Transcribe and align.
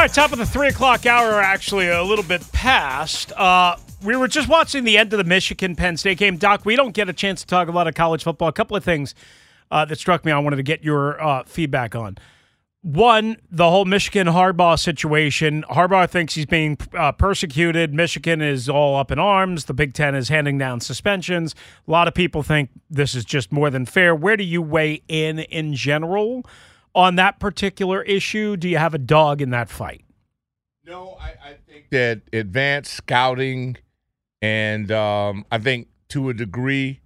Right, 0.00 0.14
top 0.14 0.32
of 0.32 0.38
the 0.38 0.46
three 0.46 0.68
o'clock 0.68 1.04
hour, 1.04 1.42
actually 1.42 1.86
a 1.88 2.02
little 2.02 2.24
bit 2.24 2.40
past. 2.52 3.32
Uh, 3.32 3.76
we 4.02 4.16
were 4.16 4.28
just 4.28 4.48
watching 4.48 4.84
the 4.84 4.96
end 4.96 5.12
of 5.12 5.18
the 5.18 5.24
Michigan 5.24 5.76
Penn 5.76 5.98
State 5.98 6.16
game. 6.16 6.38
Doc, 6.38 6.64
we 6.64 6.74
don't 6.74 6.92
get 6.92 7.10
a 7.10 7.12
chance 7.12 7.42
to 7.42 7.46
talk 7.46 7.68
a 7.68 7.70
lot 7.70 7.86
of 7.86 7.92
college 7.92 8.24
football. 8.24 8.48
A 8.48 8.52
couple 8.52 8.74
of 8.74 8.82
things 8.82 9.14
uh, 9.70 9.84
that 9.84 9.98
struck 9.98 10.24
me 10.24 10.32
I 10.32 10.38
wanted 10.38 10.56
to 10.56 10.62
get 10.62 10.82
your 10.82 11.22
uh, 11.22 11.42
feedback 11.44 11.94
on. 11.94 12.16
One, 12.80 13.36
the 13.50 13.68
whole 13.68 13.84
Michigan 13.84 14.26
Harbaugh 14.26 14.78
situation. 14.78 15.66
Harbaugh 15.68 16.08
thinks 16.08 16.34
he's 16.34 16.46
being 16.46 16.78
uh, 16.94 17.12
persecuted. 17.12 17.92
Michigan 17.92 18.40
is 18.40 18.70
all 18.70 18.96
up 18.96 19.10
in 19.10 19.18
arms. 19.18 19.66
The 19.66 19.74
Big 19.74 19.92
Ten 19.92 20.14
is 20.14 20.30
handing 20.30 20.56
down 20.56 20.80
suspensions. 20.80 21.54
A 21.86 21.90
lot 21.90 22.08
of 22.08 22.14
people 22.14 22.42
think 22.42 22.70
this 22.88 23.14
is 23.14 23.26
just 23.26 23.52
more 23.52 23.68
than 23.68 23.84
fair. 23.84 24.14
Where 24.14 24.38
do 24.38 24.44
you 24.44 24.62
weigh 24.62 25.02
in 25.08 25.40
in 25.40 25.74
general? 25.74 26.46
On 26.94 27.16
that 27.16 27.38
particular 27.38 28.02
issue? 28.02 28.56
Do 28.56 28.68
you 28.68 28.78
have 28.78 28.94
a 28.94 28.98
dog 28.98 29.40
in 29.40 29.50
that 29.50 29.68
fight? 29.68 30.04
No, 30.84 31.16
I, 31.20 31.50
I 31.50 31.54
think 31.66 31.90
that 31.90 32.22
advanced 32.32 32.92
scouting, 32.94 33.76
and 34.42 34.90
um, 34.90 35.44
I 35.52 35.58
think 35.58 35.88
to 36.08 36.28
a 36.28 36.34
degree, 36.34 37.00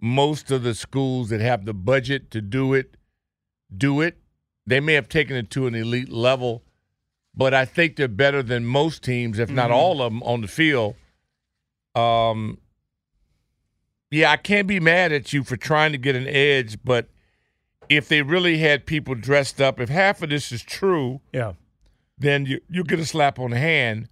most 0.00 0.50
of 0.50 0.62
the 0.62 0.74
schools 0.74 1.30
that 1.30 1.40
have 1.40 1.64
the 1.64 1.74
budget 1.74 2.30
to 2.32 2.40
do 2.40 2.74
it 2.74 2.96
do 3.74 4.00
it. 4.00 4.18
They 4.66 4.80
may 4.80 4.94
have 4.94 5.08
taken 5.08 5.36
it 5.36 5.50
to 5.50 5.66
an 5.66 5.74
elite 5.74 6.10
level, 6.10 6.62
but 7.34 7.54
I 7.54 7.64
think 7.64 7.96
they're 7.96 8.08
better 8.08 8.42
than 8.42 8.64
most 8.64 9.02
teams, 9.02 9.38
if 9.38 9.50
not 9.50 9.66
mm-hmm. 9.66 9.78
all 9.78 10.02
of 10.02 10.12
them, 10.12 10.22
on 10.22 10.40
the 10.42 10.48
field. 10.48 10.94
Um, 11.94 12.58
yeah, 14.10 14.30
I 14.30 14.36
can't 14.36 14.66
be 14.66 14.80
mad 14.80 15.12
at 15.12 15.32
you 15.32 15.44
for 15.44 15.56
trying 15.56 15.92
to 15.92 15.98
get 15.98 16.16
an 16.16 16.26
edge, 16.26 16.78
but 16.84 17.08
if 17.88 18.08
they 18.08 18.22
really 18.22 18.58
had 18.58 18.86
people 18.86 19.14
dressed 19.14 19.60
up, 19.60 19.80
if 19.80 19.88
half 19.88 20.22
of 20.22 20.30
this 20.30 20.52
is 20.52 20.62
true, 20.62 21.20
yeah, 21.32 21.54
then 22.18 22.46
you 22.46 22.60
you 22.68 22.84
get 22.84 22.98
a 22.98 23.06
slap 23.06 23.38
on 23.38 23.50
the 23.50 23.58
hand. 23.58 24.08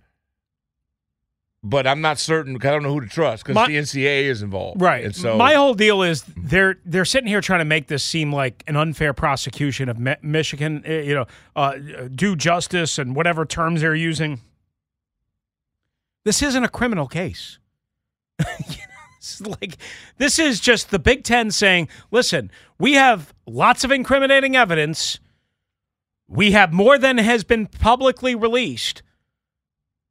But 1.62 1.86
I'm 1.86 2.00
not 2.00 2.20
certain 2.20 2.54
because 2.54 2.68
I 2.68 2.72
don't 2.72 2.84
know 2.84 2.92
who 2.92 3.00
to 3.00 3.08
trust 3.08 3.44
because 3.44 3.66
the 3.66 3.74
NCAA 3.74 4.24
is 4.24 4.40
involved, 4.40 4.80
right? 4.80 5.04
And 5.04 5.16
so 5.16 5.36
my 5.36 5.54
whole 5.54 5.74
deal 5.74 6.02
is 6.02 6.22
they're 6.36 6.78
they're 6.84 7.04
sitting 7.04 7.26
here 7.26 7.40
trying 7.40 7.58
to 7.58 7.64
make 7.64 7.88
this 7.88 8.04
seem 8.04 8.32
like 8.32 8.62
an 8.68 8.76
unfair 8.76 9.12
prosecution 9.12 9.88
of 9.88 9.98
Michigan. 10.22 10.82
Eh, 10.84 11.00
you 11.00 11.14
know, 11.14 11.26
uh, 11.56 11.74
do 12.14 12.36
justice 12.36 12.98
and 12.98 13.16
whatever 13.16 13.44
terms 13.44 13.80
they're 13.80 13.96
using. 13.96 14.40
This 16.24 16.42
isn't 16.42 16.62
a 16.62 16.68
criminal 16.68 17.08
case. 17.08 17.58
like 19.60 19.78
this 20.18 20.38
is 20.38 20.60
just 20.60 20.90
the 20.90 20.98
Big 20.98 21.24
Ten 21.24 21.50
saying, 21.50 21.88
listen, 22.10 22.50
we 22.78 22.94
have 22.94 23.34
lots 23.46 23.84
of 23.84 23.90
incriminating 23.90 24.56
evidence. 24.56 25.18
We 26.28 26.52
have 26.52 26.72
more 26.72 26.98
than 26.98 27.18
has 27.18 27.44
been 27.44 27.66
publicly 27.66 28.34
released. 28.34 29.02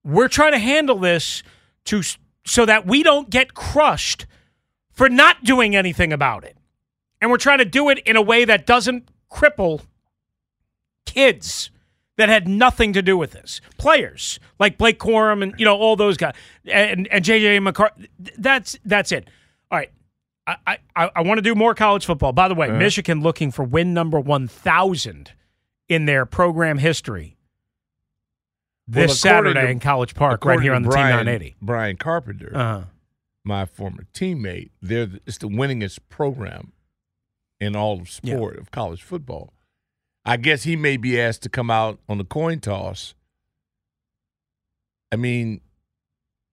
We're 0.03 0.27
trying 0.27 0.53
to 0.53 0.59
handle 0.59 0.99
this 0.99 1.43
to 1.85 2.01
so 2.45 2.65
that 2.65 2.85
we 2.85 3.03
don't 3.03 3.29
get 3.29 3.53
crushed 3.53 4.25
for 4.91 5.09
not 5.09 5.43
doing 5.43 5.75
anything 5.75 6.13
about 6.13 6.43
it. 6.43 6.57
And 7.19 7.31
we're 7.31 7.37
trying 7.37 7.57
to 7.57 7.65
do 7.65 7.89
it 7.89 7.99
in 7.99 8.15
a 8.15 8.21
way 8.21 8.45
that 8.45 8.65
doesn't 8.65 9.09
cripple 9.31 9.81
kids 11.05 11.71
that 12.17 12.29
had 12.29 12.47
nothing 12.47 12.93
to 12.93 13.01
do 13.01 13.17
with 13.17 13.31
this. 13.31 13.61
Players 13.77 14.39
like 14.59 14.77
Blake 14.77 14.99
Corum 14.99 15.43
and 15.43 15.53
you 15.57 15.65
know 15.65 15.75
all 15.75 15.95
those 15.95 16.17
guys 16.17 16.33
and 16.65 17.07
and 17.09 17.23
JJ 17.23 17.61
McCarthy. 17.61 18.09
That's 18.37 18.77
that's 18.85 19.11
it. 19.11 19.29
All 19.71 19.79
right. 19.79 19.91
I, 20.47 20.77
I, 20.95 21.09
I 21.15 21.21
want 21.23 21.39
to 21.39 21.41
do 21.41 21.55
more 21.55 21.73
college 21.73 22.05
football. 22.05 22.31
By 22.31 22.47
the 22.47 22.53
way, 22.53 22.67
uh-huh. 22.67 22.77
Michigan 22.77 23.21
looking 23.21 23.49
for 23.49 23.63
win 23.63 23.95
number 23.95 24.19
1,000 24.19 25.31
in 25.89 26.05
their 26.05 26.27
program 26.27 26.77
history 26.77 27.35
this 28.87 29.09
well, 29.09 29.15
Saturday 29.15 29.61
to, 29.61 29.69
in 29.69 29.79
College 29.79 30.13
Park, 30.13 30.45
right 30.45 30.59
here 30.59 30.73
on 30.73 30.83
the 30.83 30.89
Brian, 30.89 31.17
Team 31.17 31.25
980. 31.25 31.55
Brian 31.61 31.97
Carpenter, 31.97 32.51
uh-huh. 32.53 32.81
my 33.43 33.65
former 33.65 34.05
teammate, 34.13 34.69
they're 34.81 35.07
the, 35.07 35.21
it's 35.25 35.39
the 35.39 35.49
winningest 35.49 35.99
program 36.09 36.71
in 37.59 37.75
all 37.75 38.01
of 38.01 38.09
sport 38.09 38.55
yeah. 38.55 38.61
of 38.61 38.71
college 38.71 39.01
football. 39.01 39.53
I 40.25 40.37
guess 40.37 40.63
he 40.63 40.75
may 40.75 40.97
be 40.97 41.19
asked 41.19 41.43
to 41.43 41.49
come 41.49 41.69
out 41.69 41.99
on 42.09 42.17
the 42.17 42.23
coin 42.23 42.59
toss. 42.59 43.13
I 45.11 45.17
mean, 45.17 45.61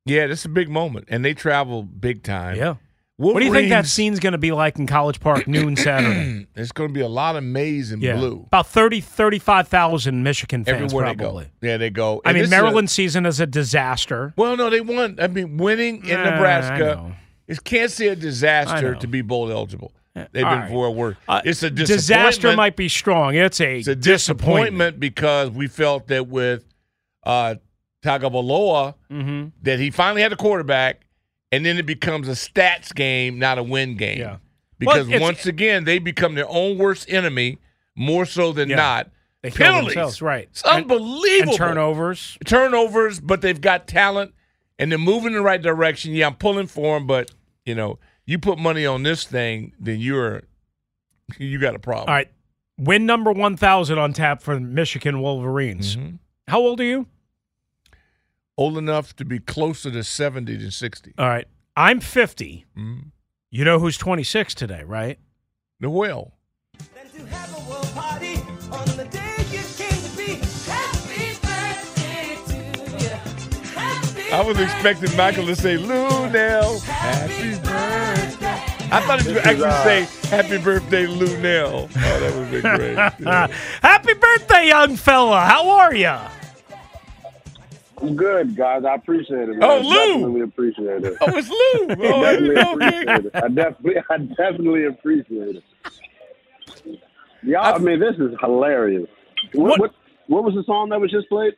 yeah, 0.04 0.26
this 0.26 0.40
is 0.40 0.44
a 0.46 0.50
big 0.50 0.68
moment, 0.68 1.06
and 1.08 1.24
they 1.24 1.34
travel 1.34 1.82
big 1.82 2.22
time. 2.22 2.56
Yeah. 2.56 2.76
Wolverines, 3.18 3.34
what 3.34 3.40
do 3.40 3.46
you 3.46 3.52
think 3.52 3.70
that 3.70 3.86
scene's 3.86 4.18
going 4.18 4.32
to 4.32 4.38
be 4.38 4.52
like 4.52 4.78
in 4.78 4.86
College 4.86 5.20
Park 5.20 5.46
noon 5.46 5.76
Saturday? 5.76 6.46
it's 6.56 6.72
going 6.72 6.88
to 6.88 6.94
be 6.94 7.02
a 7.02 7.08
lot 7.08 7.36
of 7.36 7.44
maize 7.44 7.92
and 7.92 8.02
yeah. 8.02 8.16
blue. 8.16 8.44
About 8.46 8.66
30, 8.66 9.00
35,000 9.00 10.22
Michigan 10.22 10.64
fans 10.64 10.92
Everywhere 10.92 11.14
probably. 11.14 11.44
They 11.60 11.68
go. 11.68 11.72
Yeah, 11.72 11.76
they 11.76 11.90
go. 11.90 12.22
And 12.24 12.36
I 12.36 12.40
mean, 12.40 12.50
Maryland 12.50 12.88
a, 12.88 12.90
season 12.90 13.26
is 13.26 13.38
a 13.38 13.46
disaster. 13.46 14.34
Well, 14.36 14.56
no, 14.56 14.70
they 14.70 14.80
won. 14.80 15.18
I 15.20 15.28
mean, 15.28 15.56
winning 15.56 16.04
in 16.04 16.18
eh, 16.18 16.30
Nebraska 16.30 17.14
is 17.46 17.60
can't 17.60 17.90
say 17.90 18.08
a 18.08 18.16
disaster 18.16 18.94
to 18.96 19.06
be 19.06 19.22
bowl 19.22 19.52
eligible. 19.52 19.92
They've 20.14 20.30
been 20.32 20.44
right. 20.44 20.70
for 20.70 20.88
a. 20.88 21.16
Uh, 21.26 21.40
it's 21.44 21.62
a 21.62 21.70
disaster 21.70 22.54
might 22.54 22.76
be 22.76 22.88
strong. 22.88 23.34
It's 23.34 23.60
a, 23.60 23.78
it's 23.78 23.88
a 23.88 23.96
disappointment. 23.96 24.04
disappointment 24.04 25.00
because 25.00 25.50
we 25.50 25.68
felt 25.68 26.08
that 26.08 26.28
with 26.28 26.66
uh, 27.24 27.54
Tagovailoa 28.04 28.94
mm-hmm. 29.10 29.48
that 29.62 29.78
he 29.78 29.90
finally 29.90 30.20
had 30.20 30.32
a 30.32 30.36
quarterback, 30.36 31.06
and 31.50 31.64
then 31.64 31.78
it 31.78 31.86
becomes 31.86 32.28
a 32.28 32.32
stats 32.32 32.94
game, 32.94 33.38
not 33.38 33.56
a 33.56 33.62
win 33.62 33.96
game. 33.96 34.18
Yeah. 34.18 34.36
Because 34.78 35.08
well, 35.08 35.20
once 35.20 35.46
again, 35.46 35.84
they 35.84 35.98
become 35.98 36.34
their 36.34 36.48
own 36.48 36.76
worst 36.76 37.08
enemy 37.08 37.58
more 37.96 38.26
so 38.26 38.52
than 38.52 38.68
yeah. 38.68 38.76
not. 38.76 39.10
They 39.42 39.50
Penalties, 39.50 39.94
themselves, 39.94 40.22
right? 40.22 40.48
It's 40.50 40.62
unbelievable. 40.62 41.52
And 41.52 41.58
turnovers, 41.58 42.38
turnovers, 42.44 43.18
but 43.18 43.40
they've 43.40 43.60
got 43.60 43.88
talent 43.88 44.34
and 44.78 44.90
they're 44.90 44.98
moving 44.98 45.28
in 45.28 45.34
the 45.34 45.42
right 45.42 45.60
direction. 45.60 46.12
Yeah, 46.12 46.26
I'm 46.26 46.34
pulling 46.34 46.66
for 46.66 46.98
them, 46.98 47.06
but 47.06 47.30
you 47.64 47.74
know 47.74 47.98
you 48.26 48.38
put 48.38 48.58
money 48.58 48.86
on 48.86 49.02
this 49.02 49.24
thing, 49.24 49.72
then 49.78 50.00
you're 50.00 50.42
you 51.38 51.58
got 51.58 51.74
a 51.74 51.78
problem. 51.78 52.08
All 52.08 52.14
right. 52.14 52.28
Win 52.78 53.06
number 53.06 53.32
1000 53.32 53.98
on 53.98 54.12
tap 54.12 54.42
for 54.42 54.58
Michigan 54.58 55.20
Wolverines. 55.20 55.96
Mm-hmm. 55.96 56.16
How 56.48 56.60
old 56.60 56.80
are 56.80 56.84
you? 56.84 57.06
Old 58.56 58.76
enough 58.76 59.14
to 59.16 59.24
be 59.24 59.38
closer 59.38 59.90
to 59.90 60.02
70 60.02 60.56
than 60.56 60.70
60. 60.70 61.14
All 61.18 61.28
right. 61.28 61.46
I'm 61.76 62.00
50. 62.00 62.66
Mm-hmm. 62.76 63.08
You 63.50 63.64
know 63.64 63.78
who's 63.78 63.98
26 63.98 64.54
today, 64.54 64.82
right? 64.84 65.18
The 65.80 65.90
whale. 65.90 66.32
I 74.32 74.42
was 74.42 74.58
expecting 74.58 75.14
Michael 75.14 75.44
to 75.44 75.54
say, 75.54 75.76
Lou 75.76 76.30
Nell, 76.30 76.78
happy 76.80 77.51
birthday. 77.51 77.51
I 78.92 79.00
thought 79.00 79.22
he 79.22 79.32
would 79.32 79.38
actually 79.38 79.64
uh, 79.64 79.84
say, 79.84 80.28
happy 80.28 80.58
birthday, 80.58 81.06
Lou 81.06 81.38
Nell. 81.38 81.88
Oh, 81.96 82.20
that 82.20 82.34
would 82.36 82.50
be 82.50 82.60
great. 82.60 82.94
Yeah. 83.20 83.46
happy 83.80 84.14
birthday, 84.14 84.68
young 84.68 84.96
fella. 84.96 85.40
How 85.40 85.70
are 85.70 85.94
you? 85.94 86.14
I'm 88.00 88.16
good, 88.16 88.54
guys. 88.56 88.84
I 88.84 88.96
appreciate 88.96 89.48
it. 89.48 89.56
Man. 89.56 89.62
Oh, 89.62 89.78
Lou. 89.78 89.96
I 89.96 90.06
Definitely 90.08 90.40
appreciate 90.42 91.04
it. 91.04 91.16
Oh, 91.20 91.36
it's 91.36 91.48
Lou. 91.48 92.06
Oh, 92.06 92.22
definitely 92.22 92.60
appreciate 92.60 93.24
it. 93.26 93.30
I 93.34 93.48
definitely, 93.48 93.94
I 94.10 94.16
definitely 94.18 94.84
appreciate 94.86 95.56
it. 95.56 95.64
Yeah, 97.44 97.60
I, 97.60 97.72
I 97.72 97.78
mean, 97.78 97.98
this 97.98 98.16
is 98.16 98.34
hilarious. 98.40 99.08
What, 99.54 99.80
what, 99.80 99.94
what 100.26 100.44
was 100.44 100.54
the 100.54 100.64
song 100.64 100.90
that 100.90 101.00
was 101.00 101.10
just 101.10 101.28
played? 101.28 101.54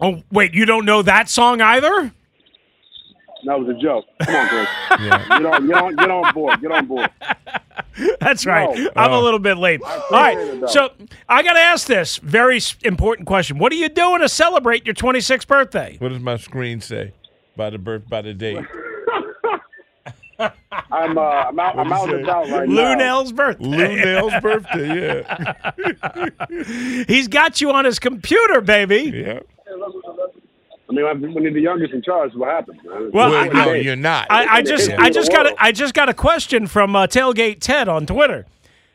Oh 0.00 0.22
wait, 0.30 0.54
you 0.54 0.64
don't 0.64 0.84
know 0.84 1.02
that 1.02 1.28
song 1.28 1.60
either? 1.60 2.12
That 3.44 3.58
was 3.58 3.68
a 3.68 3.74
joke. 3.80 4.06
Come 4.20 4.34
on, 4.34 4.48
Chris. 4.48 4.68
yeah. 5.00 5.38
Get 5.38 5.46
on, 5.46 5.66
get 5.66 5.76
on, 5.76 5.96
get 5.96 6.10
on 6.10 6.34
board. 6.34 6.60
Get 6.60 6.72
on 6.72 6.86
board. 6.86 7.10
That's 8.20 8.46
right. 8.46 8.76
No. 8.76 8.90
I'm 8.96 9.12
a 9.12 9.20
little 9.20 9.38
bit 9.38 9.56
late. 9.56 9.80
All 9.82 10.10
right. 10.10 10.68
So 10.68 10.90
I 11.28 11.42
got 11.42 11.54
to 11.54 11.60
ask 11.60 11.86
this 11.86 12.18
very 12.18 12.60
important 12.82 13.26
question. 13.26 13.58
What 13.58 13.72
are 13.72 13.76
you 13.76 13.88
doing 13.88 14.20
to 14.20 14.28
celebrate 14.28 14.86
your 14.86 14.94
26th 14.94 15.46
birthday? 15.46 15.96
What 15.98 16.10
does 16.10 16.20
my 16.20 16.36
screen 16.36 16.80
say 16.80 17.12
by 17.56 17.70
the 17.70 17.78
birth 17.78 18.08
by 18.08 18.22
the 18.22 18.34
date? 18.34 18.64
I'm 20.40 21.18
uh, 21.18 21.20
I'm 21.20 21.58
out, 21.58 21.78
I'm 21.78 21.92
out 21.92 22.14
and 22.14 22.22
about 22.22 22.48
right 22.48 22.68
now. 22.68 22.74
Lunell's 22.74 23.32
birthday. 23.32 23.66
Lunell's 23.66 24.32
birthday, 24.40 25.24
yeah. 25.26 27.04
He's 27.08 27.26
got 27.26 27.60
you 27.60 27.72
on 27.72 27.84
his 27.84 27.98
computer, 27.98 28.60
baby. 28.60 29.12
Yeah. 29.12 29.40
I 30.90 30.94
mean, 30.94 31.04
I'm- 31.04 31.20
when 31.34 31.42
you're 31.42 31.52
the 31.52 31.60
youngest 31.60 31.92
in 31.92 32.02
charge, 32.02 32.32
what 32.34 32.48
happens, 32.50 32.80
man? 32.84 33.10
Well, 33.12 33.30
Well, 33.30 33.34
I- 33.34 33.48
no, 33.48 33.72
I- 33.72 33.76
you're 33.76 33.96
not. 33.96 34.26
I, 34.30 34.46
I 34.58 34.62
just, 34.62 34.90
I 34.98 35.10
just 35.10 35.30
got, 35.30 35.46
a, 35.46 35.54
I 35.62 35.70
just 35.72 35.92
got 35.94 36.08
a 36.08 36.14
question 36.14 36.66
from 36.66 36.96
uh, 36.96 37.06
Tailgate 37.06 37.58
Ted 37.60 37.88
on 37.88 38.06
Twitter, 38.06 38.46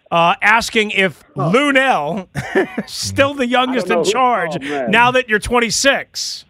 uh, 0.09 0.33
asking 0.41 0.91
if 0.91 1.23
Lunell 1.35 2.27
still 2.87 3.33
the 3.35 3.47
youngest 3.47 3.87
know 3.89 3.99
in 3.99 4.05
who- 4.05 4.11
charge 4.11 4.57
oh, 4.63 4.87
now 4.87 5.11
that 5.11 5.29
you're 5.29 5.39
26. 5.39 6.45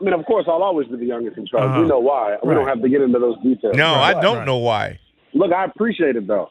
I 0.00 0.04
mean, 0.04 0.14
of 0.14 0.24
course, 0.24 0.46
I'll 0.48 0.62
always 0.62 0.88
be 0.88 0.96
the 0.96 1.04
youngest 1.04 1.36
in 1.36 1.46
charge. 1.46 1.62
Uh-huh. 1.62 1.82
We 1.82 1.86
know 1.88 1.98
why. 1.98 2.36
We 2.42 2.54
don't 2.54 2.66
have 2.66 2.80
to 2.80 2.88
get 2.88 3.02
into 3.02 3.18
those 3.18 3.36
details. 3.42 3.76
no, 3.76 3.94
I 3.94 4.18
don't 4.20 4.46
know 4.46 4.56
why. 4.56 4.98
Look, 5.32 5.52
I 5.52 5.64
appreciate 5.64 6.16
it 6.16 6.26
though. 6.26 6.48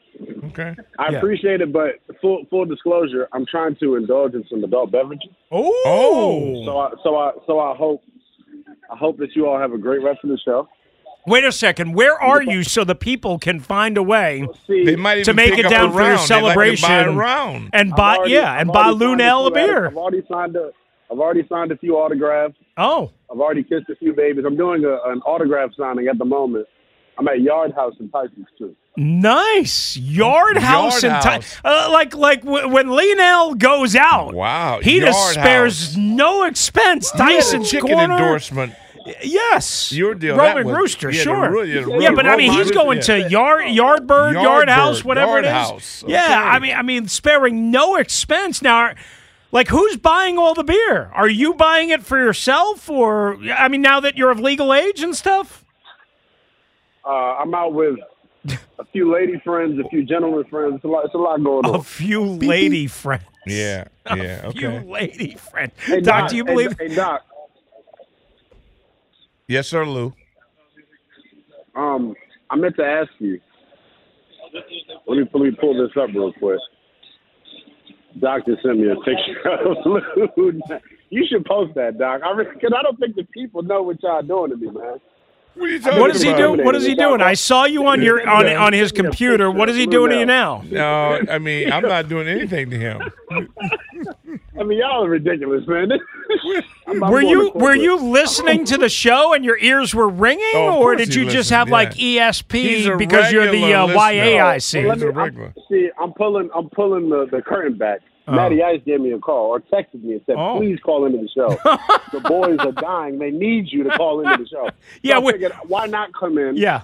Okay. 0.47 0.73
I 0.97 1.09
Yeah. 1.11 1.17
appreciate 1.17 1.61
it, 1.61 1.71
but 1.73 1.95
full 2.21 2.45
full 2.49 2.65
disclosure, 2.65 3.27
I'm 3.33 3.45
trying 3.45 3.75
to 3.77 3.95
indulge 3.95 4.33
in 4.33 4.45
some 4.49 4.63
adult 4.63 4.91
beverages. 4.91 5.29
Oh, 5.51 6.63
So 6.65 6.77
I 6.77 6.89
so 7.03 7.15
I 7.17 7.31
so 7.45 7.59
I 7.59 7.75
hope 7.75 8.01
I 8.91 8.95
hope 8.97 9.17
that 9.17 9.35
you 9.35 9.47
all 9.47 9.59
have 9.59 9.73
a 9.73 9.77
great 9.77 10.01
rest 10.01 10.19
of 10.23 10.29
the 10.29 10.37
show. 10.43 10.67
wait 11.27 11.43
a 11.43 11.51
second. 11.51 11.93
Where 11.93 12.19
are 12.19 12.41
you 12.41 12.63
so 12.63 12.83
the 12.83 12.95
people 12.95 13.37
can 13.37 13.59
find 13.59 13.97
a 13.97 14.03
way 14.03 14.47
See, 14.65 14.83
They 14.85 14.95
might 14.95 15.25
to 15.25 15.33
make 15.33 15.57
it 15.59 15.69
down 15.69 15.91
for 15.91 15.99
your 16.01 16.15
round. 16.15 16.27
They 16.27 16.41
like 16.41 16.55
buy 16.55 16.63
celebration 16.77 17.69
and 17.73 17.91
buy, 17.95 18.15
already- 18.15 18.33
yeah, 18.33 18.53
I've 18.53 18.61
and 18.61 18.71
buy 18.71 18.85
already 18.85 18.99
signed 19.05 19.19
Lunell 19.19 19.47
a 19.47 19.51
beer? 19.51 19.87
I've 19.87 19.97
already 19.97 20.23
signed 20.31 20.55
a 20.55 20.71
I've 21.11 21.19
already 21.19 21.45
signed 21.49 21.71
a 21.71 21.77
few 21.77 21.97
autographs. 21.97 22.55
Oh, 22.77 23.11
I've 23.31 23.39
already 23.39 23.63
kissed 23.63 23.89
a 23.89 23.95
few 23.95 24.13
babies. 24.13 24.45
I'm 24.45 24.55
doing 24.55 24.85
a, 24.85 24.93
an 25.11 25.21
autograph 25.25 25.71
signing 25.77 26.07
at 26.07 26.17
the 26.19 26.25
moment. 26.25 26.67
I'm 27.19 27.27
at 27.27 27.41
Yard 27.41 27.73
House 27.75 27.93
in 27.99 28.09
Tyson's 28.09 28.47
too. 28.57 28.75
nice 28.95 29.95
yard 29.97 30.57
house 30.57 31.03
Yard 31.03 31.13
and 31.13 31.23
Ty- 31.23 31.33
House. 31.35 31.61
uh, 31.65 31.89
like 31.91 32.15
like 32.15 32.43
w- 32.43 32.67
when 32.69 32.87
Lunell 32.87 33.57
goes 33.57 33.95
out. 33.95 34.33
Wow, 34.33 34.79
he 34.81 34.99
just 35.01 35.33
spares 35.33 35.87
House. 35.87 35.95
no 35.97 36.43
expense. 36.43 37.11
You 37.13 37.21
had 37.23 37.31
a 37.31 37.35
Tyson's 37.35 37.69
chicken 37.69 37.89
corner. 37.89 38.13
endorsement. 38.15 38.73
Yes, 39.23 39.91
Your 39.91 40.13
deal. 40.13 40.35
Roman 40.35 40.55
that 40.57 40.65
was- 40.65 40.75
Rooster, 40.75 41.09
yeah, 41.11 41.21
sure. 41.23 41.49
Ro- 41.49 41.61
yeah, 41.63 41.81
the 41.81 41.97
yeah, 41.99 42.09
Ro- 42.09 42.15
but 42.15 42.27
I 42.27 42.35
mean, 42.35 42.51
he's 42.51 42.59
Rooster, 42.67 42.73
going 42.75 42.97
yeah. 42.99 43.03
to 43.03 43.29
yard, 43.29 43.69
yard 43.69 44.07
bird, 44.07 44.33
yard, 44.33 44.43
Yard 44.45 44.69
house, 44.69 45.03
whatever 45.03 45.31
Yard 45.31 45.45
it 45.45 45.47
is. 45.47 45.53
House. 45.53 46.03
Yeah, 46.07 46.43
I 46.45 46.59
mean, 46.59 46.75
I 46.75 46.81
mean, 46.83 47.07
sparing 47.07 47.71
no 47.71 47.95
expense. 47.95 48.61
Now, 48.61 48.91
like, 49.51 49.69
who's 49.69 49.97
buying 49.97 50.37
all 50.37 50.53
the 50.53 50.63
beer? 50.63 51.09
Are 51.13 51.27
you 51.29 51.53
buying 51.55 51.89
it 51.89 52.03
for 52.03 52.17
yourself, 52.19 52.87
or 52.89 53.37
I 53.57 53.67
mean, 53.67 53.81
now 53.81 53.99
that 53.99 54.15
you're 54.17 54.29
of 54.31 54.39
legal 54.39 54.73
age 54.73 55.01
and 55.01 55.15
stuff? 55.15 55.58
Uh, 57.09 57.37
I'm 57.39 57.55
out 57.55 57.73
with 57.73 57.97
a 58.77 58.85
few 58.91 59.11
lady 59.11 59.41
friends, 59.43 59.79
a 59.83 59.89
few 59.89 60.05
gentlemen 60.05 60.43
friends. 60.47 60.75
It's 60.75 60.83
a 60.83 60.87
lot. 60.87 61.05
It's 61.05 61.15
a 61.15 61.17
lot 61.17 61.43
going 61.43 61.65
on. 61.65 61.75
A 61.79 61.81
few 61.81 62.23
lady 62.23 62.85
friends. 62.85 63.23
Yeah, 63.47 63.85
yeah, 64.05 64.47
A 64.47 64.51
few 64.51 64.69
lady 64.69 65.35
friends. 65.35 65.71
Hey, 65.83 66.01
Doc, 66.01 66.29
do 66.29 66.35
you 66.35 66.45
hey, 66.45 66.51
believe? 66.51 66.77
Hey, 66.77 66.93
Doc. 66.93 67.21
Yes, 69.47 69.67
sir, 69.67 69.87
Lou. 69.87 70.13
Um, 71.75 72.13
I 72.51 72.55
meant 72.57 72.75
to 72.75 72.85
ask 72.85 73.09
you. 73.17 73.39
Let 75.07 75.17
me 75.17 75.29
let 75.33 75.43
me 75.43 75.51
pull 75.59 75.81
this 75.81 75.97
up 75.99 76.09
real 76.13 76.31
quick. 76.33 76.59
Doctor 78.19 78.55
sent 78.61 78.77
me 78.77 78.91
a 78.91 78.95
picture 78.97 79.49
of 79.49 79.77
Lou. 80.37 80.61
You 81.09 81.25
should 81.27 81.43
post 81.45 81.73
that, 81.73 81.97
Doc. 81.97 82.21
I 82.23 82.35
because 82.35 82.71
I 82.77 82.83
don't 82.83 82.99
think 82.99 83.15
the 83.15 83.23
people 83.23 83.63
know 83.63 83.81
what 83.81 84.03
y'all 84.03 84.21
doing 84.21 84.51
to 84.51 84.57
me, 84.57 84.69
man. 84.69 84.99
What 85.55 85.65
are 85.65 85.71
you 85.71 86.01
What 86.01 86.15
is 86.15 86.21
he 86.21 86.29
about? 86.29 86.37
doing? 86.37 86.63
What 86.65 86.75
is 86.75 86.85
he 86.85 86.95
doing? 86.95 87.21
I 87.21 87.33
saw 87.33 87.65
you 87.65 87.85
on 87.87 88.01
your 88.01 88.27
on 88.29 88.47
on 88.47 88.71
his 88.73 88.89
Send 88.89 88.97
me 88.99 89.07
a 89.07 89.09
computer. 89.09 89.51
What 89.51 89.67
is 89.69 89.75
he 89.75 89.85
doing 89.87 90.11
to 90.11 90.19
you 90.19 90.25
now? 90.25 90.63
No, 90.69 91.19
I 91.29 91.37
mean, 91.37 91.71
I'm 91.71 91.83
not 91.83 92.07
doing 92.07 92.27
anything 92.27 92.69
to 92.69 92.77
him. 92.77 93.01
I 94.59 94.63
mean, 94.63 94.77
y'all 94.79 95.03
are 95.05 95.09
ridiculous, 95.09 95.65
man. 95.67 95.91
I'm- 96.87 97.03
I'm 97.03 97.11
Were 97.11 97.21
you 97.21 97.51
were 97.53 97.75
you 97.75 97.97
listening 97.97 98.65
to 98.65 98.77
the 98.77 98.89
show 98.89 99.33
and 99.33 99.43
your 99.45 99.57
ears 99.59 99.93
were 99.93 100.09
ringing, 100.09 100.45
Oh, 100.55 100.79
or 100.81 100.95
did 100.95 101.13
you 101.13 101.29
just 101.29 101.49
have 101.51 101.69
like 101.69 101.89
yeah. 101.97 102.31
He's 102.31 102.41
ESP 102.41 102.97
because 102.97 103.31
you're 103.31 103.51
the 103.51 103.73
uh, 103.73 103.85
listener. 103.85 103.95
Well, 103.97 104.13
YAIC? 104.13 104.87
let 104.87 104.99
me- 104.99 105.07
I'm- 105.21 105.53
see, 105.69 105.89
I'm 106.01 106.13
pulling, 106.13 106.49
I'm 106.55 106.69
pulling 106.69 107.09
the, 107.09 107.27
the 107.31 107.41
curtain 107.41 107.77
back. 107.77 107.99
Oh. 108.29 108.35
Matty 108.35 108.61
Ice 108.63 108.81
gave 108.85 109.01
me 109.01 109.11
a 109.11 109.19
call 109.19 109.47
or 109.47 109.59
texted 109.59 110.03
me 110.03 110.13
and 110.13 110.21
said, 110.25 110.35
Oh. 110.37 110.57
"Please 110.57 110.79
call 110.79 111.05
into 111.05 111.17
the 111.19 111.27
show. 111.29 111.49
the 112.13 112.19
boys 112.21 112.57
are 112.59 112.71
dying. 112.71 113.19
They 113.19 113.31
need 113.31 113.67
you 113.71 113.83
to 113.83 113.89
call 113.91 114.21
into 114.21 114.43
the 114.43 114.47
show." 114.49 114.65
So 114.69 114.75
Yeah, 115.01 115.19
we- 115.19 115.33
figured, 115.33 115.53
why 115.67 115.87
not 115.87 116.13
come 116.13 116.37
in? 116.37 116.55
Yeah, 116.57 116.81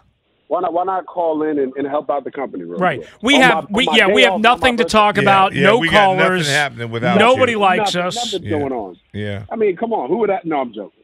Why 0.48 0.62
not? 0.62 0.74
Why 0.74 0.84
not 0.84 1.06
call 1.08 1.44
in 1.44 1.58
and, 1.60 1.74
and 1.76 1.88
help 1.88 2.10
out 2.10 2.24
the 2.24 2.32
company? 2.32 2.64
Real 2.64 2.78
right. 2.80 3.00
quick? 3.00 3.10
We 3.22 3.36
On 3.36 3.42
have 3.42 3.70
my- 3.70 3.78
we 3.78 3.88
yeah 3.94 4.08
we 4.08 4.22
have 4.24 4.34
off, 4.34 4.36
on 4.36 4.42
my 4.42 4.50
nothing 4.50 4.78
to 4.78 4.84
talk 4.86 5.18
about. 5.18 5.54
yeah, 5.54 5.64
no 5.64 5.78
we 5.80 5.90
got 5.90 6.18
callers. 6.18 6.48
happening 6.50 6.92
without 6.92 7.18
Nobody 7.20 7.54
you. 7.54 7.60
likes 7.60 7.94
Nothing- 7.96 8.02
us. 8.08 8.16
Nothing's 8.34 8.44
Yeah. 8.52 8.60
going 8.60 8.72
on. 8.74 8.98
Yeah. 9.14 9.46
I 9.52 9.56
mean, 9.56 9.76
come 9.76 9.94
on. 9.94 10.10
Who 10.10 10.18
would 10.18 10.30
that? 10.30 10.46
No, 10.46 10.62
I'm 10.62 10.74
joking. 10.74 11.04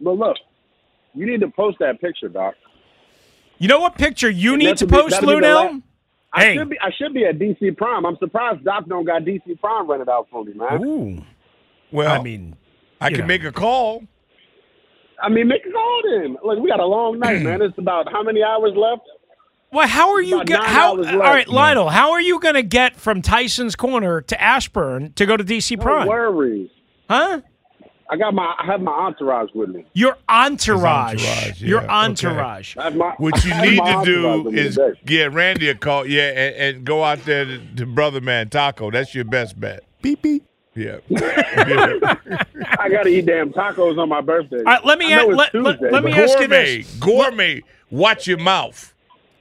But 0.00 0.12
look, 0.12 0.36
you 1.14 1.26
need 1.26 1.40
to 1.40 1.48
post 1.48 1.78
that 1.80 2.00
picture, 2.00 2.28
Doc. 2.28 2.54
You 3.58 3.68
know 3.68 3.80
what 3.80 3.96
picture 3.96 4.28
you 4.28 4.56
need 4.56 4.76
to 4.78 4.84
a 4.84 4.88
post, 4.88 5.20
that'll 5.20 5.80
be 6.34 6.40
the 6.40 6.42
Lunell? 6.42 6.42
la- 6.42 6.42
I 6.42 6.44
Hey. 6.44 6.56
should 6.56 6.68
be. 6.70 6.78
I 6.80 6.90
should 6.98 7.14
be 7.14 7.24
at 7.24 7.38
DC 7.38 7.76
Prime. 7.76 8.04
I'm 8.06 8.16
surprised 8.18 8.64
Doc 8.64 8.86
don't 8.88 9.04
got 9.04 9.22
DC 9.24 9.58
Prime 9.60 9.88
rented 9.88 10.08
out 10.08 10.28
for 10.30 10.44
me, 10.44 10.52
man. 10.54 10.84
Ooh, 10.84 11.22
Well, 11.92 12.12
I 12.20 12.22
mean, 12.22 12.56
I 13.00 13.10
can 13.10 13.20
know. 13.20 13.26
make 13.26 13.44
a 13.44 13.52
call. 13.52 14.02
I 15.22 15.28
mean, 15.30 15.48
make 15.48 15.62
a 15.66 15.70
call 15.72 16.02
then. 16.10 16.36
Look, 16.44 16.58
we 16.58 16.68
got 16.68 16.80
a 16.80 16.84
long 16.86 17.18
night, 17.18 17.40
man. 17.42 17.62
It's 17.62 17.78
about 17.78 18.10
how 18.12 18.22
many 18.22 18.42
hours 18.42 18.72
left? 18.76 19.02
well, 19.72 19.86
how 19.88 20.12
are 20.12 20.20
you? 20.22 20.36
About 20.36 20.46
Get, 20.46 20.62
how? 20.64 20.94
hours 20.96 21.06
All 21.06 21.12
left. 21.14 21.22
right, 21.34 21.48
Lionel. 21.48 21.88
How 21.88 22.10
are 22.12 22.20
you 22.20 22.38
going 22.38 22.54
to 22.54 22.62
get 22.62 22.96
from 22.96 23.22
Tyson's 23.22 23.76
Corner 23.76 24.20
to 24.22 24.42
Ashburn 24.42 25.12
to 25.14 25.24
go 25.26 25.36
to 25.36 25.42
DC 25.44 25.80
Prime? 25.80 26.06
No 26.06 26.12
Prime? 26.12 26.34
worries. 26.34 26.70
Huh? 27.08 27.40
I 28.08 28.16
got 28.16 28.34
my. 28.34 28.54
I 28.58 28.64
have 28.66 28.80
my 28.80 28.92
entourage 28.92 29.50
with 29.54 29.70
me. 29.70 29.84
Your 29.92 30.16
entourage. 30.28 31.24
entourage, 31.26 31.60
Your 31.62 31.80
yeah, 31.82 31.86
okay. 31.86 31.92
entourage. 31.94 32.76
I 32.76 32.84
have 32.84 32.96
my, 32.96 33.14
What 33.18 33.44
you 33.44 33.50
need 33.60 33.78
to 33.84 34.02
do 34.04 34.48
is 34.50 34.76
today. 34.76 35.00
get 35.04 35.32
Randy 35.32 35.68
a 35.70 35.74
call, 35.74 36.06
yeah, 36.06 36.28
and, 36.28 36.54
and 36.76 36.84
go 36.86 37.02
out 37.02 37.24
there 37.24 37.44
to, 37.44 37.58
to 37.76 37.86
Brother 37.86 38.20
Man 38.20 38.48
Taco. 38.48 38.90
That's 38.90 39.14
your 39.14 39.24
best 39.24 39.58
bet. 39.58 39.82
Beep 40.02 40.22
beep. 40.22 40.44
Yeah. 40.76 40.98
Yeah. 41.08 41.16
I 42.78 42.88
got 42.90 43.04
to 43.04 43.08
eat 43.08 43.26
damn 43.26 43.50
tacos 43.52 43.98
on 43.98 44.08
my 44.08 44.20
birthday. 44.20 44.58
All 44.58 44.64
right, 44.64 44.84
let 44.84 44.98
me 44.98 45.12
I 45.12 45.16
know 45.16 45.30
a- 45.30 45.44
it's 45.44 45.54
let- 45.54 45.54
let- 45.92 46.04
me 46.04 46.10
but- 46.12 46.20
ask 46.20 46.38
you 46.38 46.46
gourmet, 46.48 46.76
this. 46.78 46.94
gourmet. 47.00 47.62
Watch 47.90 48.26
your 48.26 48.38
mouth. 48.38 48.94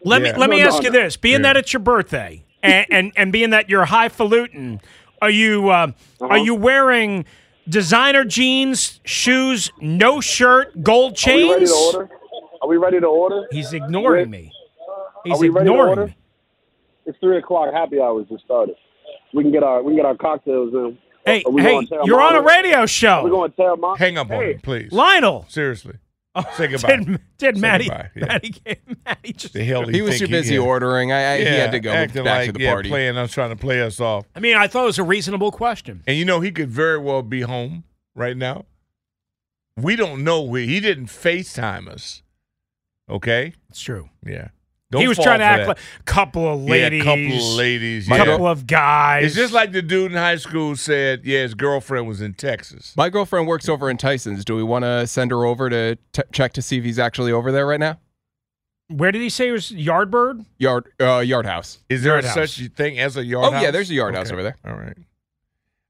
Let 0.03 0.21
Yeah. 0.21 0.31
me 0.33 0.39
let 0.39 0.49
me 0.49 0.57
No, 0.59 0.63
no, 0.63 0.69
ask 0.75 0.83
you 0.83 0.89
no. 0.91 0.99
this: 0.99 1.17
being 1.17 1.33
Yeah. 1.41 1.53
that 1.53 1.57
it's 1.57 1.73
your 1.73 1.81
birthday, 1.81 2.43
and, 2.63 2.85
and 2.89 3.11
and 3.15 3.31
being 3.31 3.49
that 3.51 3.69
you're 3.69 3.85
highfalutin, 3.85 4.79
are 5.21 5.29
you 5.29 5.69
uh, 5.69 5.87
Uh-huh. 6.21 6.27
are 6.27 6.37
you 6.37 6.55
wearing 6.55 7.25
designer 7.67 8.23
jeans, 8.23 8.99
shoes, 9.03 9.71
no 9.79 10.21
shirt, 10.21 10.81
gold 10.83 11.15
chains. 11.15 11.51
Are 11.51 11.57
we 11.57 11.57
ready 11.57 11.67
to 11.67 11.73
order? 11.73 12.09
Are 12.61 12.67
we 12.67 12.77
ready 12.77 12.99
to 12.99 13.07
order? 13.07 13.47
He's 13.51 13.73
ignoring 13.73 14.29
me. 14.29 14.51
He's 15.23 15.37
Are 15.37 15.39
we 15.39 15.49
ready 15.49 15.69
to 15.69 15.75
order? 15.75 16.07
me. 16.07 16.17
It's 17.05 17.17
three 17.19 17.37
o'clock. 17.37 17.73
Happy 17.73 17.99
hours 17.99 18.25
just 18.29 18.43
started. 18.45 18.75
We 19.33 19.43
can 19.43 19.51
get 19.51 19.63
our 19.63 19.83
we 19.83 19.91
can 19.91 19.97
get 19.97 20.05
our 20.05 20.15
cocktails 20.15 20.73
in. 20.73 20.97
Hey, 21.25 21.43
hey, 21.57 21.87
you're 22.03 22.21
on 22.21 22.35
a 22.35 22.41
radio 22.41 22.85
show. 22.85 23.23
We're 23.23 23.31
going 23.31 23.51
to 23.51 23.57
Terramana. 23.57 23.97
Hang 23.97 24.17
up 24.17 24.29
on 24.29 24.37
hey, 24.37 24.53
him, 24.53 24.59
please. 24.61 24.91
Lionel. 24.91 25.45
Seriously. 25.49 25.95
Oh, 26.35 26.43
Say 26.57 26.67
goodbye. 26.67 26.97
Did, 26.97 27.21
did 27.37 27.55
Say 27.55 27.61
Matty, 27.61 27.85
goodbye, 27.85 28.09
yeah. 28.15 28.25
Matty, 28.25 28.55
Matty 29.05 29.33
just 29.33 29.53
the 29.53 29.63
hell 29.63 29.87
He 29.87 30.01
was 30.01 30.19
too 30.19 30.27
busy 30.27 30.55
yeah. 30.55 30.61
ordering. 30.61 31.11
I, 31.11 31.33
I 31.33 31.37
he 31.39 31.45
had 31.45 31.71
to 31.71 31.79
go 31.79 31.91
acting 31.91 32.23
back 32.23 32.39
like, 32.39 32.45
to 32.47 32.51
the 32.53 32.61
yeah, 32.61 32.71
party. 32.71 32.89
playing 32.89 33.17
us, 33.17 33.31
trying 33.31 33.51
to 33.51 33.55
play 33.55 33.81
us 33.81 33.99
off. 33.99 34.25
I 34.35 34.39
mean, 34.39 34.57
I 34.57 34.67
thought 34.67 34.83
it 34.83 34.87
was 34.87 34.99
a 34.99 35.03
reasonable 35.03 35.51
question. 35.51 36.03
And 36.05 36.17
you 36.17 36.25
know, 36.25 36.41
he 36.41 36.51
could 36.51 36.69
very 36.69 36.97
well 36.99 37.21
be 37.21 37.41
home 37.41 37.85
right 38.15 38.35
now. 38.35 38.65
We 39.77 39.95
don't 39.95 40.23
know 40.23 40.41
where 40.41 40.63
he 40.63 40.79
didn't 40.79 41.07
FaceTime 41.07 41.87
us. 41.87 42.21
Okay? 43.09 43.53
It's 43.69 43.81
true. 43.81 44.09
Yeah. 44.25 44.49
Don't 44.91 45.01
he 45.01 45.07
was 45.07 45.17
fall 45.17 45.25
trying 45.25 45.39
to 45.39 45.45
act 45.45 45.61
that. 45.61 45.67
like 45.69 45.77
a 45.99 46.03
couple 46.03 46.47
of 46.53 46.61
Yeah, 46.63 46.69
ladies, 46.69 47.01
a 47.01 47.03
couple 47.03 47.37
of 47.37 47.55
ladies. 47.55 48.07
a 48.07 48.11
Yeah. 48.11 48.25
couple 48.25 48.47
of 48.47 48.67
guys. 48.67 49.25
It's 49.25 49.35
just 49.35 49.51
like 49.53 49.71
the 49.71 49.81
dude 49.81 50.11
in 50.11 50.17
high 50.17 50.35
school 50.35 50.75
said, 50.75 51.21
yeah, 51.25 51.39
his 51.41 51.53
girlfriend 51.55 52.07
was 52.07 52.21
in 52.21 52.33
Texas. 52.35 52.93
My 52.95 53.09
girlfriend 53.09 53.47
works 53.47 53.67
over 53.67 53.89
in 53.89 53.97
Tyson's. 53.97 54.45
Do 54.45 54.55
we 54.55 54.63
want 54.63 54.83
to 54.85 55.07
send 55.07 55.31
her 55.31 55.43
over 55.45 55.69
to 55.71 55.97
t- 56.13 56.21
check 56.31 56.53
to 56.53 56.61
see 56.61 56.77
if 56.77 56.83
he's 56.83 56.99
actually 56.99 57.31
over 57.31 57.51
there 57.51 57.65
right 57.65 57.79
now? 57.79 57.99
Where 58.87 59.11
did 59.11 59.23
he 59.23 59.29
say 59.29 59.47
it 59.49 59.53
was 59.53 59.71
Yardbird? 59.71 60.45
Yard 60.59 60.91
uh, 61.01 61.17
yard 61.17 61.47
house. 61.47 61.79
Is 61.89 62.03
there 62.03 62.13
Yard 62.21 62.25
such 62.25 62.61
a 62.61 62.69
thing 62.69 62.99
as 62.99 63.17
a 63.17 63.25
yard 63.25 63.45
Oh, 63.45 63.51
house? 63.51 63.63
yeah, 63.63 63.71
there's 63.71 63.89
a 63.89 63.95
yard 63.95 64.13
house 64.15 64.31
over 64.31 64.43
there. 64.43 64.55
All 64.63 64.75
right. 64.75 64.95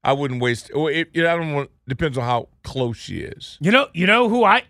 I 0.02 0.14
wouldn't 0.14 0.40
waste. 0.40 0.70
Well, 0.74 0.86
it, 0.86 1.08
you 1.12 1.22
know, 1.22 1.34
I 1.34 1.36
don't 1.36 1.52
want. 1.52 1.70
Depends 1.86 2.16
on 2.16 2.24
how 2.24 2.48
close 2.64 2.96
she 2.96 3.18
is. 3.18 3.58
You 3.60 3.70
know, 3.70 3.88
you 3.92 4.06
know 4.06 4.30
who 4.30 4.44
I 4.44 4.62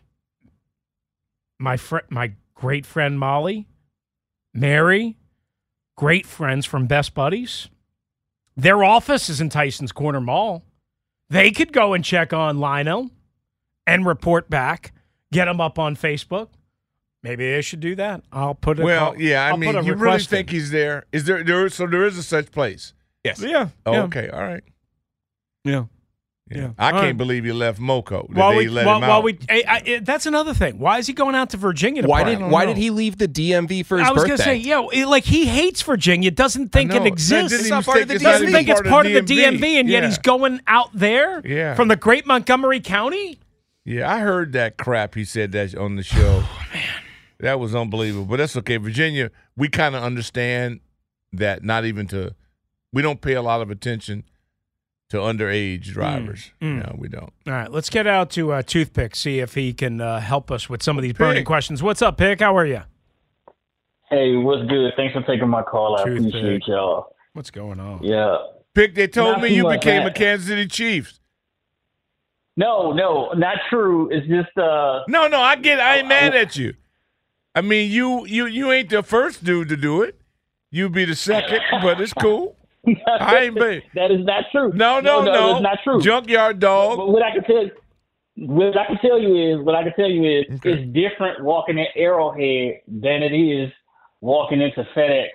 my 1.60 1.76
friend 1.76 2.04
my 2.10 2.32
great 2.54 2.84
friend 2.84 3.18
Molly, 3.18 3.68
Mary, 4.56 5.16
great 5.96 6.26
friends 6.26 6.64
from 6.66 6.86
Best 6.86 7.14
Buddies. 7.14 7.68
Their 8.56 8.82
office 8.82 9.28
is 9.28 9.40
in 9.40 9.50
Tyson's 9.50 9.92
Corner 9.92 10.20
Mall. 10.20 10.64
They 11.28 11.50
could 11.50 11.72
go 11.72 11.92
and 11.92 12.04
check 12.04 12.32
on 12.32 12.58
Lionel 12.58 13.10
and 13.86 14.06
report 14.06 14.48
back, 14.48 14.92
get 15.30 15.46
him 15.46 15.60
up 15.60 15.78
on 15.78 15.94
Facebook. 15.94 16.48
Maybe 17.22 17.50
they 17.50 17.60
should 17.60 17.80
do 17.80 17.94
that. 17.96 18.22
I'll 18.32 18.54
put 18.54 18.78
it. 18.78 18.84
Well, 18.84 19.06
I'll, 19.12 19.20
yeah, 19.20 19.44
I 19.44 19.50
I'll 19.50 19.56
mean, 19.56 19.74
you 19.74 19.80
really 19.80 19.92
request 19.94 20.32
in. 20.32 20.38
think 20.38 20.50
he's 20.50 20.70
there? 20.70 21.04
Is 21.12 21.24
there 21.24 21.42
there? 21.42 21.68
So 21.68 21.86
there 21.86 22.04
is 22.06 22.16
a 22.16 22.22
such 22.22 22.50
place. 22.52 22.94
Yes. 23.24 23.40
Yeah. 23.40 23.68
Oh, 23.84 23.92
yeah. 23.92 24.02
okay, 24.04 24.28
all 24.28 24.42
right. 24.42 24.62
Yeah. 25.64 25.84
Yeah, 26.50 26.58
Yeah. 26.58 26.70
I 26.78 26.86
All 26.86 26.90
can't 26.92 27.02
right. 27.02 27.16
believe 27.16 27.44
he 27.44 27.52
left 27.52 27.80
Moco. 27.80 28.26
That 28.28 28.36
While 28.36 28.50
they 28.52 28.56
we, 28.58 28.68
let 28.68 28.86
while, 28.86 28.96
him 28.96 29.02
while 29.02 29.10
out. 29.18 29.24
we, 29.24 29.38
eh, 29.48 29.62
I, 29.66 29.82
I, 29.84 29.98
that's 30.02 30.26
another 30.26 30.54
thing. 30.54 30.78
Why 30.78 30.98
is 30.98 31.06
he 31.08 31.12
going 31.12 31.34
out 31.34 31.50
to 31.50 31.56
Virginia? 31.56 32.02
To 32.02 32.08
Why 32.08 32.22
did 32.22 32.40
Why 32.40 32.64
know. 32.64 32.68
did 32.74 32.76
he 32.76 32.90
leave 32.90 33.18
the 33.18 33.26
DMV 33.26 33.84
for 33.84 33.98
his 33.98 34.06
I 34.08 34.12
was 34.12 34.22
birthday? 34.22 34.28
gonna 34.36 34.42
say, 34.44 34.56
yo, 34.56 34.88
it- 34.88 35.06
like 35.06 35.24
he 35.24 35.46
hates 35.46 35.82
Virginia, 35.82 36.30
doesn't 36.30 36.68
think 36.70 36.94
it 36.94 37.04
exists. 37.04 37.50
didn't 37.50 37.60
It's 37.62 37.70
not 37.70 37.84
part 37.84 38.02
of 38.02 38.08
the 38.08 38.14
DMV. 38.14 38.22
doesn't 38.22 38.52
think 38.52 38.68
it's 38.68 38.82
part 38.82 39.06
of 39.06 39.12
the 39.12 39.22
DMV, 39.22 39.80
and 39.80 39.88
yet 39.88 40.04
he's 40.04 40.18
going 40.18 40.60
out 40.68 40.90
there 40.94 41.42
Yeah. 41.44 41.74
from 41.74 41.88
the 41.88 41.96
great 41.96 42.26
Montgomery 42.26 42.80
County. 42.80 43.38
Yeah, 43.84 44.12
I 44.12 44.18
heard 44.20 44.52
that 44.52 44.76
crap 44.78 45.14
he 45.14 45.24
said 45.24 45.52
that 45.52 45.74
on 45.76 45.96
the 45.96 46.02
show. 46.02 46.42
Oh, 46.44 46.62
man. 46.72 46.82
That 47.40 47.60
was 47.60 47.74
unbelievable. 47.74 48.24
But 48.24 48.36
that's 48.38 48.56
okay. 48.56 48.78
Virginia, 48.78 49.30
we 49.56 49.68
kind 49.68 49.94
of 49.94 50.02
understand 50.02 50.80
that 51.32 51.62
not 51.62 51.84
even 51.84 52.06
to 52.08 52.34
we 52.92 53.02
don't 53.02 53.20
pay 53.20 53.34
a 53.34 53.42
lot 53.42 53.60
of 53.60 53.70
attention 53.70 54.24
to 55.10 55.18
underage 55.18 55.84
drivers. 55.84 56.50
mm. 56.60 56.84
No, 56.84 56.96
we 56.98 57.08
don't. 57.08 57.32
All 57.46 57.52
right, 57.52 57.70
let's 57.70 57.90
get 57.90 58.06
out 58.06 58.30
to 58.30 58.52
uh, 58.52 58.62
Toothpick, 58.62 59.14
see 59.14 59.38
if 59.38 59.54
he 59.54 59.72
can 59.72 60.00
uh, 60.00 60.20
help 60.20 60.50
us 60.50 60.68
with 60.68 60.82
some 60.82 60.96
of 60.98 61.02
these 61.02 61.12
burning 61.12 61.44
questions. 61.44 61.82
What's 61.82 62.02
up, 62.02 62.16
Pick? 62.18 62.40
How 62.40 62.56
are 62.56 62.66
you? 62.66 62.82
Hey, 64.10 64.36
what's 64.36 64.68
good? 64.68 64.92
Thanks 64.96 65.14
for 65.14 65.22
taking 65.22 65.48
my 65.48 65.62
call. 65.62 65.96
I 65.98 66.02
appreciate 66.02 66.62
y'all. 66.66 67.14
What's 67.32 67.50
going 67.50 67.80
on? 67.80 68.02
Yeah. 68.02 68.36
Pick, 68.74 68.94
they 68.94 69.08
told 69.08 69.34
Not 69.34 69.42
me 69.42 69.54
you 69.54 69.62
much, 69.64 69.80
became 69.80 70.00
man. 70.02 70.08
a 70.08 70.14
Kansas 70.14 70.48
City 70.48 70.66
Chiefs. 70.66 71.20
No, 72.56 72.92
no, 72.92 73.32
not 73.32 73.58
true. 73.68 74.08
It's 74.10 74.26
just 74.26 74.56
uh 74.56 75.00
No, 75.08 75.28
no, 75.28 75.40
I 75.40 75.56
get 75.56 75.78
I 75.78 75.98
ain't 75.98 76.08
mad 76.08 76.34
at 76.34 76.56
you. 76.56 76.74
I 77.54 77.60
mean 77.60 77.90
you 77.90 78.24
you 78.26 78.46
you 78.46 78.72
ain't 78.72 78.88
the 78.90 79.02
first 79.02 79.44
dude 79.44 79.68
to 79.68 79.76
do 79.76 80.02
it. 80.02 80.18
You 80.70 80.88
be 80.88 81.04
the 81.04 81.14
second, 81.14 81.60
but 81.82 82.00
it's 82.00 82.12
cool. 82.14 82.55
I 83.20 83.44
ain't 83.44 83.54
bad. 83.54 83.82
that 83.94 84.10
is 84.10 84.24
not 84.24 84.44
true. 84.52 84.72
No, 84.74 85.00
no, 85.00 85.22
no. 85.24 85.52
That's 85.54 85.62
not 85.62 85.78
true. 85.84 86.00
Junkyard 86.00 86.58
dog. 86.60 86.98
But 86.98 87.08
what 87.08 87.22
I 87.22 87.32
can 87.32 87.44
tell 87.44 87.70
what 88.38 88.76
I 88.78 88.86
can 88.86 88.98
tell 88.98 89.18
you 89.20 89.34
is 89.58 89.64
what 89.64 89.74
I 89.74 89.82
can 89.82 89.92
tell 89.94 90.10
you 90.10 90.24
is 90.40 90.44
Okay. 90.56 90.72
it's 90.72 90.92
different 90.92 91.42
walking 91.42 91.80
at 91.80 91.88
Arrowhead 91.96 92.80
than 92.86 93.22
it 93.22 93.32
is 93.34 93.72
walking 94.20 94.60
into 94.60 94.84
FedEx. 94.94 95.28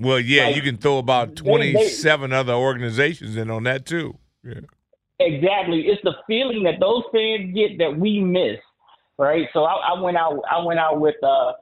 Well, 0.00 0.18
yeah, 0.18 0.46
Like, 0.46 0.56
you 0.56 0.62
can 0.62 0.76
throw 0.78 0.98
about 0.98 1.28
they- 1.36 1.42
they- 1.42 1.50
27 1.50 2.32
other 2.32 2.54
organizations 2.54 3.36
in 3.36 3.50
on 3.50 3.64
that 3.64 3.86
too. 3.86 4.18
Yeah. 4.42 4.60
Exactly. 5.20 5.82
It's 5.86 6.02
the 6.02 6.14
feeling 6.26 6.62
that 6.64 6.80
those 6.80 7.02
fans 7.12 7.54
get 7.54 7.76
that 7.78 7.96
we 7.96 8.20
miss, 8.20 8.56
right? 9.18 9.46
So 9.52 9.64
I, 9.64 9.94
I 9.94 10.00
went 10.00 10.16
out. 10.16 10.40
I 10.50 10.64
went 10.64 10.80
out 10.80 10.98
with 11.00 11.16
uh, 11.22 11.52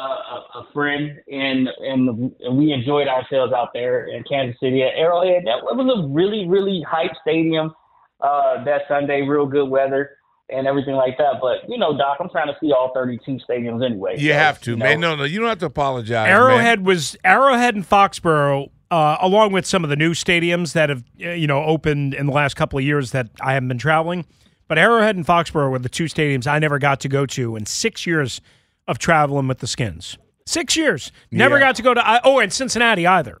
a, 0.00 0.02
a 0.02 0.60
a 0.60 0.66
friend, 0.72 1.20
and 1.30 1.68
and 1.80 2.32
we 2.52 2.72
enjoyed 2.72 3.08
ourselves 3.08 3.52
out 3.52 3.68
there 3.74 4.06
in 4.08 4.22
Kansas 4.24 4.58
City 4.60 4.82
at 4.82 4.94
Arrowhead. 4.96 5.44
That 5.44 5.58
it 5.58 5.76
was 5.76 6.04
a 6.04 6.08
really 6.08 6.46
really 6.48 6.84
hype 6.88 7.12
stadium 7.22 7.72
uh, 8.20 8.64
that 8.64 8.82
Sunday. 8.88 9.22
Real 9.22 9.46
good 9.46 9.68
weather 9.68 10.10
and 10.48 10.66
everything 10.66 10.94
like 10.94 11.16
that. 11.18 11.34
But 11.40 11.68
you 11.68 11.78
know, 11.78 11.96
Doc, 11.96 12.16
I'm 12.20 12.28
trying 12.30 12.48
to 12.48 12.56
see 12.60 12.72
all 12.72 12.92
32 12.94 13.38
stadiums 13.48 13.84
anyway. 13.84 14.16
You 14.18 14.30
So, 14.30 14.34
have 14.34 14.60
to, 14.62 14.70
you 14.72 14.76
man. 14.76 15.00
No, 15.00 15.14
no, 15.14 15.24
you 15.24 15.38
don't 15.38 15.48
have 15.48 15.58
to 15.60 15.66
apologize. 15.66 16.26
man. 16.26 16.30
Arrowhead 16.36 16.84
was 16.84 17.16
Arrowhead 17.24 17.74
and 17.74 17.88
Foxborough, 17.88 18.70
uh, 18.90 19.16
along 19.20 19.52
with 19.52 19.66
some 19.66 19.84
of 19.84 19.90
the 19.90 19.96
new 19.96 20.12
stadiums 20.12 20.72
that 20.72 20.88
have 20.88 21.04
uh, 21.24 21.30
you 21.30 21.46
know 21.46 21.62
opened 21.64 22.14
in 22.14 22.26
the 22.26 22.32
last 22.32 22.54
couple 22.54 22.78
of 22.78 22.84
years 22.84 23.12
that 23.12 23.28
I 23.40 23.54
haven't 23.54 23.68
been 23.68 23.78
traveling. 23.78 24.24
But 24.66 24.78
Arrowhead 24.78 25.16
and 25.16 25.26
Foxborough 25.26 25.70
were 25.70 25.78
the 25.80 25.88
two 25.88 26.04
stadiums 26.04 26.46
I 26.46 26.58
never 26.60 26.78
got 26.78 27.00
to 27.00 27.08
go 27.08 27.26
to 27.26 27.56
in 27.56 27.66
six 27.66 28.06
years 28.06 28.40
of 28.88 28.98
traveling 28.98 29.48
with 29.48 29.58
the 29.58 29.66
Skins. 29.66 30.16
Six 30.46 30.76
years, 30.76 31.12
never 31.30 31.56
Yeah. 31.56 31.60
got 31.66 31.76
to 31.76 31.82
go 31.82 31.94
to. 31.94 32.20
Oh, 32.24 32.38
and 32.40 32.52
Cincinnati 32.52 33.06
either. 33.06 33.38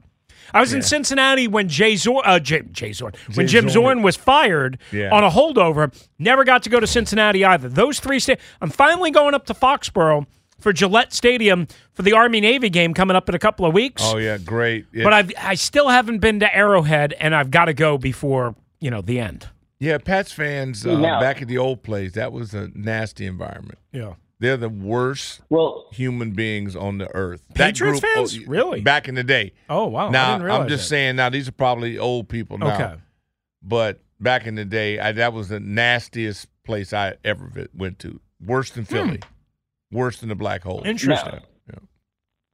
I 0.52 0.60
was 0.60 0.72
in 0.72 0.82
Cincinnati 0.82 1.46
when 1.46 1.68
Jay 1.68 1.94
Zorn, 1.94 2.22
uh, 2.26 2.40
Jay, 2.40 2.62
Jay 2.72 2.92
Zorn, 2.92 3.12
when 3.34 3.46
Jim 3.46 3.68
Zorn. 3.68 3.84
Zorn 3.98 4.02
was 4.02 4.16
fired 4.16 4.78
Yeah. 4.90 5.10
on 5.12 5.22
a 5.22 5.30
holdover. 5.30 5.94
Never 6.18 6.42
got 6.44 6.64
to 6.64 6.70
go 6.70 6.80
to 6.80 6.86
Cincinnati 6.88 7.44
either. 7.44 7.68
Those 7.68 8.00
three 8.00 8.18
sta- 8.18 8.36
I'm 8.60 8.70
finally 8.70 9.12
going 9.12 9.32
up 9.34 9.46
to 9.46 9.54
Foxborough 9.54 10.26
for 10.58 10.72
Gillette 10.72 11.12
Stadium 11.12 11.68
for 11.94 12.02
the 12.02 12.12
Army 12.12 12.40
Navy 12.40 12.68
game 12.68 12.94
coming 12.94 13.16
up 13.16 13.28
in 13.28 13.34
a 13.36 13.38
couple 13.38 13.64
of 13.64 13.72
weeks. 13.72 14.02
Oh 14.04 14.16
yeah, 14.18 14.38
great. 14.38 14.86
Yeah, 14.92 15.04
But 15.04 15.12
I've 15.12 15.32
I 15.40 15.54
still 15.54 15.88
haven't 15.88 16.18
been 16.18 16.40
to 16.40 16.54
Arrowhead, 16.54 17.14
and 17.20 17.32
I've 17.34 17.50
got 17.52 17.66
to 17.66 17.74
go 17.74 17.96
before 17.96 18.56
you 18.80 18.90
know 18.90 19.02
the 19.02 19.20
end. 19.20 19.48
yeah, 19.78 19.98
Pats 19.98 20.32
fans 20.32 20.84
uh, 20.84 20.98
Now- 20.98 21.20
back 21.20 21.40
at 21.42 21.46
the 21.48 21.58
old 21.58 21.82
place. 21.84 22.12
That 22.12 22.32
was 22.32 22.54
a 22.54 22.70
nasty 22.74 23.24
environment. 23.26 23.78
Yeah. 23.92 24.14
They're 24.40 24.56
the 24.56 24.68
worst 24.70 25.42
Well, 25.50 25.86
human 25.92 26.32
beings 26.32 26.74
on 26.74 26.98
the 26.98 27.14
earth. 27.14 27.42
That 27.54 27.74
Patriots 27.74 28.00
group- 28.00 28.12
fans? 28.14 28.36
oh, 28.38 28.42
Really? 28.50 28.80
Back 28.80 29.06
in 29.06 29.14
the 29.14 29.22
day. 29.22 29.52
Oh 29.68 29.86
wow. 29.86 30.08
I 30.08 30.10
now 30.10 30.32
didn't 30.32 30.44
realize 30.46 30.62
I'm 30.62 30.68
just 30.68 30.84
that. 30.84 30.88
saying. 30.88 31.16
Now 31.16 31.28
these 31.28 31.46
are 31.46 31.52
probably 31.52 31.98
old 31.98 32.28
people 32.28 32.56
now. 32.58 32.74
Okay. 32.74 32.94
But 33.62 34.00
back 34.18 34.46
in 34.46 34.54
the 34.54 34.64
day, 34.64 34.98
I, 34.98 35.12
that 35.12 35.32
was 35.34 35.48
the 35.50 35.60
nastiest 35.60 36.48
place 36.64 36.92
I 36.94 37.14
ever 37.24 37.52
went 37.74 37.98
to. 38.00 38.18
Worse 38.44 38.70
than 38.70 38.86
Philly. 38.86 39.20
Worse 39.92 40.18
than 40.20 40.30
the 40.30 40.34
black 40.34 40.62
hole. 40.62 40.80
Hmm. 40.80 40.86
Interesting. 40.88 41.40
Yeah. 41.68 41.74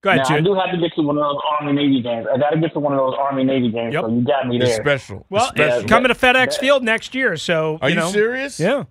Go 0.02 0.10
ahead, 0.10 0.22
now 0.28 0.36
I 0.36 0.40
do 0.40 0.54
have 0.54 0.70
to 0.72 0.78
get 0.78 0.94
to 0.96 1.02
one 1.02 1.16
of 1.16 1.22
those 1.22 1.40
Army 1.60 1.72
Navy 1.72 2.02
games. 2.02 2.26
I 2.32 2.36
got 2.38 2.50
to 2.50 2.58
get 2.60 2.72
to 2.74 2.80
one 2.80 2.92
of 2.92 2.98
those 2.98 3.14
Army 3.18 3.44
Navy 3.44 3.70
games. 3.70 3.92
Yep. 3.94 4.02
So 4.04 4.08
you 4.12 4.24
got 4.24 4.46
me 4.48 4.56
It's 4.56 4.66
there. 4.66 4.76
special. 4.84 5.18
It's 5.20 5.30
Well, 5.30 5.46
special. 5.48 5.88
coming 5.88 6.08
to 6.08 6.14
FedEx 6.14 6.32
that- 6.46 6.54
Field 6.60 6.82
next 6.82 7.14
year, 7.14 7.36
so 7.36 7.78
Are 7.80 7.88
you, 7.90 7.96
know, 7.96 8.08
serious? 8.10 8.58
Yeah. 8.60 8.84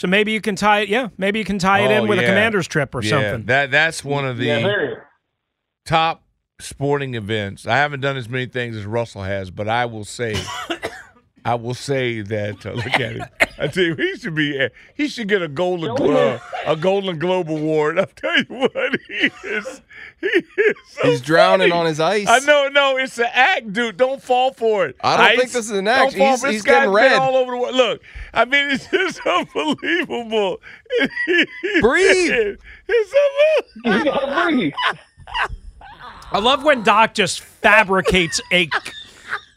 So 0.00 0.08
maybe 0.08 0.32
you 0.32 0.40
can 0.40 0.56
tie 0.56 0.80
it. 0.80 0.88
Yeah, 0.88 1.10
maybe 1.18 1.40
you 1.40 1.44
can 1.44 1.58
tie 1.58 1.80
it 1.80 1.90
Oh, 1.94 2.04
in 2.04 2.08
with 2.08 2.18
a 2.18 2.22
commander's 2.24 2.66
trip 2.66 2.94
or 2.94 3.02
yeah, 3.02 3.10
something. 3.10 3.44
That 3.44 3.70
that's 3.70 4.02
one 4.02 4.26
of 4.26 4.38
the 4.38 4.46
yeah, 4.46 4.94
top 5.84 6.24
sporting 6.58 7.16
events. 7.16 7.66
I 7.66 7.76
haven't 7.76 8.00
done 8.00 8.16
as 8.16 8.26
many 8.26 8.46
things 8.46 8.78
as 8.78 8.86
Russell 8.86 9.24
has, 9.24 9.50
but 9.50 9.68
I 9.68 9.84
will 9.84 10.06
say, 10.06 10.36
I 11.44 11.54
will 11.54 11.74
say 11.74 12.20
that 12.20 12.66
uh, 12.66 12.72
look 12.72 12.86
at 13.00 13.16
him. 13.16 13.24
I 13.58 13.66
tell 13.68 13.82
you, 13.84 13.94
he 13.94 14.16
should 14.16 14.34
be. 14.34 14.60
uh, 14.60 14.68
He 14.94 15.08
should 15.08 15.28
get 15.28 15.40
a 15.42 15.48
golden 15.48 15.90
uh, 15.90 16.38
a 16.66 16.76
Golden 16.76 17.18
Globe 17.18 17.50
award. 17.50 17.98
I'll 17.98 18.06
tell 18.06 18.36
you 18.38 18.44
what, 18.48 18.72
he 19.08 19.30
is. 19.44 19.82
He 20.20 20.26
is. 20.26 20.76
So 20.88 21.02
He's 21.10 21.20
drowning 21.22 21.70
funny. 21.70 21.80
on 21.80 21.86
his 21.86 21.98
ice. 22.00 22.26
I 22.28 22.38
know, 22.40 22.68
no, 22.68 22.96
it's 22.98 23.18
an 23.18 23.28
act, 23.32 23.72
dude. 23.72 23.96
Don't 23.96 24.22
fall 24.22 24.52
for 24.52 24.86
it. 24.86 24.96
I 25.02 25.16
don't 25.16 25.26
Ice, 25.26 25.38
think 25.38 25.52
this 25.52 25.64
is 25.66 25.70
an 25.78 25.88
act. 25.88 26.12
Don't 26.12 26.18
fall 26.18 26.26
He's- 26.28 26.40
for 26.42 26.48
he's 26.50 26.62
getting 26.62 26.90
red. 26.90 27.12
all 27.18 27.36
over 27.36 27.52
the 27.52 27.56
world. 27.58 27.74
Look, 27.74 28.02
I 28.34 28.44
mean, 28.44 28.70
it's 28.70 28.88
just 28.90 29.20
unbelievable. 29.26 30.60
Breathe. 31.80 32.56
It's 32.88 33.14
unbelievable. 33.84 33.98
You 33.98 34.04
gotta 34.04 34.44
breathe. 34.50 34.72
I 36.32 36.38
love 36.38 36.62
when 36.62 36.82
Doc 36.82 37.14
just 37.14 37.40
fabricates 37.40 38.40
a, 38.52 38.68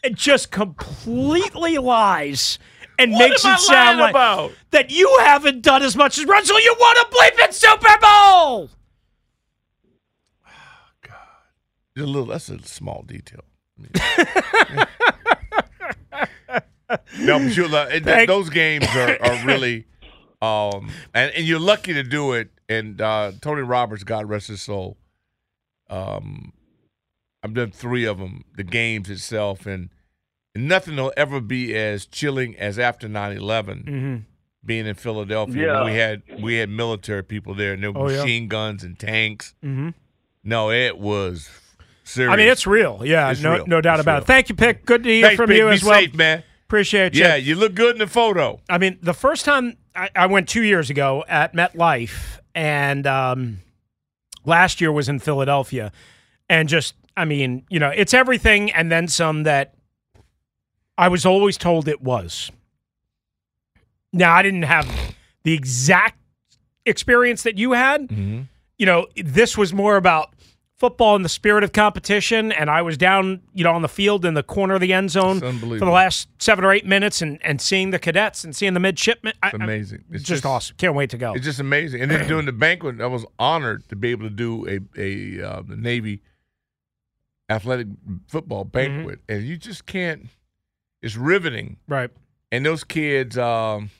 it 0.04 0.14
just 0.14 0.50
completely 0.50 1.78
lies 1.78 2.58
and 2.98 3.10
makes 3.12 3.44
am 3.44 3.50
I 3.52 3.54
it 3.54 3.60
sound 3.60 3.98
like 3.98 4.10
about? 4.10 4.52
that 4.70 4.90
you 4.90 5.18
haven't 5.20 5.62
done 5.62 5.82
as 5.82 5.96
much 5.96 6.18
as 6.18 6.24
Russell. 6.26 6.60
You 6.60 6.76
won 6.78 6.96
a 6.98 7.04
bleeping 7.06 7.52
Super 7.52 7.98
Bowl. 8.00 8.70
A 11.96 12.00
little. 12.02 12.26
That's 12.26 12.48
a 12.48 12.60
small 12.62 13.04
detail. 13.06 13.42
no, 17.18 17.38
but 17.38 17.56
you'll, 17.56 17.74
uh, 17.74 17.86
it- 17.90 18.26
those 18.26 18.50
games 18.50 18.86
are, 18.96 19.16
are 19.22 19.46
really, 19.46 19.86
um, 20.42 20.90
and, 21.14 21.32
and 21.32 21.46
you're 21.46 21.60
lucky 21.60 21.92
to 21.94 22.02
do 22.02 22.32
it. 22.32 22.50
And 22.68 23.00
uh, 23.00 23.32
Tony 23.40 23.62
Roberts, 23.62 24.04
God 24.04 24.28
rest 24.28 24.48
his 24.48 24.62
soul, 24.62 24.96
um, 25.90 26.52
I've 27.44 27.54
done 27.54 27.70
three 27.70 28.04
of 28.06 28.18
them. 28.18 28.42
The 28.56 28.64
games 28.64 29.08
itself, 29.10 29.66
and, 29.66 29.90
and 30.54 30.66
nothing 30.66 30.96
will 30.96 31.12
ever 31.16 31.40
be 31.40 31.76
as 31.76 32.06
chilling 32.06 32.56
as 32.56 32.78
after 32.78 33.06
9-11 33.08 33.38
Mm-hmm. 33.84 34.16
being 34.64 34.86
in 34.86 34.94
Philadelphia. 34.94 35.66
Yeah. 35.66 35.84
we 35.84 35.92
had 35.94 36.22
we 36.42 36.54
had 36.56 36.70
military 36.70 37.22
people 37.22 37.54
there, 37.54 37.74
and 37.74 37.82
there 37.82 37.92
were 37.92 38.00
Oh, 38.00 38.08
yeah. 38.08 38.22
machine 38.22 38.48
guns 38.48 38.82
and 38.82 38.98
tanks. 38.98 39.54
Mm-hmm. 39.62 39.90
No, 40.42 40.70
it 40.70 40.98
was 40.98 41.50
serious. 42.02 42.32
I 42.32 42.36
mean, 42.36 42.48
it's 42.48 42.66
real. 42.66 43.02
Yeah, 43.04 43.30
It's 43.30 43.42
no, 43.42 43.52
real. 43.56 43.66
no 43.66 43.80
doubt 43.80 43.98
It's 43.98 44.02
about 44.04 44.12
real. 44.14 44.22
it. 44.22 44.26
Thank 44.26 44.48
you, 44.48 44.54
Pick. 44.54 44.84
Good 44.86 45.02
to 45.04 45.08
hear 45.10 45.22
Thanks, 45.26 45.36
from 45.36 45.48
Big. 45.48 45.58
you 45.58 45.66
Be 45.68 45.74
as 45.74 45.84
well. 45.84 46.00
safe, 46.00 46.14
man. 46.14 46.42
Appreciate 46.66 47.14
you. 47.14 47.20
Yeah, 47.22 47.36
you 47.36 47.56
look 47.56 47.74
good 47.74 47.92
in 47.96 47.98
the 47.98 48.06
photo. 48.06 48.60
I 48.70 48.78
mean, 48.78 48.98
the 49.02 49.12
first 49.14 49.44
time 49.44 49.76
I, 49.94 50.08
I 50.16 50.26
went 50.26 50.48
two 50.48 50.62
years 50.62 50.88
ago 50.90 51.24
at 51.28 51.52
MetLife, 51.54 52.40
and 52.54 53.06
um, 53.06 53.58
last 54.44 54.80
year 54.80 54.90
was 54.90 55.08
in 55.08 55.18
Philadelphia, 55.18 55.92
and 56.48 56.68
just, 56.68 56.94
I 57.16 57.24
mean, 57.24 57.64
you 57.70 57.78
know, 57.78 57.90
it's 57.90 58.14
everything 58.14 58.72
and 58.72 58.90
then 58.90 59.08
some 59.08 59.44
that 59.44 59.74
I 60.96 61.08
was 61.08 61.26
always 61.26 61.56
told 61.56 61.88
it 61.88 62.02
was. 62.02 62.50
Now, 64.12 64.32
I 64.34 64.42
didn't 64.42 64.62
have 64.62 64.88
the 65.42 65.52
exact 65.52 66.18
experience 66.86 67.42
that 67.42 67.58
you 67.58 67.72
had. 67.72 68.08
Mm-hmm. 68.08 68.42
You 68.78 68.86
know, 68.86 69.06
this 69.16 69.56
was 69.58 69.72
more 69.72 69.96
about 69.96 70.34
football 70.76 71.16
in 71.16 71.22
the 71.22 71.28
spirit 71.28 71.64
of 71.64 71.72
competition, 71.72 72.52
and 72.52 72.68
I 72.68 72.82
was 72.82 72.96
down, 72.96 73.40
you 73.54 73.64
know, 73.64 73.72
on 73.72 73.82
the 73.82 73.88
field 73.88 74.24
in 74.24 74.34
the 74.34 74.42
corner 74.42 74.74
of 74.74 74.80
the 74.80 74.92
end 74.92 75.10
zone 75.10 75.40
for 75.40 75.78
the 75.78 75.90
last 75.90 76.28
seven 76.38 76.64
or 76.64 76.72
eight 76.72 76.86
minutes, 76.86 77.22
and, 77.22 77.38
and 77.44 77.60
seeing 77.60 77.90
the 77.90 77.98
cadets 77.98 78.44
and 78.44 78.54
seeing 78.54 78.74
the 78.74 78.80
midshipmen. 78.80 79.34
It's 79.42 79.54
I- 79.54 79.64
amazing. 79.64 80.04
It's 80.10 80.24
just, 80.24 80.44
awesome. 80.44 80.76
Can't 80.76 80.94
wait 80.94 81.10
to 81.10 81.18
go. 81.18 81.32
It's 81.34 81.44
just 81.44 81.60
amazing. 81.60 82.02
And 82.02 82.10
then 82.10 82.26
doing 82.28 82.46
the 82.46 82.52
banquet, 82.52 83.00
I 83.00 83.06
was 83.06 83.24
honored 83.38 83.88
to 83.88 83.96
be 83.96 84.10
able 84.10 84.24
to 84.24 84.30
do 84.30 84.68
a 84.68 84.80
a 85.00 85.42
uh, 85.42 85.62
the 85.62 85.76
Navy 85.76 86.20
athletic 87.48 87.86
football 88.28 88.64
Mm-hmm. 88.64 88.70
banquet, 88.70 89.20
and 89.28 89.42
you 89.44 89.56
just 89.56 89.86
can't. 89.86 90.26
It's 91.02 91.16
riveting. 91.16 91.76
right. 91.88 92.10
And 92.52 92.64
those 92.64 92.84
kids, 92.84 93.36
um, 93.36 93.90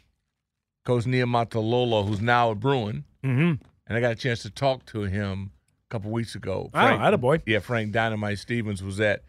Coach 0.84 1.04
Niumatalolo, 1.04 2.06
who's 2.06 2.20
now 2.20 2.50
a 2.50 2.54
Bruin, 2.54 3.04
Mm-hmm. 3.24 3.62
and 3.86 3.96
I 3.96 4.00
got 4.00 4.12
a 4.12 4.16
chance 4.16 4.42
to 4.42 4.50
talk 4.50 4.84
to 4.86 5.02
him 5.02 5.50
a 5.88 5.90
couple 5.90 6.10
weeks 6.10 6.34
ago. 6.34 6.70
Oh, 6.72 6.78
attaboy. 6.78 7.42
Yeah, 7.46 7.58
Frank 7.58 7.92
Dynamite 7.92 8.38
Stevens 8.38 8.82
was 8.82 9.00
at 9.00 9.22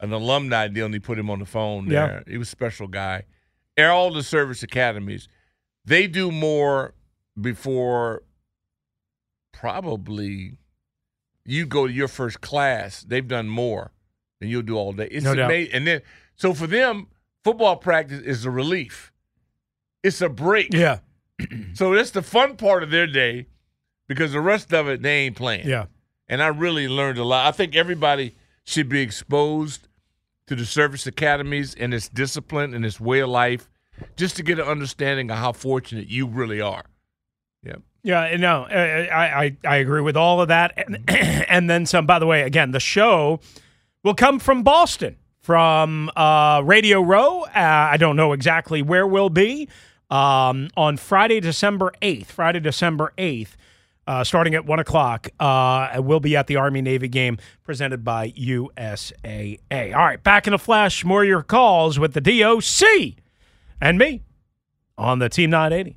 an 0.00 0.12
alumni 0.12 0.68
deal, 0.68 0.86
and 0.86 0.94
he 0.94 1.00
put 1.00 1.18
him 1.18 1.30
on 1.30 1.38
the 1.38 1.44
phone 1.46 1.86
Yeah. 1.86 2.06
there. 2.06 2.24
He 2.26 2.38
was 2.38 2.48
a 2.48 2.50
special 2.50 2.88
guy. 2.88 3.22
All 3.78 4.12
the 4.12 4.22
service 4.22 4.62
academies, 4.62 5.28
they 5.84 6.06
do 6.06 6.30
more 6.32 6.94
before 7.40 8.22
probably 9.52 10.56
you 11.46 11.66
go 11.66 11.86
to 11.86 11.92
your 11.92 12.08
first 12.08 12.40
class. 12.40 13.02
They've 13.02 13.26
done 13.26 13.48
more 13.48 13.92
than 14.40 14.48
you'll 14.48 14.62
do 14.62 14.76
all 14.76 14.92
day. 14.92 15.08
It's 15.10 15.24
No 15.24 15.34
doubt. 15.34 15.50
And 15.72 15.86
then, 15.86 16.02
so 16.34 16.52
for 16.54 16.66
them, 16.66 17.06
football 17.44 17.76
practice 17.76 18.20
is 18.20 18.44
a 18.44 18.50
relief. 18.50 19.12
It's 20.02 20.20
a 20.20 20.28
break. 20.28 20.72
Yeah. 20.72 20.98
So 21.74 21.94
that's 21.94 22.10
the 22.12 22.22
fun 22.22 22.56
part 22.56 22.82
of 22.82 22.90
their 22.90 23.06
day 23.06 23.46
because 24.08 24.32
the 24.32 24.40
rest 24.40 24.72
of 24.72 24.88
it, 24.88 25.02
they 25.02 25.18
ain't 25.26 25.36
playing 25.36 25.66
Yeah. 25.68 25.86
and 26.28 26.42
I 26.42 26.46
really 26.48 26.88
learned 26.88 27.18
a 27.18 27.24
lot. 27.24 27.46
I 27.46 27.50
think 27.50 27.76
everybody 27.76 28.34
should 28.64 28.88
be 28.88 29.00
exposed 29.02 29.88
to 30.46 30.54
the 30.56 30.64
service 30.64 31.06
academies 31.06 31.74
and 31.74 31.92
its 31.92 32.08
discipline 32.08 32.72
and 32.72 32.86
its 32.86 32.98
way 33.00 33.18
of 33.20 33.28
life, 33.28 33.68
just 34.16 34.36
to 34.36 34.42
get 34.42 34.58
an 34.58 34.64
understanding 34.66 35.30
of 35.30 35.36
how 35.38 35.52
fortunate 35.52 36.08
you 36.08 36.26
really 36.26 36.60
are. 36.60 36.84
Yeah, 37.62 37.76
Yeah, 38.06 38.36
no, 38.36 38.62
I, 38.70 39.46
I 39.46 39.56
I 39.64 39.76
agree 39.78 40.00
with 40.00 40.16
all 40.16 40.40
of 40.40 40.46
that, 40.46 40.74
and, 40.76 41.02
and 41.08 41.68
then 41.68 41.86
some. 41.86 42.06
By 42.06 42.20
the 42.20 42.26
way, 42.26 42.42
again, 42.42 42.70
the 42.70 42.78
show 42.78 43.40
will 44.04 44.14
come 44.14 44.38
from 44.38 44.62
Boston, 44.62 45.16
from 45.40 46.12
uh, 46.14 46.62
Radio 46.64 47.00
Row. 47.00 47.42
Uh, 47.42 47.50
I 47.56 47.96
don't 47.96 48.14
know 48.14 48.32
exactly 48.32 48.80
where 48.80 49.08
we'll 49.08 49.28
be 49.28 49.68
um, 50.08 50.68
on 50.76 50.96
Friday, 50.98 51.40
December 51.40 51.92
eighth. 52.00 52.30
Friday, 52.30 52.60
December 52.60 53.12
eighth. 53.18 53.56
Uh, 54.06 54.22
starting 54.22 54.54
at 54.54 54.64
one 54.64 54.78
o'clock, 54.78 55.28
uh, 55.40 55.94
we'll 55.98 56.20
be 56.20 56.36
at 56.36 56.46
the 56.46 56.54
Army 56.54 56.80
Navy 56.80 57.08
game 57.08 57.38
presented 57.64 58.04
by 58.04 58.30
USAA. 58.30 59.58
All 59.96 60.04
right, 60.04 60.22
back 60.22 60.46
in 60.46 60.52
a 60.54 60.58
flash. 60.58 61.04
More 61.04 61.24
your 61.24 61.42
calls 61.42 61.98
with 61.98 62.14
the 62.14 62.20
DOC 62.20 63.16
and 63.80 63.98
me 63.98 64.22
on 64.96 65.18
the 65.18 65.28
Team 65.28 65.50
980. 65.50 65.96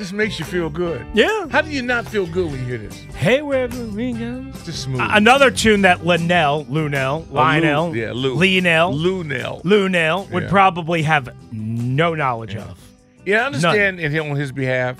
Just 0.00 0.14
makes 0.14 0.38
you 0.38 0.46
feel 0.46 0.70
good. 0.70 1.04
Yeah. 1.12 1.46
How 1.50 1.60
do 1.60 1.68
you 1.68 1.82
not 1.82 2.08
feel 2.08 2.26
good 2.26 2.50
when 2.50 2.58
you 2.60 2.64
hear 2.64 2.78
this? 2.78 2.96
Hey, 3.16 3.42
wherever 3.42 3.84
we 3.84 4.14
go. 4.14 4.46
It's 4.48 4.64
just 4.64 4.84
smooth. 4.84 5.02
Another 5.02 5.50
tune 5.50 5.82
that 5.82 5.98
Lynnell, 5.98 6.66
Lunell, 6.70 7.26
Oh, 7.28 7.34
Lou- 7.34 7.34
Lionel, 7.34 7.94
yeah, 7.94 8.12
Lou. 8.12 8.34
Lionel, 8.34 8.94
Lunel. 8.94 9.60
Lunell 9.62 10.26
would 10.30 10.44
Yeah. 10.44 10.48
probably 10.48 11.02
have 11.02 11.28
no 11.52 12.14
knowledge 12.14 12.56
of. 12.56 12.80
Yeah, 13.26 13.42
I 13.42 13.44
understand 13.44 13.98
him 13.98 14.30
on 14.30 14.36
his 14.36 14.52
behalf. 14.52 14.96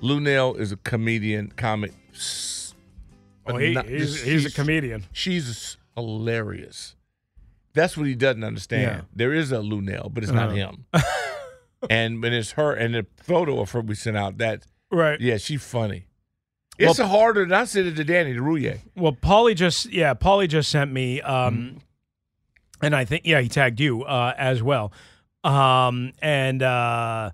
Lunel 0.00 0.56
is 0.56 0.72
a 0.72 0.76
comedian, 0.78 1.52
comic. 1.54 1.92
Oh, 3.46 3.56
he, 3.56 3.72
not- 3.72 3.86
he's, 3.86 4.14
just- 4.14 4.24
he's 4.24 4.46
a 4.46 4.50
comedian. 4.50 5.04
She's 5.12 5.76
hilarious. 5.94 6.96
That's 7.72 7.96
what 7.96 8.08
he 8.08 8.16
doesn't 8.16 8.42
understand. 8.42 8.82
Yeah. 8.82 9.00
There 9.14 9.32
is 9.32 9.52
a 9.52 9.58
Lunel, 9.58 10.12
but 10.12 10.24
it's 10.24 10.32
not 10.32 10.48
uh-huh. 10.48 10.72
him. 10.72 10.86
and 11.88 12.22
when 12.22 12.32
it's 12.32 12.52
her, 12.52 12.72
and 12.72 12.94
the 12.94 13.06
photo 13.22 13.60
of 13.60 13.70
her 13.72 13.80
we 13.80 13.94
sent 13.94 14.16
out, 14.16 14.38
that 14.38 14.66
Right. 14.90 15.20
yeah, 15.20 15.36
she's 15.36 15.62
funny. 15.64 16.06
It's 16.78 16.98
a 16.98 17.06
harder. 17.06 17.42
And 17.42 17.54
I 17.54 17.64
said 17.64 17.86
it 17.86 17.96
to 17.96 18.04
Danny 18.04 18.32
the 18.32 18.40
Rouhier. 18.40 18.80
Well, 18.96 19.12
Paulie 19.12 19.54
just 19.54 19.86
yeah, 19.92 20.14
Paulie 20.14 20.48
just 20.48 20.70
sent 20.70 20.90
me, 20.92 21.20
um, 21.20 21.78
and 22.82 22.96
I 22.96 23.04
think 23.04 23.26
yeah, 23.26 23.40
he 23.40 23.48
tagged 23.48 23.80
you 23.80 24.02
uh, 24.04 24.34
as 24.36 24.62
well, 24.62 24.92
um, 25.44 26.12
and 26.22 26.62
uh, 26.62 27.30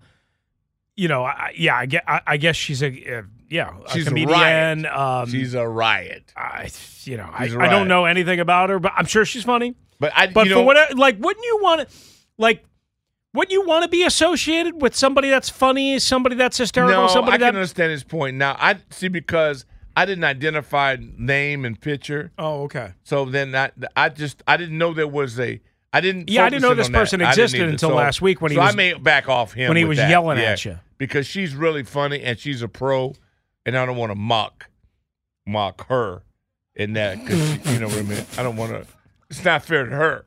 you 0.96 1.06
know, 1.08 1.24
I, 1.24 1.52
yeah, 1.56 1.76
I 1.76 1.86
guess, 1.86 2.02
I, 2.08 2.20
I 2.26 2.36
guess 2.38 2.56
she's 2.56 2.82
a 2.82 3.18
uh, 3.18 3.22
yeah, 3.48 3.72
a 3.86 3.92
She's 3.92 4.06
a 4.06 4.10
comedian. 4.10 4.86
um, 4.86 5.28
She's 5.30 5.54
a 5.54 5.66
riot. 5.68 6.32
I, 6.36 6.68
you 7.04 7.16
know, 7.16 7.30
I, 7.32 7.44
I 7.44 7.68
don't 7.68 7.86
know 7.86 8.04
anything 8.04 8.40
about 8.40 8.70
her, 8.70 8.80
but 8.80 8.92
I'm 8.96 9.06
sure 9.06 9.24
she's 9.24 9.44
funny. 9.44 9.76
But 10.00 10.12
I, 10.16 10.26
But 10.26 10.48
for 10.48 10.54
know, 10.54 10.62
what, 10.62 10.96
like, 10.98 11.16
wouldn't 11.20 11.44
you 11.46 11.58
want 11.62 11.88
to, 11.88 11.96
like, 12.38 12.64
wouldn't 13.36 13.52
you 13.52 13.64
want 13.66 13.82
to 13.84 13.88
be 13.88 14.02
associated 14.02 14.80
with 14.82 14.94
somebody 14.96 15.28
that's 15.30 15.48
funny, 15.48 15.98
somebody 15.98 16.34
that's 16.36 16.58
hysterical, 16.58 17.02
no, 17.02 17.08
somebody 17.08 17.34
I 17.34 17.38
that? 17.38 17.46
can 17.50 17.56
understand 17.56 17.92
his 17.92 18.02
point. 18.04 18.36
Now 18.36 18.56
I 18.58 18.76
see 18.90 19.08
because 19.08 19.64
I 19.96 20.04
didn't 20.04 20.24
identify 20.24 20.96
name 21.16 21.64
and 21.64 21.80
picture, 21.80 22.32
oh, 22.38 22.62
okay. 22.64 22.92
so 23.04 23.24
then 23.26 23.54
I, 23.54 23.70
I 23.96 24.08
just 24.08 24.42
I 24.48 24.56
didn't 24.56 24.78
know 24.78 24.92
there 24.94 25.06
was 25.08 25.38
a. 25.40 25.60
I 25.92 26.00
didn't. 26.00 26.28
Yeah, 26.28 26.44
I 26.44 26.50
didn't 26.50 26.62
know 26.62 26.74
this 26.74 26.88
in 26.88 26.94
on 26.94 26.98
that. 26.98 26.98
person 27.04 27.20
existed 27.22 27.62
until 27.62 27.90
So- 27.90 27.94
last 27.94 28.20
week 28.20 28.42
when 28.42 28.50
he 28.50 28.56
so 28.56 28.60
was- 28.62 28.72
I 28.74 28.76
may 28.76 28.92
back 28.94 29.28
off 29.28 29.52
him 29.54 29.68
when 29.68 29.76
he 29.78 29.84
was 29.84 29.96
that. 29.98 30.10
yelling 30.10 30.36
Yeah, 30.38 30.44
at 30.52 30.64
you. 30.64 30.78
because 30.98 31.26
she's 31.26 31.54
really 31.54 31.82
funny 31.84 32.20
and 32.22 32.38
she's 32.38 32.60
a 32.60 32.68
pro, 32.68 33.14
and 33.64 33.76
I 33.78 33.86
don't 33.86 33.96
want 33.96 34.10
to 34.10 34.16
mock 34.18 34.68
mock 35.46 35.86
her 35.88 36.22
in 36.74 36.92
that. 36.94 37.16
'cause 37.24 37.28
she- 37.64 37.72
you 37.72 37.80
know 37.80 37.86
what 37.88 37.98
I 37.98 38.02
mean? 38.02 38.24
I 38.36 38.42
don't 38.42 38.56
want 38.56 38.72
to. 38.72 38.86
It's 39.30 39.44
not 39.44 39.64
fair 39.64 39.84
to 39.86 39.90
her. 39.96 40.26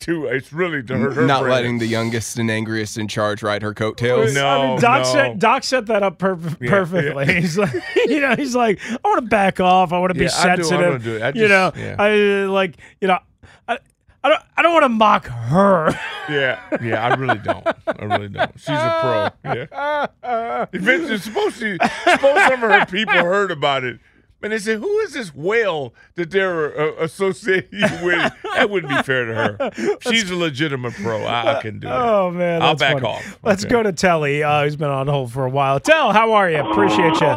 Too. 0.00 0.26
It's 0.26 0.52
really 0.52 0.82
to 0.84 0.96
her. 0.96 1.10
her 1.12 1.26
Not 1.26 1.40
brand. 1.42 1.54
letting 1.54 1.78
the 1.78 1.86
youngest 1.86 2.38
and 2.38 2.48
angriest 2.50 2.96
in 2.98 3.08
charge 3.08 3.42
ride 3.42 3.62
her 3.62 3.74
coattails. 3.74 4.32
No, 4.34 4.46
I 4.46 4.66
mean, 4.68 4.80
Doc 4.80 5.02
no. 5.02 5.12
set 5.12 5.38
Doc 5.38 5.64
set 5.64 5.86
that 5.86 6.02
up 6.04 6.18
per- 6.18 6.38
Yeah, 6.60 6.70
perfectly. 6.70 7.34
He's 7.40 7.58
like, 7.58 7.72
you 8.06 8.20
know, 8.20 8.36
he's 8.36 8.54
like, 8.54 8.78
I 8.88 8.96
want 9.04 9.24
to 9.24 9.28
back 9.28 9.58
off. 9.60 9.92
I 9.92 9.98
want 9.98 10.10
to 10.12 10.18
be 10.18 10.26
Yeah, 10.26 10.30
I 10.36 10.44
do. 10.56 10.62
I 10.62 10.64
sensitive. 10.64 10.80
don't 10.80 11.02
do 11.02 11.16
it. 11.16 11.22
I 11.22 11.28
you 11.30 11.48
know, 11.48 11.72
yeah. 11.76 11.96
I 11.98 12.10
like, 12.46 12.76
you 13.00 13.08
know, 13.08 13.18
I, 13.66 13.78
I 14.22 14.28
don't, 14.28 14.42
I 14.56 14.62
don't 14.62 14.72
want 14.72 14.84
to 14.84 14.88
mock 14.88 15.26
her. 15.26 15.98
Yeah, 16.28 16.60
yeah, 16.82 17.02
I 17.06 17.14
really 17.14 17.38
don't. 17.38 17.66
I 17.86 18.04
really 18.04 18.28
don't. 18.28 18.52
She's 18.58 18.68
a 18.68 19.30
pro. 19.42 19.54
Yeah. 19.54 20.66
Eventually, 20.74 21.16
supposed 21.16 21.58
to, 21.60 21.78
suppose 22.04 22.42
some 22.48 22.62
of 22.64 22.70
her 22.70 22.84
people 22.84 23.14
heard 23.14 23.50
about 23.50 23.82
it, 23.82 23.98
and 24.42 24.52
they 24.52 24.58
said, 24.58 24.78
"Who 24.78 24.98
is 25.00 25.12
this 25.14 25.34
whale 25.34 25.94
that 26.14 26.30
they're 26.30 26.78
uh, 26.78 26.92
associating 27.02 27.80
with?" 28.02 28.32
That 28.54 28.70
wouldn't 28.70 28.94
be 28.96 29.02
fair 29.02 29.24
to 29.26 29.34
her. 29.34 29.96
She's 30.00 30.30
a 30.30 30.36
legitimate 30.36 30.94
pro. 30.94 31.24
I, 31.24 31.58
I 31.58 31.62
can 31.62 31.78
do 31.80 31.88
it. 31.88 31.92
Oh 31.92 32.30
man, 32.30 32.62
I'll 32.62 32.74
that's 32.76 32.80
back 32.80 33.02
funny. 33.02 33.06
off. 33.06 33.38
Let's 33.42 33.64
Okay. 33.64 33.70
go 33.72 33.82
to 33.82 33.92
Telly. 33.92 34.42
Uh, 34.42 34.64
he's 34.64 34.76
been 34.76 34.90
on 34.90 35.06
hold 35.08 35.32
for 35.32 35.44
a 35.44 35.50
while. 35.50 35.80
Tell, 35.80 36.12
how 36.12 36.32
are 36.32 36.50
you? 36.50 36.58
Appreciate 36.58 37.20
you. 37.20 37.36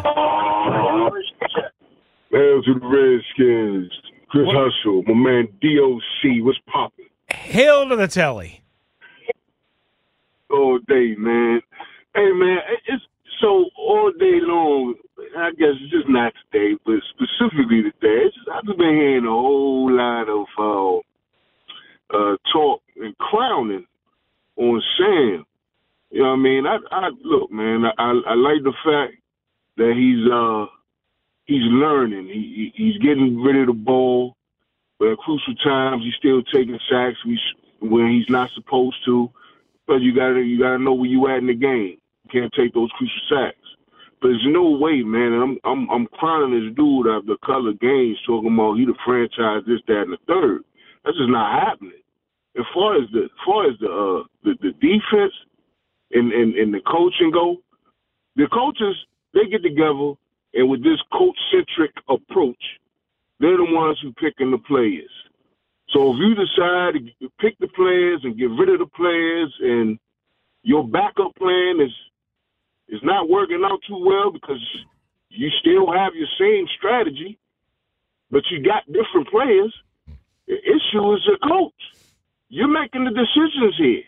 Hail 2.30 2.62
to 2.62 2.74
the 2.74 2.86
Redskins. 2.86 3.92
Chris 4.28 4.46
Hustle, 4.48 5.02
my 5.06 5.12
man 5.14 5.48
DOC, 5.60 6.42
what's 6.44 6.58
poppin'? 6.66 7.04
Hail 7.28 7.86
to 7.90 7.96
the 7.96 8.08
Telly. 8.08 8.62
All 10.50 10.78
day, 10.88 11.14
man. 11.18 11.60
Hey, 12.14 12.30
man, 12.32 12.58
it's 12.88 13.02
so 13.42 13.66
all 13.76 14.12
day 14.18 14.38
long. 14.40 14.94
I 15.36 15.50
guess 15.50 15.74
it's 15.80 15.92
just 15.92 16.08
not 16.08 16.32
today, 16.52 16.76
but 16.86 16.96
specifically 17.10 17.82
today, 17.82 18.26
it's 18.26 18.36
just, 18.36 18.48
I've 18.48 18.64
just 18.64 18.78
been 18.78 18.94
hearing 18.94 19.24
a 19.24 19.30
whole 19.30 19.90
lot 19.90 20.28
of 20.28 20.46
uh, 20.58 22.16
uh, 22.16 22.36
talk 22.52 22.82
and 22.96 23.16
crowning 23.18 23.86
on 24.56 24.82
Sam. 24.96 25.44
You 26.10 26.22
know 26.22 26.28
what 26.28 26.34
I 26.34 26.36
mean? 26.36 26.66
I, 26.66 26.76
I 26.90 27.10
look, 27.24 27.50
man. 27.50 27.84
I, 27.86 27.92
I, 27.98 28.34
like 28.34 28.62
the 28.62 28.74
fact 28.84 29.14
that 29.78 29.94
he's 29.96 30.30
uh 30.30 30.66
he's 31.46 31.64
learning. 31.64 32.26
He, 32.26 32.72
he 32.76 32.84
he's 32.84 32.98
getting 32.98 33.40
rid 33.40 33.56
of 33.56 33.66
the 33.68 33.72
ball, 33.72 34.36
but 34.98 35.08
at 35.08 35.18
crucial 35.18 35.54
times 35.64 36.04
he's 36.04 36.14
still 36.18 36.42
taking 36.42 36.78
sacks 36.90 37.18
when 37.80 38.10
he's 38.10 38.28
not 38.28 38.50
supposed 38.54 39.02
to. 39.06 39.30
But 39.86 40.02
you 40.02 40.14
gotta 40.14 40.40
you 40.40 40.58
gotta 40.58 40.78
know 40.78 40.92
where 40.92 41.08
you 41.08 41.26
at 41.28 41.38
in 41.38 41.46
the 41.46 41.54
game. 41.54 41.96
Can't 42.32 42.52
take 42.54 42.74
those 42.74 42.90
crucial 42.96 43.22
sacks. 43.28 43.56
But 44.20 44.28
there's 44.28 44.46
no 44.46 44.70
way, 44.70 45.02
man. 45.02 45.32
And 45.32 45.42
I'm 45.42 45.58
I'm 45.64 45.90
I'm 45.90 46.06
crowning 46.06 46.54
this 46.54 46.74
dude 46.76 47.08
after 47.08 47.26
the 47.26 47.38
color 47.44 47.72
games 47.74 48.18
talking 48.26 48.54
about 48.54 48.78
he 48.78 48.86
the 48.86 48.94
franchise 49.04 49.62
this, 49.66 49.80
that, 49.88 50.08
and 50.08 50.12
the 50.12 50.18
third. 50.26 50.62
That's 51.04 51.18
just 51.18 51.30
not 51.30 51.60
happening. 51.60 52.00
As 52.58 52.64
far 52.72 52.96
as 52.96 53.10
the 53.12 53.24
as 53.24 53.40
far 53.44 53.68
as 53.68 53.76
the 53.80 53.90
uh 53.90 54.22
the, 54.44 54.54
the 54.62 54.72
defense 54.80 55.34
and, 56.12 56.32
and 56.32 56.54
and 56.54 56.72
the 56.72 56.80
coaching 56.86 57.32
go, 57.32 57.58
the 58.36 58.46
coaches 58.52 58.96
they 59.34 59.50
get 59.50 59.62
together 59.62 60.14
and 60.54 60.68
with 60.68 60.84
this 60.84 61.00
coach 61.12 61.36
centric 61.50 61.92
approach, 62.08 62.62
they're 63.40 63.56
the 63.56 63.74
ones 63.74 63.98
who 64.02 64.12
picking 64.14 64.50
the 64.50 64.58
players. 64.58 65.10
So 65.90 66.12
if 66.12 66.18
you 66.20 66.34
decide 66.34 66.94
to 67.20 67.30
pick 67.40 67.58
the 67.58 67.68
players 67.68 68.20
and 68.24 68.38
get 68.38 68.50
rid 68.50 68.68
of 68.70 68.78
the 68.78 68.86
players 68.86 69.52
and 69.60 69.98
your 70.62 70.86
backup 70.86 71.34
plan 71.36 71.80
is 71.80 71.92
is 72.88 73.00
not 73.02 73.28
working 73.28 73.62
out 73.64 73.80
too 73.86 74.04
well 74.04 74.30
because 74.30 74.60
you 75.28 75.48
still 75.60 75.92
have 75.92 76.14
your 76.14 76.28
same 76.38 76.66
strategy, 76.76 77.38
but 78.30 78.42
you 78.50 78.62
got 78.62 78.86
different 78.86 79.28
players. 79.28 79.74
The 80.46 80.54
issue 80.54 81.14
is 81.14 81.22
the 81.26 81.38
coach. 81.48 81.72
You're 82.48 82.68
making 82.68 83.04
the 83.04 83.10
decisions 83.10 83.74
here. 83.78 84.02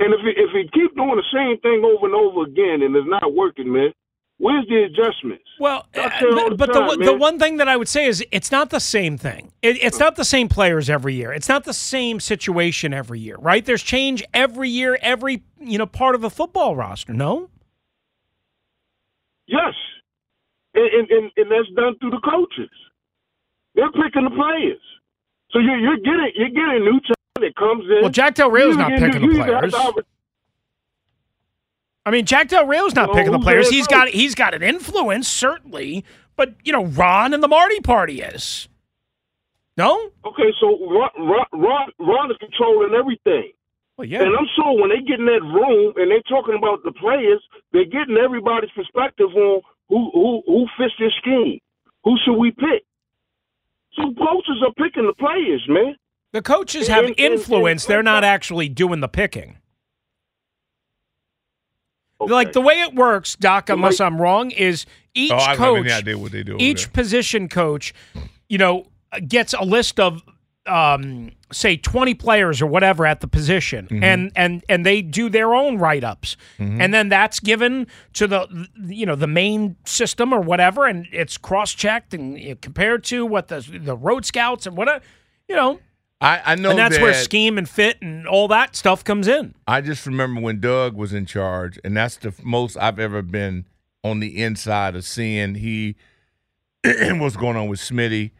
And 0.00 0.14
if 0.14 0.20
he, 0.20 0.30
if 0.30 0.50
he 0.52 0.62
keep 0.72 0.94
doing 0.96 1.16
the 1.16 1.30
same 1.32 1.58
thing 1.60 1.84
over 1.84 2.06
and 2.06 2.14
over 2.14 2.44
again 2.44 2.82
and 2.82 2.96
it's 2.96 3.08
not 3.08 3.34
working, 3.34 3.70
man, 3.70 3.92
where's 4.38 4.66
the 4.66 4.84
adjustments? 4.84 5.44
Well, 5.58 5.86
uh, 5.94 6.08
say 6.18 6.26
but 6.30 6.48
the 6.48 6.54
but 6.56 6.72
time, 6.72 6.98
the, 6.98 7.04
the 7.04 7.16
one 7.16 7.38
thing 7.38 7.58
that 7.58 7.68
I 7.68 7.76
would 7.76 7.88
say 7.88 8.06
is 8.06 8.24
it's 8.32 8.50
not 8.50 8.70
the 8.70 8.80
same 8.80 9.18
thing. 9.18 9.52
It, 9.62 9.82
it's 9.82 9.98
not 9.98 10.16
the 10.16 10.24
same 10.24 10.48
players 10.48 10.88
every 10.88 11.14
year. 11.14 11.32
It's 11.32 11.48
not 11.48 11.64
the 11.64 11.74
same 11.74 12.18
situation 12.18 12.94
every 12.94 13.20
year, 13.20 13.36
right? 13.38 13.64
There's 13.64 13.82
change 13.82 14.24
every 14.32 14.70
year, 14.70 14.98
every 15.02 15.42
you 15.60 15.76
know 15.76 15.86
part 15.86 16.14
of 16.14 16.24
a 16.24 16.30
football 16.30 16.74
roster. 16.74 17.12
No, 17.12 17.50
Yes. 19.50 19.74
And, 20.74 21.10
and, 21.10 21.30
and, 21.36 21.50
that's 21.50 21.68
done 21.74 21.98
through 21.98 22.10
the 22.10 22.20
coaches. 22.22 22.70
They're 23.74 23.90
picking 23.90 24.24
the 24.24 24.30
players. 24.30 24.80
So 25.50 25.58
you're, 25.58 25.78
you're 25.78 25.96
getting 25.96 26.30
you're 26.36 26.48
getting 26.48 26.84
new 26.84 27.00
talent 27.00 27.40
that 27.40 27.56
comes 27.56 27.84
in. 27.90 28.02
well, 28.02 28.10
Jack 28.10 28.36
Del 28.36 28.50
Rio's 28.50 28.76
not 28.76 28.92
picking 28.92 29.20
new- 29.20 29.32
the 29.32 29.36
you 29.36 29.42
either 29.42 29.54
have 29.54 29.70
players. 29.70 30.06
I 32.06 32.10
mean, 32.10 32.24
Jack 32.24 32.48
Del 32.48 32.66
Rio's 32.66 32.94
not 32.94 33.12
picking 33.12 33.32
the 33.32 33.40
players. 33.40 33.68
He's 33.68 33.88
got 33.88 34.08
he's 34.08 34.36
got 34.36 34.54
an 34.54 34.62
influence 34.62 35.26
certainly, 35.26 36.04
but 36.36 36.54
you 36.62 36.72
know, 36.72 36.84
Ron 36.84 37.34
and 37.34 37.42
the 37.42 37.48
Marty 37.48 37.80
Party 37.80 38.22
is. 38.22 38.68
No, 39.76 40.10
Okay, 40.24 40.52
so 40.60 40.78
Ron, 40.86 41.10
Ron, 41.18 41.46
Ron, 41.52 41.88
Ron 41.98 42.30
is 42.30 42.36
controlling 42.38 42.92
everything. 42.94 43.52
Well, 44.00 44.08
yeah. 44.08 44.22
And 44.22 44.34
I'm 44.36 44.48
sure 44.56 44.80
when 44.80 44.88
they 44.90 45.00
get 45.04 45.20
in 45.20 45.26
that 45.26 45.42
room 45.42 45.92
and 45.96 46.10
they're 46.10 46.22
talking 46.28 46.54
about 46.56 46.82
the 46.84 46.92
players, 46.92 47.42
they're 47.72 47.84
getting 47.84 48.16
everybody's 48.16 48.70
perspective 48.74 49.28
on 49.36 49.60
who 49.90 50.10
who 50.14 50.42
who 50.46 50.66
fits 50.78 50.94
this 50.98 51.12
scheme. 51.20 51.58
Who 52.04 52.16
should 52.24 52.36
we 52.38 52.50
pick? 52.50 52.82
So 53.94 54.04
coaches 54.14 54.62
are 54.66 54.72
picking 54.82 55.06
the 55.06 55.12
players, 55.18 55.62
man. 55.68 55.96
The 56.32 56.40
coaches 56.40 56.88
have 56.88 57.04
And- 57.04 57.14
and- 57.20 57.34
influence. 57.34 57.84
and- 57.84 57.90
They're 57.92 58.02
not 58.02 58.24
actually 58.24 58.68
doing 58.70 59.00
the 59.00 59.08
picking. 59.08 59.58
Okay. 62.20 62.32
Like 62.32 62.52
the 62.52 62.60
way 62.60 62.80
it 62.82 62.94
works, 62.94 63.34
Doc, 63.36 63.68
unless 63.70 64.00
I'm 64.00 64.20
wrong, 64.20 64.50
is 64.50 64.84
each 65.14 65.32
Oh, 65.32 65.36
I 65.36 65.56
have 65.56 65.60
any 65.60 65.82
coach, 65.84 65.92
idea 65.92 66.18
what 66.18 66.32
they 66.32 66.42
do. 66.42 66.56
each 66.58 66.84
there. 66.84 66.92
position 66.92 67.48
coach, 67.48 67.94
you 68.48 68.58
know, 68.58 68.86
gets 69.26 69.54
a 69.54 69.64
list 69.64 69.98
of 69.98 70.22
um, 70.66 71.30
say 71.52 71.76
20 71.76 72.14
players 72.14 72.60
or 72.62 72.66
whatever 72.66 73.06
at 73.06 73.20
the 73.20 73.26
position 73.26 73.86
Mm-hmm. 73.90 74.04
and 74.04 74.32
and 74.36 74.64
and 74.68 74.84
they 74.86 75.00
do 75.02 75.28
their 75.28 75.54
own 75.54 75.78
write-ups. 75.78 76.36
And 76.58 76.92
then 76.92 77.08
that's 77.08 77.40
given 77.40 77.86
to 78.14 78.26
the 78.26 78.68
you 78.86 79.06
know 79.06 79.14
the 79.16 79.26
main 79.26 79.76
system 79.84 80.32
or 80.32 80.40
whatever 80.40 80.86
and 80.86 81.06
it's 81.12 81.38
cross-checked 81.38 82.12
and 82.14 82.38
you 82.38 82.50
know, 82.50 82.54
compared 82.60 83.04
to 83.04 83.24
what 83.24 83.48
the 83.48 83.60
the 83.60 83.96
road 83.96 84.24
scouts 84.26 84.66
and 84.66 84.76
what 84.76 85.02
you 85.48 85.56
know. 85.56 85.80
I, 86.22 86.42
I 86.44 86.54
know 86.56 86.70
and 86.70 86.78
that's 86.78 86.96
that 86.96 87.02
where 87.02 87.14
scheme 87.14 87.56
and 87.56 87.66
fit 87.66 87.96
and 88.02 88.26
all 88.28 88.46
that 88.48 88.76
stuff 88.76 89.02
comes 89.02 89.26
in. 89.26 89.54
I 89.66 89.80
just 89.80 90.04
remember 90.04 90.42
when 90.42 90.60
Doug 90.60 90.94
was 90.94 91.14
in 91.14 91.24
charge, 91.24 91.78
and 91.82 91.96
that's 91.96 92.16
the 92.18 92.34
most 92.42 92.76
I've 92.76 92.98
ever 92.98 93.22
been 93.22 93.64
on 94.04 94.20
the 94.20 94.42
inside 94.42 94.94
of 94.94 95.04
seeing 95.04 95.54
he 95.54 95.96
what's 96.84 97.36
going 97.36 97.56
on 97.56 97.68
with 97.68 97.80
Smitty, 97.80 98.32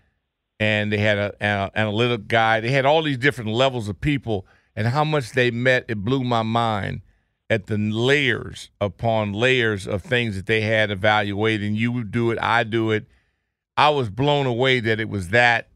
and 0.61 0.93
they 0.93 0.99
had 0.99 1.17
a, 1.17 1.35
an 1.43 1.71
analytic 1.75 2.29
guy. 2.29 2.61
They 2.61 2.71
had 2.71 2.85
all 2.85 3.03
these 3.03 3.17
different 3.17 3.51
levels 3.51 3.89
of 3.89 4.01
people, 4.01 4.47
and 4.77 4.87
how 4.87 5.03
much 5.03 5.33
they 5.33 5.51
met. 5.51 5.87
It 5.89 6.05
blew 6.05 6.23
my 6.23 6.43
mind 6.43 7.01
at 7.49 7.67
the 7.67 7.79
layers 7.79 8.71
upon 8.81 9.33
layers 9.33 9.89
of 9.89 10.03
things 10.03 10.37
that 10.37 10.47
they 10.47 10.61
had 10.61 10.91
evaluating. 10.91 11.75
You 11.75 12.05
do 12.05 12.31
it, 12.31 12.39
I 12.41 12.63
do 12.63 12.91
it. 12.91 13.07
I 13.77 13.89
was 13.89 14.11
blown 14.11 14.47
away 14.47 14.79
that 14.81 15.01
it 15.01 15.09
was 15.09 15.31
that 15.31 15.71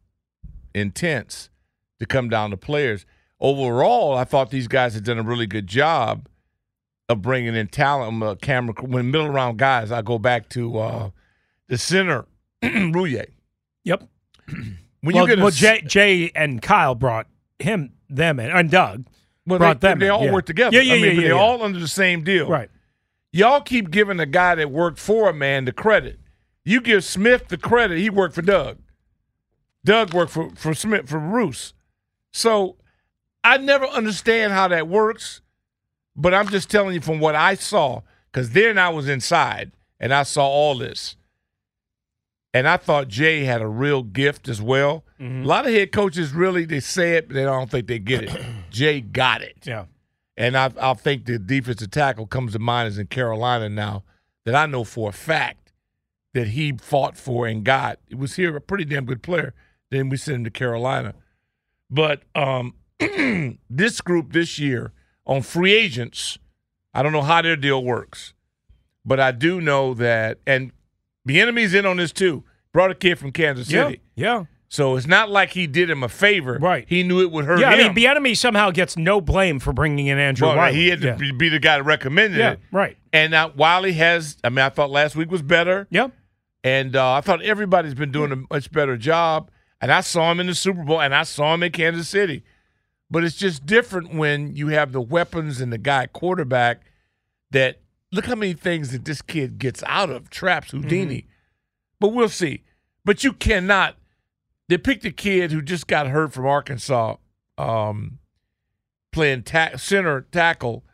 intense 0.74 1.48
to 1.98 2.04
come 2.04 2.28
down 2.28 2.50
to 2.50 2.56
players. 2.58 3.06
Overall, 3.40 4.16
I 4.16 4.24
thought 4.24 4.50
these 4.50 4.68
guys 4.68 4.94
had 4.94 5.04
done 5.04 5.18
a 5.18 5.22
really 5.22 5.46
good 5.46 5.66
job 5.66 6.28
of 7.08 7.22
bringing 7.22 7.54
in 7.54 7.68
talent. 7.68 8.42
Camera 8.42 8.74
when 8.82 9.10
middle 9.10 9.30
round 9.30 9.58
guys, 9.58 9.90
I 9.90 10.02
go 10.02 10.18
back 10.18 10.50
to 10.50 10.78
uh, 10.78 11.10
the 11.68 11.78
center, 11.78 12.26
Roullier. 12.62 13.26
yep 13.82 14.08
When 14.46 15.14
well, 15.14 15.28
you 15.28 15.36
get 15.36 15.38
well 15.38 15.48
s- 15.48 15.56
Jay, 15.56 15.82
Jay 15.82 16.32
and 16.34 16.62
Kyle 16.62 16.94
brought 16.94 17.26
him 17.58 17.92
them 18.08 18.40
in 18.40 18.50
and 18.50 18.70
Doug 18.70 19.06
well, 19.46 19.58
brought 19.58 19.80
they, 19.80 19.88
them 19.88 19.98
they 19.98 20.06
in, 20.06 20.12
all 20.12 20.24
yeah. 20.24 20.32
work 20.32 20.46
together. 20.46 20.74
Yeah, 20.76 20.82
yeah, 20.82 20.94
I 20.94 20.96
mean, 20.96 21.04
yeah, 21.04 21.10
yeah, 21.10 21.20
they're 21.20 21.36
yeah. 21.36 21.40
all 21.42 21.62
under 21.62 21.78
the 21.78 21.88
same 21.88 22.24
deal. 22.24 22.48
right 22.48 22.70
Y'all 23.32 23.60
keep 23.60 23.90
giving 23.90 24.16
the 24.16 24.26
guy 24.26 24.54
that 24.54 24.70
worked 24.70 24.98
for 24.98 25.28
a 25.28 25.34
man 25.34 25.64
the 25.64 25.72
credit. 25.72 26.20
You 26.64 26.80
give 26.80 27.04
Smith 27.04 27.48
the 27.48 27.58
credit. 27.58 27.98
He 27.98 28.08
worked 28.08 28.34
for 28.34 28.42
Doug. 28.42 28.78
Doug 29.84 30.14
worked 30.14 30.32
for 30.32 30.50
for 30.54 30.72
Smith 30.72 31.08
for 31.08 31.18
Roos. 31.18 31.74
So 32.32 32.76
I 33.42 33.58
never 33.58 33.86
understand 33.86 34.52
how 34.52 34.68
that 34.68 34.88
works, 34.88 35.42
but 36.16 36.32
I'm 36.32 36.48
just 36.48 36.70
telling 36.70 36.94
you 36.94 37.00
from 37.00 37.20
what 37.20 37.34
I 37.34 37.54
saw, 37.54 38.02
because 38.32 38.50
then 38.50 38.78
I 38.78 38.88
was 38.88 39.08
inside 39.08 39.72
and 40.00 40.14
I 40.14 40.22
saw 40.22 40.46
all 40.46 40.78
this. 40.78 41.16
And 42.54 42.68
I 42.68 42.76
thought 42.76 43.08
Jay 43.08 43.44
had 43.44 43.60
a 43.60 43.66
real 43.66 44.04
gift 44.04 44.48
as 44.48 44.62
well. 44.62 45.04
A 45.20 45.24
lot 45.44 45.66
of 45.66 45.72
head 45.72 45.90
coaches 45.90 46.32
really 46.32 46.64
they 46.64 46.78
say 46.80 47.16
it, 47.16 47.26
but 47.26 47.34
they 47.34 47.42
don't 47.42 47.68
think 47.68 47.88
they 47.88 47.98
get 47.98 48.22
it. 48.24 48.44
Jay 48.70 49.00
got 49.00 49.42
it. 49.42 49.56
yeah 49.64 49.86
And 50.36 50.56
I, 50.56 50.70
I 50.80 50.94
think 50.94 51.26
the 51.26 51.38
defensive 51.38 51.90
tackle 51.90 52.26
comes 52.26 52.52
to 52.52 52.60
mind 52.60 52.88
is 52.88 52.98
in 52.98 53.08
Carolina 53.08 53.68
now 53.68 54.04
that 54.44 54.54
I 54.54 54.66
know 54.66 54.84
for 54.84 55.10
a 55.10 55.12
fact 55.12 55.72
that 56.32 56.48
he 56.48 56.72
fought 56.72 57.16
for 57.16 57.46
and 57.46 57.64
got. 57.64 57.98
He 58.08 58.14
was 58.14 58.36
here 58.36 58.54
a 58.56 58.60
pretty 58.60 58.84
damn 58.84 59.04
good 59.04 59.22
player. 59.22 59.52
Then 59.90 60.08
we 60.08 60.16
sent 60.16 60.36
him 60.36 60.44
to 60.44 60.50
Carolina. 60.50 61.14
But 61.90 62.22
um, 62.36 62.74
this 63.68 64.00
group 64.00 64.32
this 64.32 64.58
year 64.60 64.92
on 65.26 65.42
free 65.42 65.72
agents, 65.72 66.38
I 66.92 67.02
don't 67.02 67.12
know 67.12 67.22
how 67.22 67.42
their 67.42 67.56
deal 67.56 67.82
works, 67.82 68.32
but 69.04 69.18
I 69.18 69.32
do 69.32 69.60
know 69.60 69.94
that, 69.94 70.38
and 70.46 70.72
Bieniemy's 71.28 71.74
in 71.74 71.86
on 71.86 71.96
this 71.96 72.12
too. 72.12 72.44
Brought 72.72 72.90
a 72.90 72.94
kid 72.94 73.18
from 73.18 73.32
Kansas 73.32 73.68
City. 73.68 74.00
yeah 74.16 74.38
yeah. 74.38 74.44
So 74.68 74.96
it's 74.96 75.06
not 75.06 75.30
like 75.30 75.50
he 75.50 75.68
did 75.68 75.88
him 75.88 76.02
a 76.02 76.08
favor. 76.08 76.58
Right. 76.60 76.84
He 76.88 77.04
knew 77.04 77.20
it 77.20 77.30
would 77.30 77.44
hurt 77.44 77.60
yeah 77.60 77.70
I 77.70 77.76
mean 77.76 77.94
the 77.94 78.06
enemy 78.08 78.34
somehow 78.34 78.70
gets 78.70 78.96
no 78.96 79.20
blame 79.20 79.60
for 79.60 79.72
bringing 79.72 80.06
in 80.08 80.18
Andrew 80.18 80.48
Well, 80.48 80.56
Wiley 80.56 80.76
he 80.76 80.88
had 80.88 81.00
to 81.02 81.06
yeah. 81.18 81.32
be, 81.32 81.48
the 81.48 81.58
guy 81.60 81.76
that 81.78 81.84
recommended 81.84 82.38
yeah 82.38 82.52
it. 82.52 82.60
right 82.72 82.96
And 83.12 83.30
now 83.30 83.52
Wylie 83.54 83.92
has. 83.92 84.36
I 84.42 84.48
mean, 84.48 84.58
I 84.60 84.68
thought 84.70 84.90
last 84.90 85.14
week 85.16 85.30
was 85.30 85.42
better, 85.42 85.86
yeah 85.90 86.08
and 86.64 86.96
uh, 86.96 87.12
I 87.12 87.20
thought 87.20 87.42
everybody's 87.42 87.94
been 87.94 88.10
doing 88.10 88.32
a 88.32 88.36
much 88.52 88.72
better 88.72 88.96
job. 88.96 89.50
And 89.82 89.92
I 89.92 90.00
saw 90.00 90.30
him 90.32 90.40
in 90.40 90.46
the 90.46 90.54
Super 90.54 90.82
Bowl, 90.82 90.98
and 90.98 91.14
I 91.14 91.24
saw 91.24 91.52
him 91.52 91.62
in 91.62 91.70
Kansas 91.72 92.08
City. 92.08 92.42
But 93.10 93.22
it's 93.22 93.36
just 93.36 93.66
different 93.66 94.14
when 94.14 94.56
you 94.56 94.68
have 94.68 94.92
the 94.92 95.00
weapons 95.02 95.60
and 95.60 95.70
the 95.70 95.76
guy 95.76 96.06
quarterback. 96.06 96.80
That 97.50 97.80
look 98.14 98.26
how 98.26 98.34
many 98.34 98.52
things 98.52 98.92
that 98.92 99.04
this 99.04 99.20
kid 99.20 99.58
gets 99.58 99.82
out 99.86 100.10
of 100.10 100.30
traps 100.30 100.70
Houdini. 100.70 101.22
Mm-hmm. 101.22 101.28
But 102.00 102.08
we'll 102.08 102.28
see. 102.28 102.62
But 103.04 103.24
you 103.24 103.32
cannot. 103.32 103.96
They 104.68 104.78
picked 104.78 105.04
a 105.04 105.10
kid 105.10 105.52
who 105.52 105.60
just 105.60 105.86
got 105.86 106.06
hurt 106.06 106.32
from 106.32 106.46
Arkansas, 106.46 107.16
um, 107.58 108.18
playing 109.12 109.42
ta- 109.42 109.76
center 109.76 110.22
tackle. 110.32 110.84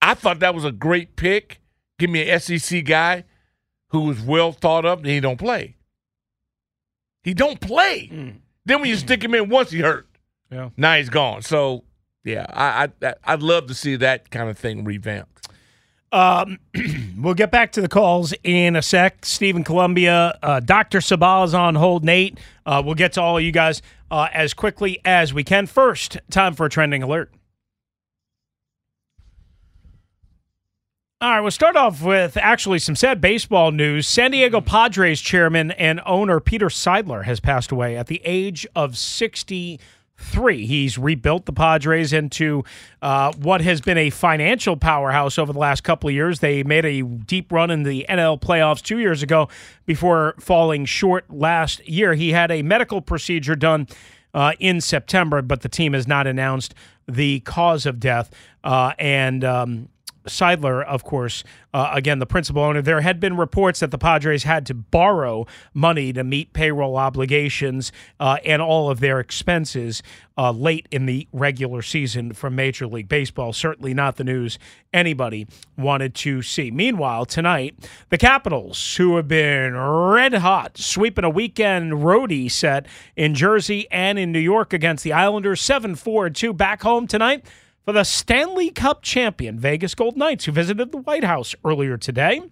I 0.00 0.14
thought 0.14 0.38
that 0.40 0.54
was 0.54 0.64
a 0.64 0.72
great 0.72 1.16
pick. 1.16 1.60
Give 1.98 2.08
me 2.08 2.28
an 2.28 2.40
SEC 2.40 2.84
guy 2.84 3.24
who 3.88 4.00
was 4.00 4.20
well 4.20 4.52
thought 4.52 4.86
of, 4.86 5.00
and 5.00 5.06
he 5.08 5.20
don't 5.20 5.38
play. 5.38 5.76
He 7.22 7.34
don't 7.34 7.60
play. 7.60 8.08
Mm. 8.10 8.36
Then 8.64 8.80
when 8.80 8.88
you 8.88 8.96
mm. 8.96 9.00
stick 9.00 9.22
him 9.22 9.34
in 9.34 9.50
once, 9.50 9.70
he 9.70 9.80
hurt. 9.80 10.08
Yeah. 10.50 10.70
Now 10.76 10.96
he's 10.96 11.10
gone. 11.10 11.42
So 11.42 11.84
yeah, 12.24 12.46
I, 12.48 12.88
I 13.02 13.14
I'd 13.24 13.42
love 13.42 13.66
to 13.66 13.74
see 13.74 13.96
that 13.96 14.30
kind 14.30 14.48
of 14.48 14.58
thing 14.58 14.84
revamped. 14.84 15.29
Um, 16.12 16.58
we'll 17.18 17.34
get 17.34 17.50
back 17.50 17.72
to 17.72 17.80
the 17.80 17.88
calls 17.88 18.34
in 18.42 18.76
a 18.76 18.82
sec. 18.82 19.24
Stephen 19.24 19.64
Columbia, 19.64 20.36
uh, 20.42 20.60
Dr. 20.60 20.98
Sabah 20.98 21.44
is 21.44 21.54
on 21.54 21.74
hold. 21.76 22.04
Nate, 22.04 22.38
uh, 22.66 22.82
we'll 22.84 22.94
get 22.94 23.12
to 23.12 23.20
all 23.22 23.38
of 23.38 23.44
you 23.44 23.52
guys 23.52 23.82
uh, 24.10 24.28
as 24.32 24.54
quickly 24.54 25.00
as 25.04 25.32
we 25.32 25.44
can. 25.44 25.66
First, 25.66 26.18
time 26.30 26.54
for 26.54 26.66
a 26.66 26.70
trending 26.70 27.02
alert. 27.02 27.32
All 31.22 31.30
right, 31.30 31.40
we'll 31.42 31.50
start 31.50 31.76
off 31.76 32.02
with 32.02 32.38
actually 32.38 32.78
some 32.78 32.96
sad 32.96 33.20
baseball 33.20 33.72
news. 33.72 34.08
San 34.08 34.30
Diego 34.30 34.62
Padres 34.62 35.20
chairman 35.20 35.70
and 35.72 36.00
owner 36.06 36.40
Peter 36.40 36.68
Seidler 36.68 37.24
has 37.24 37.40
passed 37.40 37.70
away 37.70 37.94
at 37.94 38.06
the 38.06 38.22
age 38.24 38.66
of 38.74 38.96
63. 40.20 40.66
He's 40.66 40.98
rebuilt 40.98 41.46
the 41.46 41.52
Padres 41.52 42.12
into 42.12 42.64
uh, 43.02 43.32
what 43.40 43.60
has 43.60 43.80
been 43.80 43.98
a 43.98 44.10
financial 44.10 44.76
powerhouse 44.76 45.38
over 45.38 45.52
the 45.52 45.58
last 45.58 45.82
couple 45.82 46.08
of 46.08 46.14
years. 46.14 46.40
They 46.40 46.62
made 46.62 46.84
a 46.84 47.02
deep 47.02 47.50
run 47.50 47.70
in 47.70 47.82
the 47.82 48.06
NL 48.08 48.40
playoffs 48.40 48.82
two 48.82 48.98
years 48.98 49.22
ago 49.22 49.48
before 49.86 50.34
falling 50.38 50.84
short 50.84 51.30
last 51.30 51.86
year. 51.88 52.14
He 52.14 52.32
had 52.32 52.50
a 52.50 52.62
medical 52.62 53.00
procedure 53.00 53.56
done 53.56 53.88
uh, 54.34 54.52
in 54.60 54.80
September, 54.80 55.42
but 55.42 55.62
the 55.62 55.68
team 55.68 55.94
has 55.94 56.06
not 56.06 56.26
announced 56.26 56.74
the 57.08 57.40
cause 57.40 57.86
of 57.86 57.98
death. 57.98 58.30
Uh, 58.62 58.92
and 58.98 59.42
um, 59.42 59.88
Seidler, 60.26 60.84
of 60.84 61.04
course, 61.04 61.44
uh, 61.72 61.90
again, 61.94 62.18
the 62.18 62.26
principal 62.26 62.62
owner, 62.62 62.82
there 62.82 63.00
had 63.00 63.20
been 63.20 63.36
reports 63.36 63.80
that 63.80 63.90
the 63.90 63.98
Padres 63.98 64.42
had 64.42 64.66
to 64.66 64.74
borrow 64.74 65.46
money 65.72 66.12
to 66.12 66.24
meet 66.24 66.52
payroll 66.52 66.96
obligations 66.96 67.92
uh, 68.18 68.38
and 68.44 68.60
all 68.60 68.90
of 68.90 69.00
their 69.00 69.20
expenses 69.20 70.02
uh, 70.36 70.50
late 70.50 70.88
in 70.90 71.06
the 71.06 71.28
regular 71.32 71.82
season 71.82 72.32
from 72.32 72.54
Major 72.54 72.86
League 72.86 73.08
Baseball. 73.08 73.52
Certainly 73.52 73.94
not 73.94 74.16
the 74.16 74.24
news 74.24 74.58
anybody 74.92 75.46
wanted 75.76 76.14
to 76.16 76.42
see. 76.42 76.70
Meanwhile, 76.70 77.26
tonight, 77.26 77.76
the 78.08 78.18
Capitals, 78.18 78.96
who 78.96 79.16
have 79.16 79.28
been 79.28 79.76
red 79.76 80.34
hot, 80.34 80.76
sweeping 80.76 81.24
a 81.24 81.30
weekend 81.30 81.92
roadie 81.92 82.50
set 82.50 82.86
in 83.16 83.34
Jersey 83.34 83.86
and 83.90 84.18
in 84.18 84.32
New 84.32 84.40
York 84.40 84.72
against 84.72 85.04
the 85.04 85.12
Islanders, 85.12 85.60
7 85.60 85.94
4 85.94 86.30
2 86.30 86.52
back 86.52 86.82
home 86.82 87.06
tonight 87.06 87.44
for 87.84 87.92
the 87.92 88.04
Stanley 88.04 88.70
Cup 88.70 89.02
champion 89.02 89.58
Vegas 89.58 89.94
Gold 89.94 90.16
Knights, 90.16 90.44
who 90.44 90.52
visited 90.52 90.92
the 90.92 90.98
White 90.98 91.24
House 91.24 91.54
earlier 91.64 91.96
today. 91.96 92.42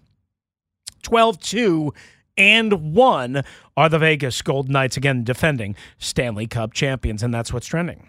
12 1.02 1.40
2 1.40 1.94
and 2.36 2.94
1 2.94 3.42
are 3.76 3.88
the 3.88 3.98
Vegas 3.98 4.40
Gold 4.42 4.68
Knights, 4.68 4.96
again 4.96 5.24
defending 5.24 5.76
Stanley 5.98 6.46
Cup 6.46 6.72
champions, 6.72 7.22
and 7.22 7.32
that's 7.32 7.52
what's 7.52 7.66
trending. 7.66 8.08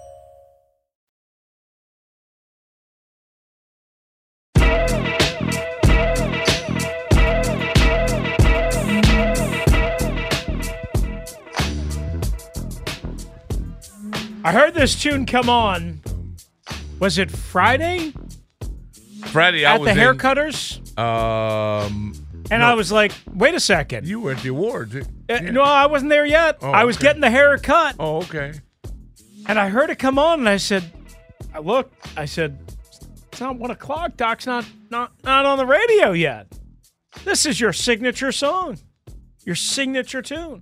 I 14.43 14.51
heard 14.51 14.73
this 14.73 14.99
tune 14.99 15.25
come 15.25 15.49
on. 15.49 16.01
Was 16.99 17.17
it 17.17 17.31
Friday 17.31 18.13
Friday, 19.27 19.65
I 19.65 19.75
at 19.75 19.81
was 19.81 19.87
the 19.87 19.91
in, 19.91 19.97
haircutters? 20.17 20.97
Um, 20.97 22.13
And 22.49 22.61
no. 22.61 22.67
I 22.67 22.73
was 22.73 22.91
like, 22.91 23.11
wait 23.33 23.53
a 23.53 23.59
second. 23.59 24.07
you 24.07 24.19
were 24.19 24.31
at 24.31 24.39
the 24.39 24.49
awards. 24.49 24.95
Uh, 24.95 25.01
Yeah. 25.29 25.39
No, 25.51 25.61
I 25.61 25.85
wasn't 25.85 26.09
there 26.09 26.25
yet. 26.25 26.57
Oh, 26.61 26.71
I 26.71 26.83
was 26.85 26.97
okay. 26.97 27.03
getting 27.07 27.21
the 27.21 27.29
haircut. 27.29 27.95
Oh, 27.99 28.17
okay. 28.17 28.53
And 29.47 29.59
I 29.59 29.69
heard 29.69 29.89
it 29.89 29.97
come 29.99 30.17
on, 30.19 30.39
and 30.39 30.49
I 30.49 30.57
said, 30.57 30.83
I 31.53 31.59
looked, 31.59 31.93
I 32.17 32.25
said, 32.25 32.59
it's 33.31 33.39
not 33.41 33.57
one 33.57 33.71
o'clock. 33.71 34.17
Doc's 34.17 34.45
not 34.45 34.65
not 34.89 35.11
not 35.23 35.45
on 35.45 35.57
the 35.57 35.65
radio 35.65 36.11
yet. 36.11 36.47
This 37.23 37.45
is 37.45 37.59
your 37.59 37.73
signature 37.73 38.31
song, 38.31 38.77
your 39.45 39.55
signature 39.55 40.21
tune. 40.21 40.61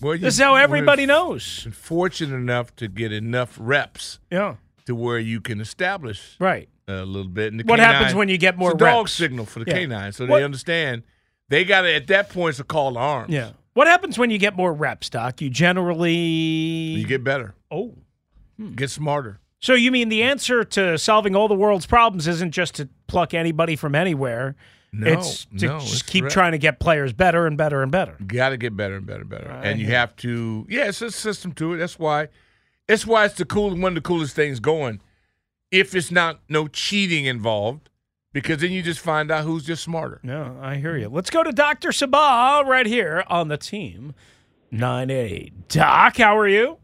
Well, 0.00 0.14
you 0.14 0.20
This 0.20 0.34
is 0.34 0.40
how 0.40 0.54
everybody 0.54 1.06
knows. 1.06 1.66
Fortunate 1.72 2.34
enough 2.36 2.74
to 2.76 2.88
get 2.88 3.12
enough 3.12 3.56
reps 3.60 4.18
Yeah, 4.30 4.56
to 4.86 4.94
where 4.94 5.18
you 5.18 5.40
can 5.40 5.60
establish 5.60 6.36
right. 6.38 6.68
a 6.86 7.04
little 7.04 7.30
bit. 7.30 7.52
And 7.52 7.60
the 7.60 7.64
What 7.64 7.78
happens 7.80 8.14
when 8.14 8.28
you 8.28 8.38
get 8.38 8.56
more 8.56 8.72
it's 8.72 8.82
a 8.82 8.84
dog 8.84 9.08
signal 9.08 9.46
for 9.46 9.58
the 9.64 9.66
Yeah. 9.70 9.74
canine, 9.78 10.12
so 10.12 10.26
What- 10.26 10.38
they 10.38 10.44
understand. 10.44 11.02
They 11.48 11.64
got 11.64 11.82
to 11.82 11.94
at 11.94 12.06
that 12.08 12.28
point. 12.30 12.50
It's 12.50 12.60
a 12.60 12.64
call 12.64 12.92
to 12.92 12.98
arms. 12.98 13.32
Yeah. 13.32 13.50
What 13.72 13.86
happens 13.86 14.18
when 14.18 14.30
you 14.30 14.38
get 14.38 14.54
more 14.56 14.72
reps, 14.72 15.08
Doc? 15.08 15.40
You 15.40 15.48
generally 15.50 16.12
you 16.14 17.06
get 17.06 17.24
better, 17.24 17.54
oh. 17.70 17.94
Hmm. 18.58 18.74
get 18.74 18.90
smarter. 18.90 19.40
So 19.60 19.74
you 19.74 19.90
mean 19.90 20.08
the 20.08 20.22
answer 20.22 20.62
to 20.64 20.98
solving 20.98 21.34
all 21.34 21.48
the 21.48 21.54
world's 21.54 21.86
problems 21.86 22.28
isn't 22.28 22.52
just 22.52 22.74
to 22.76 22.88
pluck 23.06 23.34
anybody 23.34 23.76
from 23.76 23.94
anywhere? 23.94 24.54
No, 24.92 25.12
it's 25.12 25.44
to 25.58 25.66
no, 25.66 25.78
just 25.80 25.92
it's 25.92 26.02
keep 26.02 26.22
correct. 26.24 26.32
trying 26.34 26.52
to 26.52 26.58
get 26.58 26.80
players 26.80 27.12
better 27.12 27.46
and 27.46 27.56
better 27.58 27.82
and 27.82 27.92
better. 27.92 28.16
Got 28.26 28.50
to 28.50 28.56
get 28.56 28.76
better 28.76 28.96
and 28.96 29.06
better 29.06 29.20
and 29.20 29.28
better, 29.30 29.48
Right. 29.48 29.66
and 29.66 29.78
you 29.80 29.86
have 29.88 30.16
to. 30.16 30.66
Yeah, 30.68 30.86
it's 30.88 31.02
a 31.02 31.10
system 31.10 31.52
to 31.54 31.74
it. 31.74 31.78
That's 31.78 31.98
why. 31.98 32.28
That's 32.86 33.06
why 33.06 33.26
it's 33.26 33.34
the 33.34 33.44
cool 33.44 33.70
one 33.76 33.84
of 33.92 33.94
the 33.96 34.00
coolest 34.00 34.34
things 34.34 34.60
going. 34.60 35.00
If 35.70 35.94
it's 35.94 36.10
not 36.10 36.40
no 36.48 36.68
cheating 36.68 37.26
involved, 37.26 37.90
because 38.32 38.62
then 38.62 38.70
you 38.72 38.82
just 38.82 39.00
find 39.00 39.30
out 39.30 39.44
who's 39.44 39.64
just 39.66 39.84
smarter. 39.84 40.20
No, 40.22 40.56
I 40.62 40.76
hear 40.76 40.96
you. 40.96 41.08
Let's 41.10 41.28
go 41.28 41.42
to 41.42 41.52
Dr. 41.52 41.90
Sabah 41.90 42.64
right 42.64 42.86
here 42.86 43.24
on 43.28 43.48
the 43.48 43.58
team. 43.58 44.14
9A. 44.72 45.52
Doc, 45.68 46.16
how 46.16 46.38
are 46.38 46.48
you? 46.48 46.78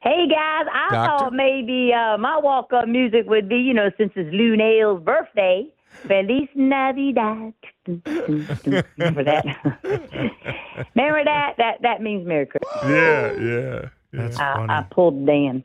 Hey 0.00 0.26
guys, 0.28 0.66
I 0.72 0.88
Doctor? 0.94 1.24
thought 1.26 1.32
maybe 1.34 1.92
uh, 1.92 2.16
my 2.16 2.38
walk-up 2.38 2.88
music 2.88 3.24
would 3.26 3.48
be, 3.48 3.56
you 3.56 3.74
know, 3.74 3.90
since 3.98 4.12
it's 4.16 4.32
Lou 4.32 4.56
Nail's 4.56 5.02
birthday, 5.02 5.66
Feliz 6.06 6.48
Navidad. 6.54 7.52
Remember 7.86 9.24
that? 9.24 9.44
Remember 10.94 11.24
that? 11.24 11.54
That 11.58 11.82
that 11.82 12.00
means 12.02 12.26
Merry 12.26 12.46
Christmas. 12.46 12.84
Yeah, 12.84 13.32
yeah. 13.40 13.88
That's 14.12 14.38
I, 14.38 14.66
I 14.68 14.86
pulled 14.90 15.26
Dan. 15.26 15.62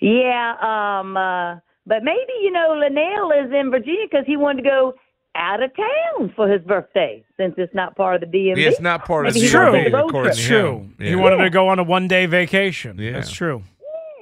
Yeah, 0.00 0.54
um, 1.00 1.16
uh, 1.16 1.56
but 1.86 2.02
maybe 2.04 2.32
you 2.42 2.52
know 2.52 2.70
Lynnell 2.70 3.44
is 3.46 3.52
in 3.52 3.70
Virginia 3.70 4.06
because 4.10 4.26
he 4.26 4.36
wanted 4.36 4.62
to 4.62 4.68
go 4.68 4.94
out 5.34 5.62
of 5.62 5.70
town 5.76 6.32
for 6.34 6.48
his 6.48 6.60
birthday 6.62 7.24
since 7.36 7.54
it's 7.58 7.74
not 7.74 7.96
part 7.96 8.22
of 8.22 8.30
the 8.30 8.38
DMV. 8.38 8.56
Yeah, 8.56 8.68
it's 8.68 8.80
not 8.80 9.04
part 9.04 9.26
of 9.26 9.34
Maybe 9.34 9.46
the 9.46 9.50
he 9.52 9.56
wanted 9.56 9.78
DMV, 9.78 9.84
to 9.84 9.90
go 9.90 10.06
according 10.06 10.28
That's 10.30 10.44
true. 10.44 10.76
him. 10.78 10.94
He 10.98 11.10
Yeah. 11.10 11.14
wanted 11.16 11.36
to 11.44 11.50
go 11.50 11.68
on 11.68 11.78
a 11.78 11.82
one 11.84 12.08
day 12.08 12.26
vacation. 12.26 12.98
Yeah. 12.98 13.12
That's 13.12 13.30
true. 13.30 13.62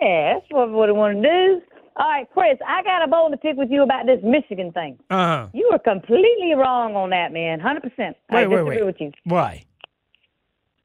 Yeah, 0.01 0.35
that's 0.35 0.47
what 0.51 0.71
what 0.71 0.88
I 0.88 0.92
want 0.92 1.23
to 1.23 1.29
do. 1.29 1.62
All 1.99 2.07
right, 2.07 2.29
Chris, 2.33 2.59
I 2.67 2.83
got 2.83 3.03
a 3.03 3.09
bone 3.09 3.31
to 3.31 3.39
pick 3.39 3.57
with 3.57 3.71
you 3.71 3.83
about 3.83 4.05
this 4.05 4.21
Michigan 4.23 4.71
thing. 4.73 4.99
Uh 5.09 5.15
huh. 5.15 5.49
You 5.55 5.69
were 5.73 5.79
completely 5.79 6.53
wrong 6.55 6.95
on 6.95 7.11
that, 7.11 7.33
man. 7.33 7.59
Hundred 7.59 7.85
percent. 7.85 8.17
I 8.31 8.35
Wait, 8.35 8.47
wait, 8.49 8.57
disagree 8.57 8.77
wait. 8.77 8.87
with 8.87 8.97
you. 9.01 9.13
Why? 9.25 9.65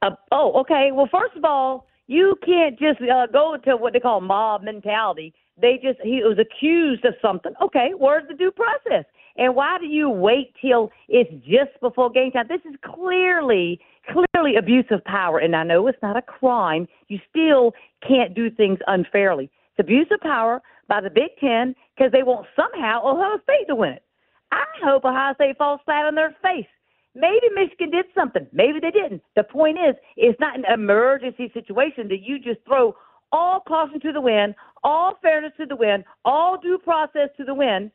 Uh, 0.02 0.12
oh, 0.32 0.60
okay. 0.62 0.92
Well, 0.94 1.10
first 1.12 1.36
of 1.36 1.44
all, 1.44 1.86
you 2.08 2.36
can't 2.46 2.80
just 2.80 3.02
uh, 3.02 3.28
go 3.28 3.58
to 3.66 3.76
what 3.76 3.94
they 3.94 4.00
call 4.00 4.22
mob 4.22 4.64
mentality. 4.64 5.34
They 5.62 5.80
just 5.84 6.00
he 6.02 6.22
was 6.24 6.40
accused 6.40 7.04
of 7.04 7.14
something. 7.22 7.54
Okay, 7.62 7.92
where's 7.98 8.28
the 8.30 8.34
due 8.34 8.52
process? 8.52 9.06
And 9.38 9.56
why 9.56 9.78
do 9.80 9.88
you 9.88 10.10
wait 10.10 10.54
till 10.62 10.92
it's 11.10 11.32
just 11.46 11.80
before 11.82 12.10
game 12.10 12.32
time? 12.32 12.48
This 12.48 12.62
is 12.66 12.76
clearly, 12.84 13.80
clearly 14.12 14.56
abuse 14.56 14.86
of 14.92 15.04
power. 15.06 15.40
And 15.40 15.56
I 15.56 15.64
know 15.64 15.88
it's 15.88 16.02
not 16.02 16.18
a 16.18 16.22
crime. 16.22 16.88
You 17.08 17.20
still 17.30 17.74
can't 18.06 18.34
do 18.34 18.50
things 18.50 18.80
unfairly. 18.88 19.46
It's 19.46 19.80
abuse 19.80 20.08
of 20.12 20.20
power 20.20 20.62
by 20.92 21.00
the 21.00 21.10
Big 21.10 21.32
Ten 21.40 21.74
because 21.96 22.12
they 22.12 22.22
want 22.22 22.46
somehow 22.54 23.00
Ohio 23.06 23.40
State 23.44 23.66
to 23.70 23.76
win 23.76 23.94
it. 23.94 24.04
I 24.52 24.66
hope 24.84 25.06
Ohio 25.06 25.34
State 25.36 25.58
falls 25.58 25.80
flat 25.86 26.06
on 26.06 26.16
their 26.16 26.36
face. 26.44 26.68
Maybe 27.16 27.48
Michigan 27.56 27.92
did 27.92 28.08
something. 28.14 28.46
Maybe 28.52 28.82
they 28.82 28.92
didn't. 28.92 29.24
The 29.38 29.44
point 29.44 29.78
is, 29.78 29.96
it's 30.18 30.38
not 30.42 30.58
an 30.58 30.66
emergency 30.66 31.50
situation 31.54 32.10
that 32.10 32.22
you 32.22 32.40
just 32.40 32.60
throw 32.66 32.94
all 33.32 33.62
caution 33.66 34.02
to 34.02 34.12
the 34.12 34.20
wind, 34.20 34.54
all 34.84 35.18
fairness 35.22 35.54
to 35.62 35.66
the 35.66 35.78
wind, 35.78 36.04
all 36.26 36.60
due 36.60 36.78
process 36.78 37.30
to 37.38 37.46
the 37.46 37.54
wind, 37.54 37.90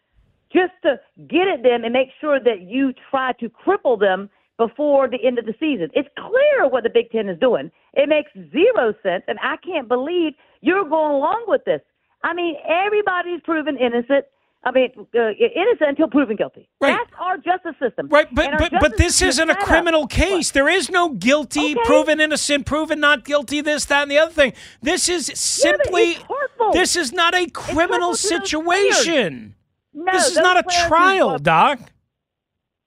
just 0.51 0.73
to 0.85 0.99
get 1.29 1.49
at 1.49 1.63
them 1.63 1.85
and 1.85 1.93
make 1.93 2.09
sure 2.19 2.41
that 2.41 2.63
you 2.63 2.95
try 3.11 3.33
to 3.41 3.51
cripple 3.51 4.01
them 4.01 4.31
before 4.57 5.07
the 5.07 5.23
end 5.23 5.39
of 5.39 5.45
the 5.45 5.55
season. 5.61 5.91
It's 5.93 6.09
clear 6.17 6.67
what 6.67 6.83
the 6.83 6.89
Big 6.89 7.11
Ten 7.11 7.29
is 7.29 7.39
doing. 7.41 7.71
It 7.93 8.09
makes 8.09 8.33
zero 8.51 8.95
sense, 9.03 9.25
and 9.29 9.39
I 9.43 9.57
can't 9.59 9.87
believe 9.87 10.33
you're 10.63 10.89
going 10.89 11.13
along 11.13 11.45
with 11.47 11.63
this. 11.67 11.83
I 12.27 12.35
mean, 12.35 12.57
everybody's 12.69 13.41
proven 13.43 13.77
innocent. 13.79 14.25
I 14.65 14.73
mean, 14.73 14.91
uh, 15.15 15.31
innocent 15.31 15.91
until 15.91 16.09
proven 16.09 16.35
guilty. 16.35 16.69
Right. 16.81 16.99
That's 16.99 17.13
our 17.21 17.37
justice 17.37 17.77
system. 17.81 18.09
Right, 18.09 18.27
but 18.35 18.59
but 18.59 18.73
but 18.81 18.97
this 18.97 19.23
is 19.23 19.39
isn't 19.39 19.49
a 19.49 19.55
criminal 19.55 20.09
case. 20.09 20.51
There 20.51 20.69
is 20.69 20.91
no 20.91 21.11
guilty, 21.11 21.77
Okay. 21.77 21.85
proven 21.85 22.21
innocent, 22.21 22.67
proven 22.67 22.99
not 22.99 23.25
guilty. 23.25 23.61
This, 23.61 23.85
that, 23.85 24.03
and 24.03 24.11
the 24.11 24.19
other 24.19 24.33
thing. 24.33 24.55
This 24.83 25.09
is 25.09 25.27
simply. 25.39 26.15
hurtful. 26.15 26.73
this 26.73 26.97
is 26.97 27.13
not 27.13 27.33
a 27.35 27.47
criminal 27.49 28.11
hurtful 28.11 28.31
to 28.31 28.39
those 28.39 28.57
players. 28.67 28.97
situation. 28.97 29.55
No, 29.95 30.13
this 30.13 30.27
is 30.27 30.37
not 30.37 30.59
a 30.59 30.65
trial, 30.89 31.39
Doc. 31.39 31.79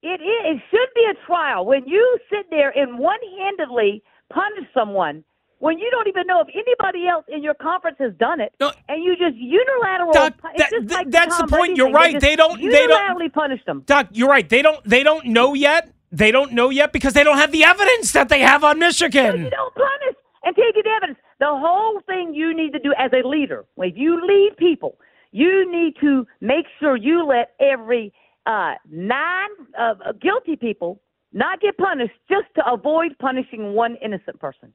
It 0.02 0.19
is. 0.21 0.58
It 0.58 0.62
should 0.69 0.89
be 0.95 1.06
a 1.12 1.25
trial. 1.25 1.65
When 1.65 1.88
you 1.88 2.19
sit 2.30 2.49
there 2.49 2.78
and 2.78 2.99
one-handedly 2.99 4.04
punish 4.30 4.67
someone 4.73 5.23
when 5.60 5.78
you 5.78 5.89
don't 5.91 6.08
even 6.08 6.26
know 6.28 6.41
if 6.41 6.48
anybody 6.54 7.08
else 7.08 7.26
in 7.28 7.43
your 7.43 7.54
conference 7.54 7.98
has 8.00 8.13
done 8.15 8.39
it, 8.41 8.54
No. 8.60 8.72
and 8.88 9.04
you 9.04 9.15
just 9.15 9.36
unilateral. 9.36 10.12
Doc, 10.12 10.34
that- 10.58 10.69
just 10.72 10.89
like 10.89 11.10
that's 11.12 11.38
the 11.38 11.48
Tom 11.48 11.60
point. 11.60 11.78
You're 11.78 11.91
right. 11.91 12.13
just 12.13 12.22
They 12.26 12.36
don't- 12.36 12.60
they 12.62 12.88
don't- 12.88 12.91
unilaterally 13.17 13.32
punished 13.32 13.65
them. 13.65 13.84
Doc, 13.86 14.08
you're 14.12 14.30
right. 14.30 14.48
They 14.48 14.62
don't 14.62 14.84
they 14.86 15.04
don't 15.04 15.26
know 15.26 15.54
yet. 15.54 15.89
They 16.12 16.32
don't 16.32 16.54
know 16.54 16.69
yet 16.69 16.91
because 16.91 17.13
they 17.13 17.24
don't 17.24 17.38
have 17.38 17.52
the 17.52 17.63
evidence 17.63 18.13
that 18.13 18.30
they 18.30 18.39
have 18.39 18.63
on 18.63 18.80
Michigan. 18.80 19.32
So 19.32 19.38
You 19.38 19.50
don't 19.52 19.76
punish 19.76 20.15
until 20.43 20.65
you 20.65 20.74
get 20.74 20.88
evidence. 20.88 21.19
The 21.39 21.45
whole 21.48 22.00
thing 22.08 22.34
you 22.34 22.54
need 22.54 22.74
to 22.74 22.80
do 22.80 22.93
as 22.98 23.12
a 23.13 23.28
leader, 23.28 23.65
if 23.78 23.95
you 23.95 24.26
lead 24.26 24.58
people, 24.58 24.98
you 25.32 25.69
need 25.72 25.95
to 26.02 26.26
make 26.41 26.65
sure 26.80 26.95
you 26.95 27.24
let 27.26 27.52
every 27.60 28.12
uh, 28.45 28.74
nine 28.89 29.50
uh, 29.78 29.93
guilty 30.19 30.56
people 30.56 31.00
not 31.34 31.62
get 31.62 31.78
punished 31.78 32.15
just 32.28 32.48
to 32.56 32.65
avoid 32.72 33.15
punishing 33.19 33.74
one 33.74 33.95
innocent 33.98 34.39
person. 34.39 34.74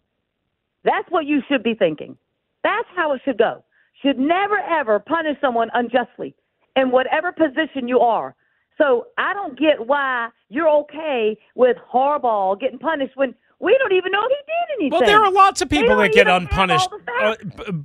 That's 0.85 1.09
what 1.11 1.27
you 1.27 1.41
should 1.49 1.63
be 1.63 1.75
thinking. 1.75 2.17
That's 2.63 2.89
how 2.95 3.13
it 3.13 3.23
should 3.25 3.39
go. 3.39 3.65
Should 4.03 4.19
never 4.19 4.59
ever 4.59 4.99
punish 4.99 5.37
someone 5.41 5.71
unjustly 5.75 6.35
in 6.77 6.91
whatever 6.91 7.33
position 7.33 7.89
you 7.89 8.01
are. 8.01 8.35
So 8.77 9.07
I 9.17 9.33
don't 9.35 9.59
get 9.59 9.87
why 9.87 10.29
you're 10.49 10.69
okay 10.69 11.37
with 11.55 11.77
Harbaugh 11.93 12.59
getting 12.61 12.79
punished 12.79 13.17
when 13.17 13.35
we 13.61 13.77
don't 13.79 13.93
even 13.93 14.11
know 14.11 14.21
he 14.29 14.35
did 14.35 14.81
anything. 14.83 14.99
Well, 14.99 15.07
there 15.07 15.25
are 15.25 15.31
lots 15.31 15.63
of 15.63 15.71
people 15.71 15.97
that 15.97 16.13
get 16.13 16.27
unpunished, 16.27 16.89
uh, 17.23 17.35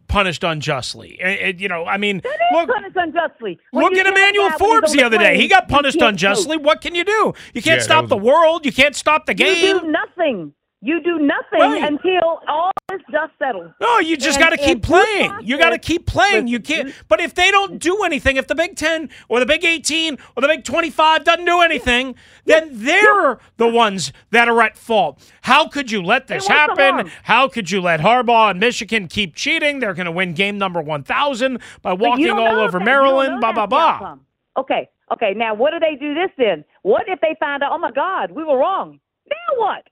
punished 0.08 0.44
unjustly. 0.44 1.20
And- 1.22 1.40
and, 1.40 1.62
you 1.62 1.68
know, 1.70 1.86
I 1.86 1.98
mean, 1.98 2.22
That 2.22 2.32
is 2.34 2.38
look, 2.52 2.70
punished 2.70 2.96
unjustly. 2.98 3.60
When 3.72 3.84
look 3.84 3.94
at 3.94 3.98
get 3.98 4.08
Emmanuel 4.08 4.50
guy 4.50 4.56
when 4.58 4.60
he's 4.60 4.60
Forbes 4.60 4.92
the 4.94 5.04
other 5.04 5.18
day. 5.20 5.38
He 5.38 5.48
got 5.48 5.70
punished 5.70 6.02
unjustly. 6.02 6.58
coach. 6.58 6.66
What 6.66 6.82
can 6.82 6.96
you 6.96 7.04
do? 7.06 7.34
You 7.54 7.62
can't 7.62 7.80
that 7.80 7.84
stop 7.86 8.04
was 8.06 8.10
the 8.10 8.18
world. 8.18 8.66
You 8.66 8.72
can't 8.74 8.96
stop 8.96 9.28
the 9.28 9.36
game. 9.36 9.64
You 9.76 9.80
do 9.82 9.88
nothing. 9.88 10.54
You 10.82 11.02
do 11.04 11.20
nothing 11.20 11.60
Right. 11.60 11.84
until 11.84 12.40
all 12.48 12.72
this 12.88 13.02
dust 13.12 13.34
settles. 13.38 13.72
No, 13.82 14.00
you 14.00 14.16
just 14.16 14.40
got 14.40 14.52
to 14.52 14.58
keep 14.58 14.82
playing. 14.82 15.34
You 15.44 15.58
got 15.58 15.72
to 15.72 15.78
keep 15.78 16.06
playing. 16.06 16.48
You 16.48 16.62
can't. 16.62 16.94
But 17.10 17.20
if 17.20 17.36
they 17.36 17.52
don't 17.52 17.80
do 17.80 18.04
anything, 18.04 18.38
if 18.38 18.48
the 18.48 18.56
Big 18.56 18.78
Ten 18.78 19.10
or 19.28 19.42
the 19.42 19.46
Big 19.46 19.66
18 19.66 20.18
or 20.38 20.42
the 20.42 20.48
Big 20.48 20.64
25 20.64 21.26
doesn't 21.26 21.44
do 21.44 21.60
anything, 21.60 22.16
then 22.46 22.70
they're 22.72 23.40
the 23.58 23.68
ones 23.68 24.14
that 24.32 24.48
are 24.48 24.62
at 24.62 24.78
fault. 24.78 25.22
How 25.42 25.68
could 25.68 25.92
you 25.92 26.02
let 26.02 26.28
this 26.28 26.48
Hey, 26.48 26.54
what's 26.56 26.78
the 26.78 26.82
happen? 26.84 27.12
How 27.24 27.50
could 27.50 27.70
you 27.72 27.82
let 27.82 28.00
Harbaugh 28.00 28.52
and 28.52 28.60
Michigan 28.62 29.10
keep 29.10 29.36
cheating? 29.36 29.80
They're 29.80 29.94
going 29.94 30.06
to 30.06 30.12
win 30.14 30.34
game 30.34 30.58
number 30.58 30.82
1,000 30.82 31.60
by 31.82 31.92
walking 31.92 32.30
all 32.30 32.58
over 32.58 32.80
that. 32.80 32.86
Maryland. 32.86 33.42
Blah 33.42 33.52
blah 33.52 33.66
blah. 33.68 34.16
Okay, 34.58 34.90
okay. 35.12 35.34
Now, 35.36 35.54
what 35.56 35.72
do 35.72 35.80
they 35.80 35.96
do 35.96 36.14
this 36.14 36.32
then? 36.38 36.64
What 36.84 37.04
if 37.10 37.20
they 37.20 37.36
find 37.38 37.64
out? 37.64 37.72
Oh 37.74 37.78
my 37.78 37.92
God, 37.92 38.32
we 38.32 38.46
were 38.46 38.58
wrong. 38.58 39.00
Now 39.30 39.58
what? 39.58 39.84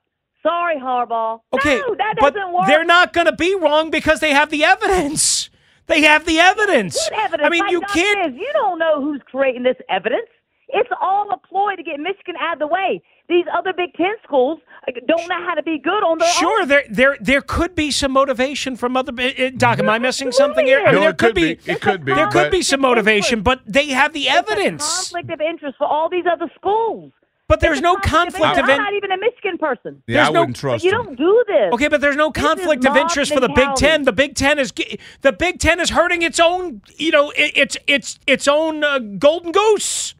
Sorry, 0.48 0.78
Harbaugh. 0.78 1.42
Okay, 1.54 1.78
no, 1.80 1.96
that 1.96 2.16
but 2.20 2.34
doesn't 2.34 2.54
work. 2.54 2.68
they're 2.68 2.86
not 2.86 3.12
going 3.14 3.28
to 3.28 3.36
be 3.36 3.54
wrong 3.56 3.90
because 3.90 4.20
they 4.22 4.32
have 4.32 4.50
the 4.50 4.64
evidence. 4.64 5.50
They 5.88 6.02
have 6.02 6.26
the 6.26 6.40
evidence. 6.40 6.96
What 7.12 7.26
evidence? 7.26 7.46
I 7.46 7.50
mean, 7.50 7.64
Like 7.64 7.72
you 7.72 7.82
Doc 7.82 7.90
can't. 7.92 8.26
says, 8.32 8.40
you 8.40 8.50
don't 8.54 8.80
know 8.80 9.02
who's 9.02 9.22
creating 9.30 9.64
this 9.64 9.78
evidence. 9.90 10.28
It's 10.70 10.90
all 11.02 11.32
a 11.32 11.38
ploy 11.48 11.76
to 11.78 11.84
get 11.84 11.98
Michigan 12.00 12.36
out 12.42 12.54
of 12.54 12.60
the 12.60 12.68
way. 12.68 13.02
These 13.30 13.46
other 13.58 13.72
Big 13.76 13.94
Ten 13.94 14.14
schools 14.24 14.60
uh, 14.88 14.92
don't 15.08 15.28
know 15.30 15.42
how 15.46 15.54
to 15.54 15.64
be 15.64 15.80
good 15.80 16.04
on 16.04 16.18
their 16.18 16.28
Sure, 16.30 16.62
own. 16.62 16.68
there 16.68 16.84
there 16.90 17.18
there 17.22 17.42
could 17.42 17.74
be 17.76 17.90
some 17.92 18.12
motivation 18.14 18.76
from 18.78 18.96
other. 18.98 19.14
eh, 19.18 19.52
Doc, 19.56 19.80
am 19.80 19.90
I 19.90 19.98
missing 20.00 20.32
something 20.34 20.66
here? 20.66 20.80
I 20.80 20.92
No, 20.92 20.92
mean, 20.92 21.02
there 21.02 21.10
it 21.12 21.18
could 21.18 21.36
be. 21.36 21.52
It 21.66 21.82
could 21.82 22.04
be. 22.06 22.14
There 22.14 22.28
could 22.28 22.52
be 22.52 22.62
some 22.62 22.82
motivation, 22.82 23.42
but 23.42 23.62
they 23.66 23.88
have 23.88 24.12
the 24.14 24.28
It's 24.28 24.36
a 24.36 24.38
evidence. 24.40 24.86
conflict 25.12 25.30
of 25.32 25.42
interest 25.42 25.78
for 25.78 25.88
all 25.88 26.10
these 26.10 26.26
other 26.30 26.50
schools. 26.56 27.12
But 27.50 27.62
there's 27.62 27.80
no 27.80 27.96
conflict 27.96 28.44
conflict 28.44 28.58
of 28.58 28.64
of 28.66 28.70
interest. 28.70 28.80
I'm 28.80 28.84
not 28.86 28.94
even 28.94 29.12
a 29.12 29.18
Michigan 29.18 29.58
person. 29.58 30.04
Yeah, 30.06 30.18
There's 30.18 30.30
I 30.30 30.32
no- 30.34 30.40
wouldn't 30.42 30.58
trust 30.58 30.84
But 30.84 30.92
you 30.92 31.00
him. 31.00 31.06
don't 31.06 31.16
do 31.18 31.44
this. 31.48 31.74
Okay, 31.74 31.88
but 31.88 32.02
there's 32.02 32.16
no 32.18 32.30
This 32.30 32.44
is 32.44 32.48
conflict 32.50 32.86
of 32.86 32.94
mob 32.94 32.98
interest 33.04 33.34
for 33.34 33.40
the 33.40 33.48
Big 33.48 33.58
mentality. 33.58 33.86
Ten. 33.86 34.04
The 34.04 34.12
Big 34.12 34.36
Ten 34.36 34.60
is 34.60 34.72
ge- 34.74 34.98
the 35.22 35.32
Big 35.32 35.60
Ten 35.60 35.80
is 35.80 35.92
hurting 35.92 36.24
its 36.24 36.40
own, 36.42 36.82
you 36.98 37.12
know, 37.12 37.30
i- 37.38 37.54
its 37.56 37.78
its 37.88 38.20
its 38.28 38.48
own 38.50 38.84
uh, 38.84 39.00
golden 39.00 39.54
goose. 39.54 40.14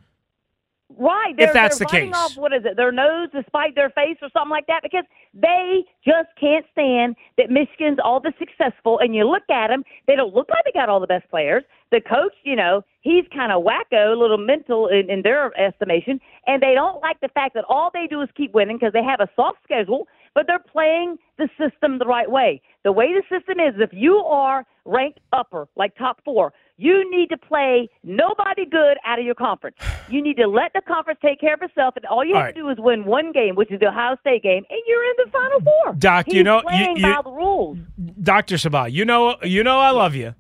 Right. 0.98 1.32
If 1.32 1.38
They're, 1.38 1.54
that's 1.54 1.78
they're 1.78 1.86
the 1.86 1.92
case. 1.92 2.14
Off, 2.16 2.38
what 2.38 2.54
is 2.54 2.64
it? 2.66 2.76
Their 2.76 2.92
nose 2.92 3.30
to 3.32 3.44
spite 3.46 3.76
their 3.76 3.90
face 3.92 4.18
or 4.22 4.30
something 4.34 4.50
like 4.50 4.68
that 4.68 4.82
because 4.82 5.04
they 5.34 5.86
just 6.04 6.30
can't 6.40 6.66
stand 6.72 7.16
that 7.38 7.52
Michigan's 7.52 8.00
all 8.04 8.20
the 8.20 8.34
successful. 8.40 9.00
And 9.00 9.14
you 9.14 9.30
look 9.30 9.44
at 9.50 9.68
them, 9.68 9.84
they 10.08 10.16
don't 10.16 10.34
look 10.34 10.50
like 10.50 10.64
they 10.66 10.72
got 10.72 10.90
all 10.90 11.00
the 11.00 11.08
best 11.08 11.30
players. 11.30 11.64
The 11.92 12.02
coach, 12.02 12.34
you 12.44 12.56
know, 12.56 12.84
he's 13.02 13.26
kind 13.34 13.52
of 13.52 13.64
wacko, 13.64 14.14
a 14.16 14.20
little 14.20 14.38
mental 14.38 14.88
in, 14.88 15.10
in 15.10 15.22
their 15.22 15.58
estimation. 15.60 16.20
And 16.48 16.62
they 16.62 16.74
don't 16.74 17.02
like 17.02 17.20
the 17.22 17.30
fact 17.30 17.54
that 17.54 17.66
all 17.70 17.92
they 17.94 18.08
do 18.08 18.22
is 18.22 18.30
keep 18.36 18.54
winning 18.54 18.78
because 18.78 18.94
they 18.94 19.04
have 19.04 19.20
a 19.20 19.30
soft 19.36 19.60
schedule, 19.64 20.08
but 20.34 20.48
they're 20.48 20.60
playing 20.60 21.18
the 21.38 21.48
system 21.58 22.00
the 22.00 22.06
right 22.06 22.30
way. 22.30 22.62
The 22.84 22.92
way 22.92 23.14
the 23.14 23.24
system 23.30 23.60
is, 23.60 23.76
if 23.78 23.92
you 23.94 24.18
are 24.18 24.66
ranked 24.86 25.20
upper, 25.32 25.68
like 25.76 25.96
top 25.96 26.22
four, 26.26 26.54
you 26.78 27.10
need 27.12 27.30
to 27.30 27.38
play 27.38 27.90
nobody 28.04 28.66
good 28.66 28.98
out 29.06 29.20
of 29.20 29.26
your 29.26 29.36
conference. 29.36 29.78
You 30.10 30.22
need 30.22 30.36
to 30.38 30.48
let 30.48 30.72
the 30.74 30.82
conference 30.88 31.20
take 31.22 31.40
care 31.40 31.56
of 31.56 31.62
itself, 31.62 31.96
and 31.96 32.06
all 32.06 32.24
you 32.24 32.34
All 32.34 32.40
have 32.42 32.46
right. 32.48 32.56
to 32.56 32.62
do 32.62 32.70
is 32.70 32.78
win 32.80 33.04
one 33.06 33.32
game, 33.32 33.56
which 33.56 33.72
is 33.72 33.80
the 33.80 33.88
Ohio 33.88 34.16
State 34.22 34.44
game, 34.44 34.64
and 34.70 34.80
you're 34.88 35.04
in 35.04 35.14
the 35.26 35.32
Final 35.32 35.60
Four. 35.62 35.94
Doc, 35.96 36.26
He's 36.28 36.36
you 36.36 36.44
know- 36.44 36.58
you- 36.58 36.62
playing 36.64 36.98
you- 36.98 37.04
by 37.16 37.22
the 37.24 37.32
rules. 37.32 37.78
Doctor 38.22 38.56
Sabah, 38.56 38.92
you 38.92 39.06
know, 39.06 39.36
you 39.44 39.64
know, 39.64 39.80
I 39.80 39.90
love 39.92 40.16
you. 40.16 40.36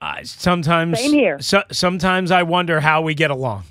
I 0.00 0.22
sometimes, 0.24 1.00
Same 1.00 1.12
here. 1.12 1.40
So, 1.40 1.62
sometimes 1.72 2.30
I 2.30 2.42
wonder 2.44 2.80
how 2.80 3.02
we 3.02 3.14
get 3.14 3.30
along. 3.30 3.64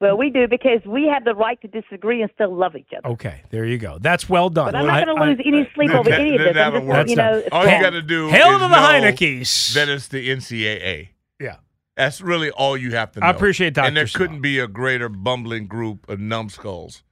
Well, 0.00 0.18
we 0.18 0.28
do 0.30 0.48
because 0.48 0.80
we 0.84 1.06
have 1.06 1.24
the 1.24 1.34
right 1.34 1.58
to 1.62 1.68
disagree 1.68 2.20
and 2.20 2.30
still 2.34 2.54
love 2.54 2.74
each 2.76 2.88
other. 2.96 3.08
Okay, 3.14 3.42
there 3.50 3.64
you 3.64 3.78
go. 3.78 3.98
That's 4.00 4.28
well 4.28 4.50
done. 4.50 4.66
But 4.72 4.76
I'm 4.76 4.86
not 4.86 5.04
going 5.06 5.16
to 5.16 5.22
I- 5.22 5.26
lose 5.28 5.40
any 5.46 5.70
sleep 5.74 5.90
over 5.90 6.10
That- 6.10 6.20
any 6.20 6.34
of 6.34 6.40
this. 6.42 6.54
That'll 6.54 6.86
just, 6.86 7.08
you 7.10 7.16
know, 7.16 7.22
done. 7.30 7.38
it's 7.40 7.48
All 7.52 7.64
you 7.64 7.80
got 7.80 7.90
to 7.90 8.02
do 8.02 8.28
Hail 8.28 8.48
is 8.48 8.52
to 8.54 8.58
the 8.58 8.68
know 8.68 8.74
Heinekes. 8.76 9.74
that 9.74 9.88
it's 9.88 10.08
the 10.08 10.28
NCAA. 10.30 11.08
Yeah. 11.40 11.56
That's 11.96 12.20
really 12.20 12.50
all 12.50 12.76
you 12.76 12.90
have 12.96 13.12
to 13.12 13.20
know. 13.20 13.26
I 13.26 13.30
appreciate 13.30 13.74
Dr. 13.74 13.86
And 13.86 13.96
there 13.96 14.04
Sabah. 14.06 14.14
couldn't 14.14 14.40
be 14.42 14.58
a 14.58 14.66
greater 14.66 15.08
bumbling 15.08 15.68
group 15.68 16.08
of 16.08 16.18
numbskulls 16.18 17.02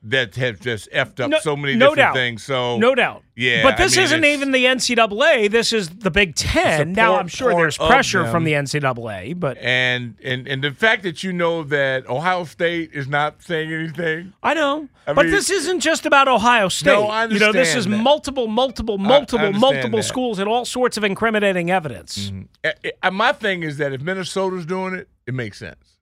that 0.00 0.36
have 0.36 0.60
just 0.60 0.88
effed 0.92 1.18
up 1.18 1.28
No- 1.28 1.38
so 1.40 1.56
many 1.56 1.74
no 1.74 1.86
different 1.90 1.96
doubt. 1.96 2.14
things. 2.14 2.44
So 2.44 2.78
No 2.78 2.94
doubt. 2.94 3.24
Yeah, 3.34 3.62
But 3.64 3.74
I 3.74 3.76
this 3.84 3.96
mean, 3.96 4.04
isn't 4.04 4.24
even 4.24 4.52
the 4.52 4.64
NCAA. 4.64 5.48
This 5.50 5.72
is 5.72 5.88
the 5.90 6.10
Big 6.10 6.34
Ten. 6.36 6.92
Now, 6.92 7.16
I'm 7.18 7.28
sure 7.28 7.52
there's 7.54 7.76
pressure 7.76 8.26
from 8.26 8.44
the 8.44 8.52
NCAA, 8.54 9.34
but 9.38 9.58
and 9.58 10.14
and 10.22 10.46
and 10.48 10.62
the 10.62 10.70
fact 10.72 11.02
that 11.02 11.22
you 11.24 11.32
know 11.32 11.62
that 11.64 12.08
Ohio 12.08 12.44
State 12.44 12.90
is 12.92 13.08
not 13.08 13.42
saying 13.42 13.72
anything. 13.72 14.32
I 14.42 14.54
know. 14.54 14.88
I 15.06 15.14
but 15.14 15.24
mean- 15.26 15.34
this 15.34 15.50
isn't 15.50 15.80
just 15.80 16.06
about 16.06 16.28
Ohio 16.28 16.68
State. 16.68 16.92
No, 16.92 17.04
I 17.08 17.24
understand. 17.24 17.32
You 17.54 17.58
know, 17.58 17.64
this 17.64 17.74
is 17.74 17.86
that. 17.86 17.96
multiple, 17.96 18.46
multiple, 18.48 18.96
I- 19.00 19.04
I 19.04 19.08
multiple, 19.08 19.52
multiple 19.52 19.98
that. 19.98 20.02
schools 20.04 20.38
and 20.38 20.48
all 20.48 20.64
sorts 20.64 20.96
of 20.96 21.02
incriminating 21.04 21.70
evidence. 21.70 22.30
Uh, 22.64 23.10
My 23.10 23.32
thing 23.32 23.62
is 23.64 23.78
that 23.78 23.92
if 23.92 24.00
Minnesota's 24.00 24.64
doing 24.66 24.94
it, 24.94 25.08
it 25.26 25.34
makes 25.34 25.58
sense. 25.58 25.97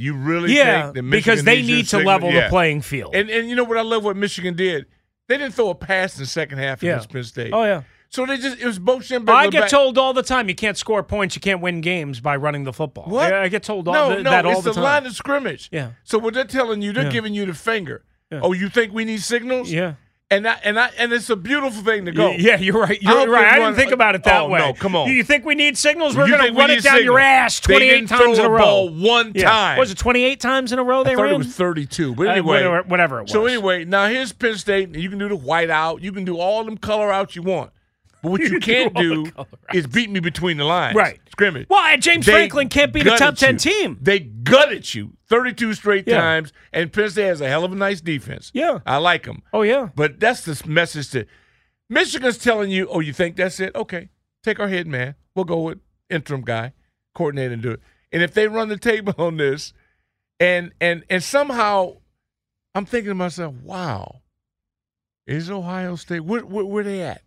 You 0.00 0.14
really 0.14 0.56
Yeah, 0.56 0.82
think 0.84 0.94
that 0.94 1.02
Michigan 1.02 1.10
because 1.10 1.44
they 1.44 1.62
need 1.62 1.86
to 1.88 1.98
level 1.98 2.30
Yeah. 2.32 2.44
the 2.44 2.48
playing 2.48 2.80
field. 2.82 3.14
And 3.14 3.28
and 3.30 3.48
you 3.48 3.54
know 3.56 3.64
what 3.64 3.76
I 3.78 3.82
love 3.82 4.02
what 4.04 4.16
Michigan 4.16 4.54
did? 4.56 4.86
They 5.28 5.36
didn't 5.36 5.54
throw 5.54 5.70
a 5.70 5.74
pass 5.74 6.16
in 6.16 6.22
the 6.22 6.26
second 6.26 6.58
half 6.58 6.82
Yeah. 6.82 6.92
against 6.92 7.10
Penn 7.12 7.24
State. 7.24 7.52
oh 7.52 7.64
yeah. 7.64 7.82
So 8.08 8.26
they 8.26 8.38
just 8.38 8.58
it 8.60 8.66
was 8.66 8.78
Bo 8.80 8.96
Schembechler 8.98 9.28
I 9.30 9.48
get 9.48 9.60
back- 9.62 9.70
told 9.70 9.96
all 9.96 10.12
the 10.12 10.22
time 10.24 10.48
you 10.48 10.54
can't 10.54 10.76
score 10.76 11.02
points, 11.04 11.36
you 11.36 11.40
can't 11.40 11.60
win 11.60 11.80
games 11.80 12.18
by 12.18 12.34
running 12.34 12.64
the 12.64 12.72
football. 12.72 13.04
What? 13.04 13.32
I, 13.32 13.42
I 13.44 13.48
get 13.48 13.62
told 13.62 13.86
all 13.86 13.94
no, 13.94 14.08
th- 14.14 14.24
no, 14.24 14.30
that 14.30 14.44
all 14.46 14.52
it's 14.54 14.62
the 14.62 14.70
the, 14.70 14.74
time. 14.74 14.82
line 14.84 15.06
of 15.06 15.14
scrimmage. 15.14 15.68
Yeah. 15.70 15.90
So 16.02 16.18
what 16.18 16.34
they're 16.34 16.44
telling 16.44 16.82
you, 16.82 16.92
they're 16.92 17.04
Yeah. 17.04 17.10
giving 17.10 17.34
you 17.34 17.46
the 17.46 17.54
finger. 17.54 18.02
Yeah. 18.32 18.40
Oh, 18.42 18.52
you 18.52 18.68
think 18.68 18.92
we 18.92 19.04
need 19.04 19.22
signals? 19.22 19.70
yeah. 19.70 19.94
And 20.32 20.46
I, 20.46 20.60
and 20.62 20.78
I 20.78 20.90
and 20.96 21.12
it's 21.12 21.28
a 21.28 21.34
beautiful 21.34 21.82
thing 21.82 22.04
to 22.04 22.12
go. 22.12 22.30
Yeah, 22.30 22.56
you're 22.56 22.80
right. 22.80 22.98
I 23.04 23.10
You're 23.10 23.18
hope 23.18 23.28
right. 23.30 23.46
I 23.52 23.58
didn't 23.58 23.74
think 23.74 23.90
about 23.90 24.14
it 24.14 24.22
that 24.22 24.42
Oh, 24.42 24.48
way. 24.48 24.60
no, 24.60 24.72
come 24.74 24.94
on. 24.94 25.08
You 25.10 25.24
think 25.24 25.44
we 25.44 25.56
need 25.56 25.76
signals? 25.76 26.16
We're 26.16 26.28
going 26.28 26.52
to 26.52 26.56
run 26.56 26.70
it 26.70 26.84
down 26.84 27.02
your 27.02 27.18
ass 27.18 27.58
28 27.58 28.06
times 28.08 28.38
in 28.38 28.44
a 28.44 28.48
row. 28.48 28.58
ball 28.58 28.88
one 28.90 29.32
Yeah. 29.34 29.50
time. 29.50 29.78
Was 29.78 29.90
it 29.90 29.98
28 29.98 30.38
times 30.38 30.72
in 30.72 30.78
a 30.78 30.84
row 30.84 31.02
they 31.02 31.12
I 31.12 31.14
thought 31.16 31.22
ran? 31.24 31.34
it 31.34 31.38
was 31.38 31.48
32. 31.56 32.14
But 32.14 32.28
Uh, 32.28 32.30
anyway, 32.30 32.46
whatever, 32.64 32.82
whatever 32.86 33.18
it 33.18 33.22
was. 33.22 33.32
So 33.32 33.44
anyway, 33.46 33.84
now 33.84 34.06
here's 34.06 34.32
Penn 34.32 34.56
State. 34.56 34.94
You 34.94 35.10
can 35.10 35.18
do 35.18 35.28
the 35.28 35.34
white 35.34 35.68
out. 35.68 36.00
You 36.00 36.12
can 36.12 36.24
do 36.24 36.38
all 36.38 36.62
them 36.62 36.76
color 36.76 37.10
outs 37.10 37.34
you 37.34 37.42
want. 37.42 37.70
But 38.22 38.30
what 38.32 38.40
you, 38.40 38.48
You 38.52 38.60
can't 38.60 38.94
do 38.94 39.26
is 39.72 39.86
beat 39.86 40.10
me 40.10 40.20
between 40.20 40.56
the 40.56 40.64
lines. 40.64 40.94
Right. 40.94 41.20
Scrimmage. 41.30 41.68
Well, 41.70 41.80
and 41.80 42.02
James 42.02 42.26
They 42.26 42.32
Franklin 42.32 42.68
can't 42.68 42.92
beat 42.92 43.06
a 43.06 43.16
top 43.16 43.36
10 43.36 43.54
you. 43.54 43.58
team. 43.58 43.98
They 44.00 44.20
gutted 44.20 44.94
you 44.94 45.14
32 45.28 45.74
straight 45.74 46.06
Yeah. 46.06 46.20
times, 46.20 46.52
and 46.72 46.92
Penn 46.92 47.08
State 47.10 47.24
has 47.26 47.40
a 47.40 47.48
hell 47.48 47.64
of 47.64 47.72
a 47.72 47.76
nice 47.76 48.00
defense. 48.00 48.50
Yeah. 48.54 48.80
I 48.86 48.98
like 48.98 49.24
them. 49.24 49.42
Oh, 49.52 49.62
yeah. 49.62 49.88
But 49.94 50.20
that's 50.20 50.44
the 50.44 50.60
message 50.68 51.10
to 51.10 51.26
Michigan's 51.88 52.38
telling 52.38 52.70
you, 52.70 52.86
oh, 52.88 53.00
you 53.00 53.12
think 53.12 53.36
that's 53.36 53.58
it? 53.60 53.74
Okay. 53.74 54.10
Take 54.42 54.60
our 54.60 54.68
head, 54.68 54.86
man. 54.86 55.14
We'll 55.34 55.44
go 55.44 55.60
with 55.60 55.78
interim 56.08 56.42
guy, 56.42 56.72
coordinate 57.14 57.52
and 57.52 57.62
do 57.62 57.72
it. 57.72 57.80
And 58.12 58.22
if 58.22 58.34
they 58.34 58.48
run 58.48 58.68
the 58.68 58.76
table 58.76 59.14
on 59.18 59.36
this, 59.36 59.72
and 60.40 60.72
and 60.80 61.04
and 61.10 61.22
somehow 61.22 61.96
I'm 62.74 62.84
thinking 62.86 63.10
to 63.10 63.14
myself, 63.14 63.54
wow, 63.62 64.22
is 65.26 65.50
Ohio 65.50 65.96
State 65.96 66.20
where 66.20 66.40
where, 66.44 66.64
where 66.64 66.82
they 66.84 67.02
at? 67.02 67.22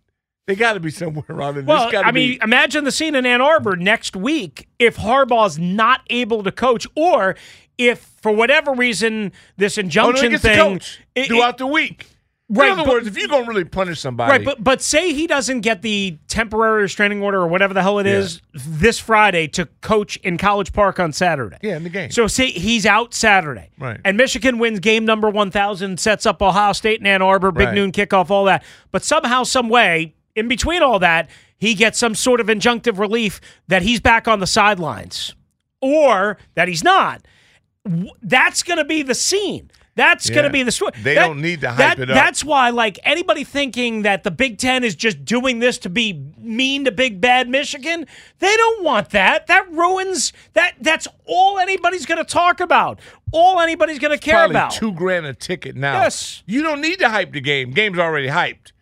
They 0.46 0.54
got 0.54 0.74
to 0.74 0.80
be 0.80 0.90
somewhere 0.90 1.24
around 1.30 1.56
it. 1.56 1.64
Well, 1.64 1.90
I 1.94 2.12
mean, 2.12 2.32
be- 2.32 2.38
imagine 2.42 2.84
the 2.84 2.92
scene 2.92 3.14
in 3.14 3.24
Ann 3.26 3.40
Arbor 3.40 3.76
next 3.76 4.14
week 4.16 4.68
if 4.78 4.96
Harbaugh's 4.96 5.58
not 5.58 6.02
able 6.10 6.42
to 6.42 6.52
coach, 6.52 6.86
or 6.94 7.34
if 7.78 8.00
for 8.20 8.30
whatever 8.32 8.72
reason 8.72 9.32
this 9.56 9.78
injunction 9.78 10.36
thing 10.38 10.78
to 10.78 10.86
it- 11.14 11.26
throughout 11.28 11.58
the 11.58 11.66
week. 11.66 12.06
Right, 12.50 12.66
In 12.66 12.72
other 12.74 12.84
but- 12.84 12.92
words, 12.92 13.06
if 13.06 13.16
you're 13.16 13.26
gonna 13.26 13.46
really 13.48 13.64
punish 13.64 14.00
somebody, 14.00 14.30
Right, 14.30 14.44
but 14.44 14.62
but 14.62 14.82
say 14.82 15.14
he 15.14 15.26
doesn't 15.26 15.62
get 15.62 15.80
the 15.80 16.18
temporary 16.28 16.82
restraining 16.82 17.22
order 17.22 17.38
or 17.40 17.46
whatever 17.48 17.72
the 17.72 17.80
hell 17.80 17.98
it 17.98 18.04
Yeah. 18.06 18.18
is 18.18 18.42
this 18.52 18.98
Friday 18.98 19.46
to 19.48 19.64
coach 19.80 20.16
in 20.18 20.36
College 20.36 20.74
Park 20.74 21.00
on 21.00 21.14
Saturday. 21.14 21.56
yeah, 21.62 21.78
in 21.78 21.84
the 21.84 21.88
game. 21.88 22.10
So 22.10 22.26
say 22.26 22.50
he's 22.50 22.84
out 22.84 23.14
Saturday, 23.14 23.70
Right. 23.78 23.98
And 24.04 24.18
Michigan 24.18 24.58
wins 24.58 24.80
game 24.80 25.06
number 25.06 25.30
one 25.30 25.50
thousand, 25.50 25.98
sets 25.98 26.26
up 26.26 26.42
Ohio 26.42 26.74
State 26.74 27.00
and 27.00 27.08
Ann 27.08 27.22
Arbor, 27.22 27.50
big 27.50 27.68
Right. 27.68 27.74
noon 27.74 27.92
kickoff, 27.92 28.28
all 28.28 28.44
that. 28.44 28.62
But 28.92 29.02
somehow, 29.02 29.44
some 29.44 29.70
way, 29.70 30.14
in 30.36 30.48
between 30.48 30.82
all 30.82 30.98
that, 30.98 31.28
he 31.56 31.74
gets 31.74 31.98
some 31.98 32.14
sort 32.14 32.40
of 32.40 32.48
injunctive 32.48 32.98
relief 32.98 33.40
that 33.68 33.82
he's 33.82 34.00
back 34.00 34.26
on 34.28 34.40
the 34.40 34.46
sidelines, 34.46 35.34
or 35.80 36.38
that 36.54 36.68
he's 36.68 36.84
not. 36.84 37.24
That's 38.22 38.62
going 38.62 38.78
to 38.78 38.84
be 38.84 39.02
the 39.02 39.14
scene. 39.14 39.70
That's 39.96 40.28
going 40.28 40.42
to 40.42 40.50
be 40.50 40.64
the 40.64 40.72
story. 40.72 40.90
They 41.04 41.14
That- 41.14 41.28
don't 41.28 41.40
need 41.40 41.60
to 41.60 41.68
hype 41.68 41.78
that- 41.78 42.00
it 42.00 42.10
up. 42.10 42.16
That's 42.16 42.42
why, 42.42 42.70
like 42.70 42.98
anybody 43.04 43.44
thinking 43.44 44.02
that 44.02 44.24
the 44.24 44.32
Big 44.32 44.58
Ten 44.58 44.82
is 44.82 44.96
just 44.96 45.24
doing 45.24 45.60
this 45.60 45.78
to 45.78 45.88
be 45.88 46.20
mean 46.36 46.84
to 46.86 46.90
Big 46.90 47.20
Bad 47.20 47.48
Michigan, 47.48 48.04
they 48.40 48.56
don't 48.56 48.82
want 48.82 49.10
that. 49.10 49.46
That 49.46 49.70
ruins 49.70 50.32
that. 50.54 50.72
That's 50.80 51.06
all 51.26 51.60
anybody's 51.60 52.06
going 52.06 52.18
to 52.18 52.24
talk 52.24 52.58
about. 52.58 52.98
All 53.30 53.60
anybody's 53.60 54.00
going 54.00 54.18
to 54.18 54.22
care 54.22 54.34
Probably 54.34 54.56
about. 54.56 54.72
two 54.72 54.90
grand 54.92 55.26
a 55.26 55.34
ticket 55.34 55.76
now. 55.76 56.02
Yes. 56.02 56.42
you 56.44 56.62
don't 56.64 56.80
need 56.80 56.98
to 56.98 57.08
hype 57.08 57.32
the 57.32 57.40
game. 57.40 57.70
Game's 57.70 57.98
already 58.00 58.28
hyped. 58.28 58.72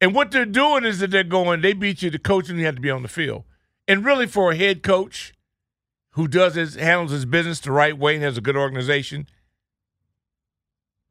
And 0.00 0.14
what 0.14 0.30
they're 0.30 0.44
doing 0.44 0.84
is 0.84 0.98
that 0.98 1.10
they're 1.10 1.24
going. 1.24 1.62
They 1.62 1.72
beat 1.72 2.02
you. 2.02 2.10
to 2.10 2.18
coach 2.18 2.48
and 2.48 2.58
you 2.58 2.66
have 2.66 2.74
to 2.76 2.80
be 2.80 2.90
on 2.90 3.02
the 3.02 3.08
field. 3.08 3.44
And 3.88 4.04
really, 4.04 4.26
for 4.26 4.52
a 4.52 4.56
head 4.56 4.82
coach 4.82 5.32
who 6.10 6.28
does 6.28 6.54
his 6.54 6.74
handles 6.74 7.12
his 7.12 7.24
business 7.24 7.60
the 7.60 7.72
right 7.72 7.96
way 7.96 8.14
and 8.14 8.24
has 8.24 8.36
a 8.36 8.40
good 8.40 8.56
organization, 8.56 9.26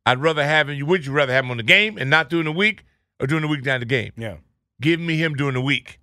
I'd 0.06 0.20
rather 0.20 0.44
have 0.44 0.70
him. 0.70 0.86
Would 0.86 1.06
you 1.06 1.12
rather 1.12 1.34
have 1.34 1.46
him 1.46 1.52
on 1.52 1.58
the 1.58 1.64
game 1.64 1.98
and 1.98 2.10
not 2.10 2.30
during 2.30 2.46
the 2.46 2.52
week, 2.52 2.86
or 3.20 3.28
during 3.28 3.42
the 3.42 3.48
week 3.48 3.64
down 3.64 3.80
the 3.80 3.86
game? 3.86 4.12
yeah. 4.18 4.38
Give 4.82 5.00
me 5.00 5.16
him 5.16 5.36
during 5.36 5.54
the 5.54 5.62
week. 5.62 6.00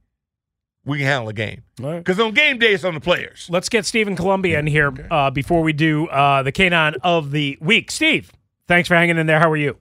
We 0.87 0.97
can 0.99 1.07
handle 1.07 1.27
the 1.27 1.35
game. 1.35 1.63
All 1.83 1.91
right. 1.93 1.99
Because 1.99 2.19
on 2.19 2.33
game 2.33 2.59
day, 2.59 2.73
it's 2.73 2.85
on 2.85 2.95
the 2.95 3.01
players. 3.01 3.49
Let's 3.51 3.69
get 3.69 3.85
Stephen 3.85 4.17
Columbia 4.17 4.59
in 4.59 4.67
here 4.67 4.93
uh, 5.11 5.31
before 5.31 5.61
we 5.63 5.75
do 5.75 6.07
uh, 6.09 6.43
the 6.43 6.53
canine 6.53 6.95
of 7.03 7.33
the 7.33 7.59
week. 7.61 7.91
Steve, 7.91 8.33
thanks 8.67 8.89
for 8.89 8.95
hanging 8.95 9.19
in 9.19 9.27
there. 9.27 9.39
How 9.39 9.51
are 9.51 9.59
you? 9.59 9.77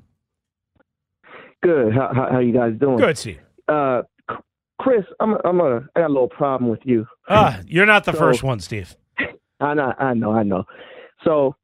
Good. 1.64 1.94
How, 1.94 2.12
how, 2.14 2.28
how 2.34 2.40
you 2.40 2.54
guys 2.54 2.74
doing? 2.80 2.98
Good, 2.98 3.18
Steve. 3.18 3.40
Uh, 3.68 4.02
Chris, 4.80 5.04
I'm 5.20 5.36
I'm 5.46 5.60
a 5.60 5.88
I 5.96 6.00
got 6.02 6.08
a 6.10 6.14
little 6.14 6.28
problem 6.28 6.70
with 6.72 6.80
you. 6.84 7.06
Uh, 7.28 7.58
you're 7.68 7.86
not 7.86 8.04
the 8.06 8.14
So- 8.14 8.18
first 8.20 8.42
one, 8.44 8.60
Steve. 8.60 8.96
I 9.60 9.76
know, 9.76 9.94
I 10.00 10.14
know, 10.16 10.32
I 10.32 10.42
know. 10.44 10.64
So 11.24 11.56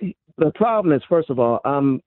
the 0.00 0.50
problem 0.56 0.92
is, 0.94 1.02
first 1.08 1.30
of 1.30 1.38
all, 1.38 1.60
um, 1.64 2.00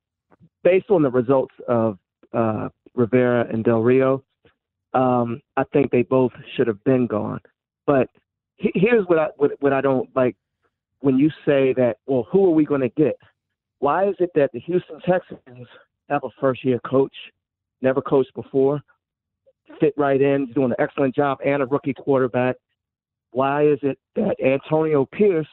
based 0.65 0.89
on 0.89 1.01
the 1.01 1.09
results 1.09 1.53
of 1.69 1.97
uh, 2.34 2.67
Rivera 2.93 3.47
and 3.49 3.63
Del 3.63 3.80
Rio, 3.80 4.21
um, 4.93 5.39
I 5.55 5.63
think 5.71 5.91
they 5.91 6.01
both 6.01 6.34
should 6.57 6.67
have 6.67 6.84
been 6.84 7.07
gone. 7.07 7.39
But 7.88 8.09
he- 8.57 8.74
here's 8.76 9.05
what 9.07 9.17
I 9.17 9.28
what, 9.38 9.51
what 9.61 9.71
I 9.71 9.80
don't 9.80 10.09
like 10.13 10.36
when 10.99 11.17
you 11.17 11.30
say 11.45 11.74
that. 11.78 11.97
Well, 12.05 12.28
who 12.30 12.45
are 12.47 12.51
we 12.53 12.65
going 12.65 12.82
to 12.82 12.89
get? 12.89 13.15
Why 13.80 14.09
is 14.09 14.15
it 14.19 14.32
that 14.36 14.51
the 14.51 14.59
Houston 14.59 14.99
Texans 15.01 15.67
have 16.10 16.24
a 16.24 16.30
first 16.39 16.64
year 16.64 16.80
coach, 16.80 17.14
never 17.82 18.01
coached 18.01 18.34
before, 18.36 18.82
fit 19.80 19.93
right 19.97 20.22
in, 20.22 20.51
doing 20.54 20.72
an 20.72 20.76
excellent 20.80 21.16
job, 21.16 21.39
and 21.45 21.62
a 21.62 21.66
rookie 21.66 21.93
quarterback? 21.93 22.56
Why 23.32 23.66
is 23.66 23.80
it 23.82 23.97
that 24.16 24.36
Antonio 24.43 25.06
Pierce, 25.06 25.47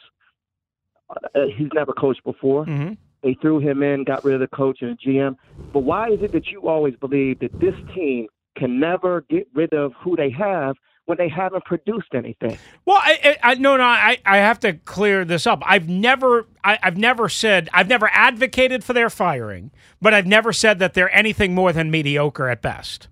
uh, 1.10 1.40
he's 1.56 1.68
never 1.74 1.92
coached 1.92 2.22
before? 2.24 2.66
Mm-hmm. 2.66 2.94
They 3.22 3.36
threw 3.40 3.58
him 3.58 3.82
in, 3.82 4.04
got 4.04 4.24
rid 4.24 4.34
of 4.34 4.40
the 4.40 4.56
coach 4.56 4.78
and 4.80 4.96
the 4.96 5.10
GM. 5.12 5.36
But 5.72 5.80
why 5.80 6.08
is 6.08 6.22
it 6.22 6.32
that 6.32 6.46
you 6.48 6.68
always 6.68 6.94
believe 6.96 7.40
that 7.40 7.58
this 7.60 7.74
team 7.94 8.28
can 8.56 8.80
never 8.80 9.22
get 9.28 9.46
rid 9.54 9.72
of 9.72 9.92
who 10.02 10.16
they 10.16 10.30
have 10.30 10.76
when 11.10 11.18
they 11.18 11.28
haven't 11.28 11.64
produced 11.64 12.14
anything? 12.14 12.56
Well, 12.86 13.00
I, 13.02 13.36
I, 13.42 13.54
no, 13.54 13.76
no, 13.76 13.82
I, 13.82 14.18
I 14.24 14.36
have 14.36 14.60
to 14.60 14.74
clear 14.74 15.24
this 15.24 15.44
up. 15.44 15.60
I've 15.66 15.88
never, 15.88 16.46
I, 16.62 16.78
I've 16.84 16.96
never 16.96 17.28
said, 17.28 17.68
I've 17.74 17.88
never 17.88 18.08
advocated 18.12 18.84
for 18.84 18.92
their 18.92 19.10
firing, 19.10 19.72
but 20.00 20.14
I've 20.14 20.28
never 20.28 20.52
said 20.52 20.78
that 20.78 20.94
they're 20.94 21.12
anything 21.12 21.52
more 21.52 21.72
than 21.72 21.90
mediocre 21.90 22.48
at 22.48 22.62
best. 22.62 23.08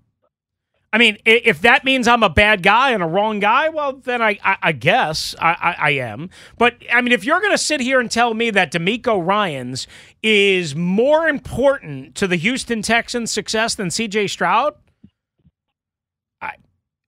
I 0.93 0.97
mean, 0.97 1.17
if 1.25 1.59
that 1.61 1.83
means 1.83 2.07
I'm 2.07 2.23
a 2.23 2.29
bad 2.29 2.63
guy 2.63 2.91
and 2.91 3.03
a 3.03 3.05
wrong 3.05 3.41
guy, 3.41 3.67
well, 3.67 3.93
then 3.93 4.21
I, 4.21 4.39
I, 4.43 4.57
I 4.63 4.71
guess 4.71 5.35
I, 5.37 5.51
I, 5.51 5.75
I 5.77 5.89
am. 5.91 6.29
But 6.57 6.77
I 6.91 7.01
mean, 7.01 7.11
if 7.11 7.25
you're 7.25 7.41
going 7.41 7.51
to 7.51 7.59
sit 7.59 7.81
here 7.81 7.99
and 7.99 8.09
tell 8.09 8.33
me 8.33 8.49
that 8.51 8.71
DeMeco 8.71 9.23
Ryans 9.23 9.87
is 10.23 10.73
more 10.73 11.27
important 11.27 12.15
to 12.15 12.27
the 12.27 12.37
Houston 12.37 12.81
Texans' 12.81 13.29
success 13.29 13.75
than 13.75 13.91
C.J. 13.91 14.27
Stroud, 14.27 14.75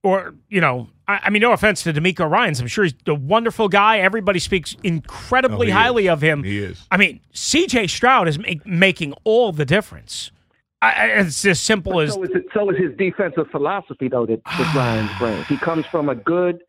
or 0.04 0.34
you 0.50 0.62
know, 0.62 0.90
I, 1.08 1.22
I 1.26 1.30
mean, 1.30 1.42
no 1.42 1.52
offense 1.52 1.84
to 1.84 1.94
DeMeco 1.94 2.30
Ryans, 2.30 2.60
I'm 2.60 2.68
sure 2.68 2.84
he's 2.86 2.94
a 3.08 3.14
wonderful 3.14 3.70
guy. 3.70 4.00
Everybody 4.00 4.40
speaks 4.40 4.76
incredibly 4.84 5.70
Oh, 5.72 5.74
highly 5.76 6.06
is. 6.06 6.10
of 6.12 6.22
him. 6.22 6.44
He 6.44 6.60
is. 6.60 6.86
I 6.92 6.98
mean, 6.98 7.20
C.J. 7.34 7.88
Stroud 7.88 8.28
is 8.28 8.40
make, 8.40 8.66
making 8.66 9.14
all 9.24 9.52
the 9.52 9.66
difference. 9.66 10.32
I, 10.82 10.92
I- 10.92 11.06
it's 11.20 11.46
as 11.46 11.60
simple 11.60 12.00
as 12.02 12.14
So 12.14 12.24
is, 12.24 12.30
it, 12.34 12.46
so 12.54 12.70
is 12.72 12.78
his 12.78 12.98
defensive 12.98 13.48
philosophy, 13.52 14.08
though, 14.08 14.26
that, 14.26 14.42
that 14.46 14.74
Ryans 14.76 15.12
brings. 15.20 15.48
He 15.48 15.58
comes 15.58 15.86
from 15.86 16.10
a 16.10 16.16
good 16.16 16.62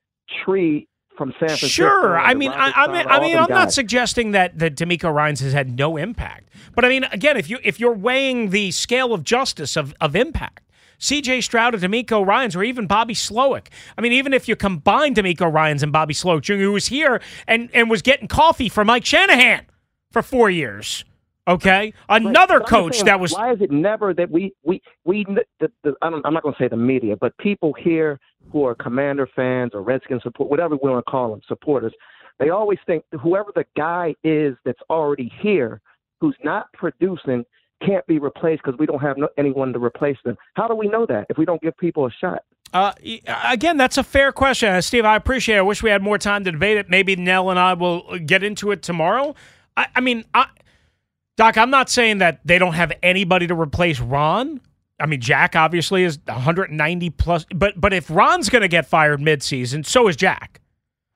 tree 0.44 0.86
from 1.16 1.30
San 1.38 1.48
Francisco. 1.48 1.66
Sure. 1.68 2.18
I 2.18 2.34
mean, 2.34 2.50
I, 2.52 2.72
I 2.74 2.86
mean, 2.88 3.06
I 3.06 3.20
mean, 3.20 3.36
I'm 3.38 3.50
not 3.50 3.72
suggesting 3.72 4.30
that 4.32 4.58
that 4.58 4.76
DeMeco 4.76 5.12
Ryans 5.12 5.40
has 5.40 5.52
had 5.52 5.76
no 5.78 5.96
impact, 5.98 6.48
but 6.74 6.84
I 6.86 6.88
mean, 6.88 7.04
again, 7.04 7.36
if 7.36 7.50
you 7.50 7.58
if 7.62 7.78
you're 7.78 7.92
weighing 7.92 8.48
the 8.50 8.70
scale 8.70 9.12
of 9.12 9.22
justice 9.22 9.76
of 9.76 9.94
of 10.00 10.16
impact, 10.16 10.62
C.J. 11.02 11.40
Stroud 11.40 11.74
and 11.74 11.82
DeMeco 11.82 12.24
Ryans, 12.24 12.54
or 12.54 12.62
even 12.62 12.86
Bobby 12.86 13.14
Slowik. 13.14 13.66
I 13.98 14.00
mean, 14.00 14.12
even 14.12 14.32
if 14.32 14.46
you 14.46 14.54
combine 14.54 15.14
DeMeco 15.14 15.52
Ryans 15.52 15.82
and 15.82 15.92
Bobby 15.92 16.14
Slowik 16.14 16.42
Jr., 16.42 16.54
who 16.54 16.72
was 16.72 16.86
here 16.86 17.20
and 17.48 17.68
and 17.74 17.90
was 17.90 18.02
getting 18.02 18.28
coffee 18.28 18.68
for 18.68 18.84
Mike 18.84 19.04
Shanahan 19.04 19.66
for 20.12 20.22
four 20.22 20.48
years. 20.48 21.04
Okay, 21.48 21.92
another 22.08 22.60
coach 22.60 22.94
saying, 22.94 23.06
that 23.06 23.18
was 23.18 23.32
Why 23.32 23.52
is 23.52 23.60
it 23.60 23.72
never 23.72 24.14
that 24.14 24.30
we 24.30 24.54
we 24.62 24.80
we 25.04 25.24
the, 25.58 25.72
the, 25.82 25.92
I 26.00 26.08
don't, 26.08 26.24
I'm 26.24 26.32
not 26.32 26.44
going 26.44 26.54
to 26.54 26.62
say 26.62 26.68
the 26.68 26.76
media, 26.76 27.16
but 27.16 27.36
people 27.38 27.72
here 27.72 28.20
who 28.52 28.64
are 28.64 28.76
Commander 28.76 29.28
fans 29.34 29.72
or 29.74 29.82
Redskin 29.82 30.20
support, 30.22 30.50
whatever 30.50 30.76
we 30.80 30.88
want 30.88 31.04
to 31.04 31.10
call 31.10 31.30
them, 31.30 31.40
supporters, 31.48 31.92
they 32.38 32.50
always 32.50 32.78
think 32.86 33.04
whoever 33.20 33.50
the 33.56 33.64
guy 33.76 34.14
is 34.22 34.54
that's 34.64 34.80
already 34.88 35.32
here, 35.40 35.80
who's 36.20 36.36
not 36.44 36.72
producing, 36.74 37.44
can't 37.84 38.06
be 38.06 38.18
replaced 38.18 38.62
because 38.64 38.78
we 38.78 38.86
don't 38.86 39.00
have 39.00 39.16
no, 39.16 39.28
anyone 39.36 39.72
to 39.72 39.78
replace 39.78 40.16
them. 40.24 40.36
How 40.54 40.68
do 40.68 40.74
we 40.74 40.88
know 40.88 41.06
that 41.06 41.26
if 41.28 41.38
we 41.38 41.44
don't 41.44 41.60
give 41.62 41.76
people 41.76 42.06
a 42.06 42.10
shot? 42.10 42.44
Uh, 42.72 42.92
again, 43.44 43.76
that's 43.76 43.98
a 43.98 44.02
fair 44.02 44.32
question, 44.32 44.70
uh, 44.70 44.80
Steve. 44.80 45.04
I 45.04 45.16
appreciate. 45.16 45.56
it. 45.56 45.58
I 45.58 45.62
wish 45.62 45.82
we 45.82 45.90
had 45.90 46.02
more 46.02 46.18
time 46.18 46.44
to 46.44 46.52
debate 46.52 46.78
it. 46.78 46.88
Maybe 46.88 47.16
Nell 47.16 47.50
and 47.50 47.58
I 47.58 47.74
will 47.74 48.18
get 48.18 48.42
into 48.42 48.70
it 48.70 48.82
tomorrow. 48.82 49.34
I, 49.76 49.86
I 49.96 50.00
mean, 50.00 50.24
I, 50.32 50.46
Doc, 51.36 51.58
I'm 51.58 51.70
not 51.70 51.90
saying 51.90 52.18
that 52.18 52.40
they 52.46 52.58
don't 52.58 52.74
have 52.74 52.92
anybody 53.02 53.46
to 53.46 53.54
replace 53.54 54.00
Ron. 54.00 54.60
I 54.98 55.06
mean, 55.06 55.20
Jack 55.20 55.56
obviously 55.56 56.04
is 56.04 56.18
190 56.26 57.10
plus, 57.10 57.44
but 57.54 57.78
but 57.80 57.92
if 57.92 58.10
Ron's 58.10 58.48
going 58.48 58.62
to 58.62 58.68
get 58.68 58.86
fired 58.86 59.20
midseason, 59.20 59.84
so 59.84 60.08
is 60.08 60.16
Jack. 60.16 60.60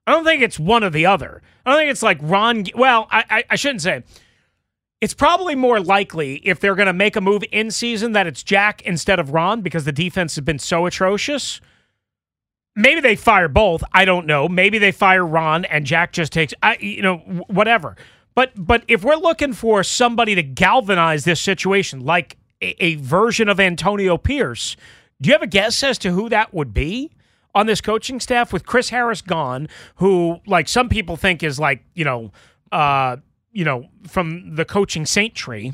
I 0.06 0.12
don't 0.12 0.24
think 0.24 0.42
it's 0.42 0.58
one 0.58 0.84
or 0.84 0.90
the 0.90 1.06
other. 1.06 1.42
I 1.64 1.70
don't 1.70 1.80
think 1.80 1.90
it's 1.90 2.02
like 2.02 2.18
Ron. 2.20 2.66
Well, 2.74 3.08
I, 3.10 3.24
I, 3.30 3.44
I 3.50 3.56
shouldn't 3.56 3.82
say. 3.82 4.02
It's 5.00 5.14
probably 5.14 5.54
more 5.54 5.78
likely 5.78 6.36
if 6.36 6.58
they're 6.58 6.74
going 6.74 6.86
to 6.86 6.92
make 6.92 7.16
a 7.16 7.20
move 7.20 7.44
in 7.52 7.70
season 7.70 8.12
that 8.12 8.26
it's 8.26 8.42
Jack 8.42 8.82
instead 8.82 9.18
of 9.18 9.30
Ron 9.30 9.60
because 9.60 9.84
the 9.84 9.92
defense 9.92 10.34
has 10.36 10.44
been 10.44 10.58
so 10.58 10.86
atrocious. 10.86 11.60
Maybe 12.74 13.00
they 13.00 13.16
fire 13.16 13.48
both. 13.48 13.84
I 13.92 14.04
don't 14.04 14.26
know. 14.26 14.48
Maybe 14.48 14.78
they 14.78 14.92
fire 14.92 15.24
Ron 15.24 15.64
and 15.66 15.84
Jack 15.84 16.12
just 16.12 16.32
takes. 16.32 16.54
I, 16.62 16.76
you 16.80 17.02
know, 17.02 17.18
whatever. 17.48 17.96
But 18.34 18.52
but 18.56 18.84
if 18.88 19.04
we're 19.04 19.16
looking 19.16 19.52
for 19.52 19.82
somebody 19.82 20.34
to 20.34 20.42
galvanize 20.42 21.24
this 21.24 21.40
situation, 21.40 22.00
like 22.00 22.36
a, 22.62 22.84
a 22.84 22.94
version 22.96 23.48
of 23.48 23.60
Antonio 23.60 24.16
Pierce, 24.18 24.76
do 25.20 25.28
you 25.28 25.32
have 25.32 25.42
a 25.42 25.46
guess 25.46 25.82
as 25.82 25.98
to 25.98 26.12
who 26.12 26.28
that 26.30 26.54
would 26.54 26.72
be? 26.72 27.10
on 27.54 27.64
this 27.64 27.80
coaching 27.80 28.20
staff 28.20 28.52
with 28.52 28.66
Chris 28.66 28.90
Harris 28.90 29.22
gone, 29.22 29.66
who 29.96 30.38
like 30.46 30.68
some 30.68 30.90
people 30.90 31.16
think 31.16 31.42
is 31.42 31.58
like 31.58 31.82
you 31.94 32.04
know, 32.04 32.30
uh, 32.70 33.16
you 33.56 33.64
know, 33.64 33.88
from 34.06 34.54
the 34.56 34.64
coaching 34.64 35.06
saint 35.06 35.34
tree. 35.34 35.72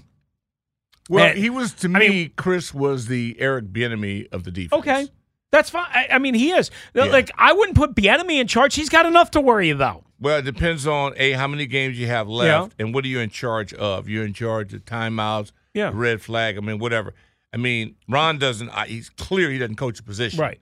Well, 1.11 1.26
And- 1.26 1.39
he 1.39 1.51
was 1.51 1.72
to 1.74 1.89
I 1.89 1.99
me. 1.99 2.09
mean- 2.09 2.33
Chris 2.37 2.72
was 2.72 3.07
the 3.07 3.37
Eric 3.39 3.66
Bieniemy 3.72 4.28
of 4.33 4.45
the 4.45 4.51
defense. 4.51 4.78
Okay, 4.80 5.09
that's 5.51 5.68
fine. 5.70 5.87
I, 5.93 6.09
I 6.12 6.18
mean, 6.18 6.35
he 6.35 6.53
is 6.53 6.70
Yeah. 6.95 7.05
like 7.07 7.30
I 7.37 7.53
wouldn't 7.53 7.76
put 7.76 7.95
Bieniemy 7.95 8.41
in 8.41 8.47
charge. 8.47 8.74
He's 8.74 8.89
got 8.89 9.05
enough 9.07 9.30
to 9.33 9.41
worry 9.41 9.70
about. 9.70 10.05
Well, 10.20 10.39
it 10.39 10.45
depends 10.45 10.87
on 10.87 11.14
a 11.16 11.33
how 11.33 11.49
many 11.49 11.66
games 11.66 11.99
you 11.99 12.07
have 12.07 12.28
left 12.28 12.74
and 12.78 12.95
what 12.95 13.05
are 13.05 13.09
you 13.09 13.18
in 13.18 13.30
charge 13.30 13.74
of. 13.74 14.09
You're 14.09 14.24
in 14.24 14.33
charge 14.33 14.72
of 14.72 14.85
timeouts, 14.85 15.51
Yeah. 15.74 15.91
red 15.93 16.22
flag. 16.22 16.57
I 16.57 16.61
mean, 16.61 16.78
whatever. 16.78 17.12
I 17.53 17.57
mean, 17.57 17.97
Ron 18.09 18.39
doesn't. 18.39 18.70
He's 18.87 19.11
clear 19.11 19.51
he 19.51 19.59
doesn't 19.59 19.74
coach 19.76 19.99
a 19.99 20.03
position. 20.05 20.39
Right. 20.39 20.61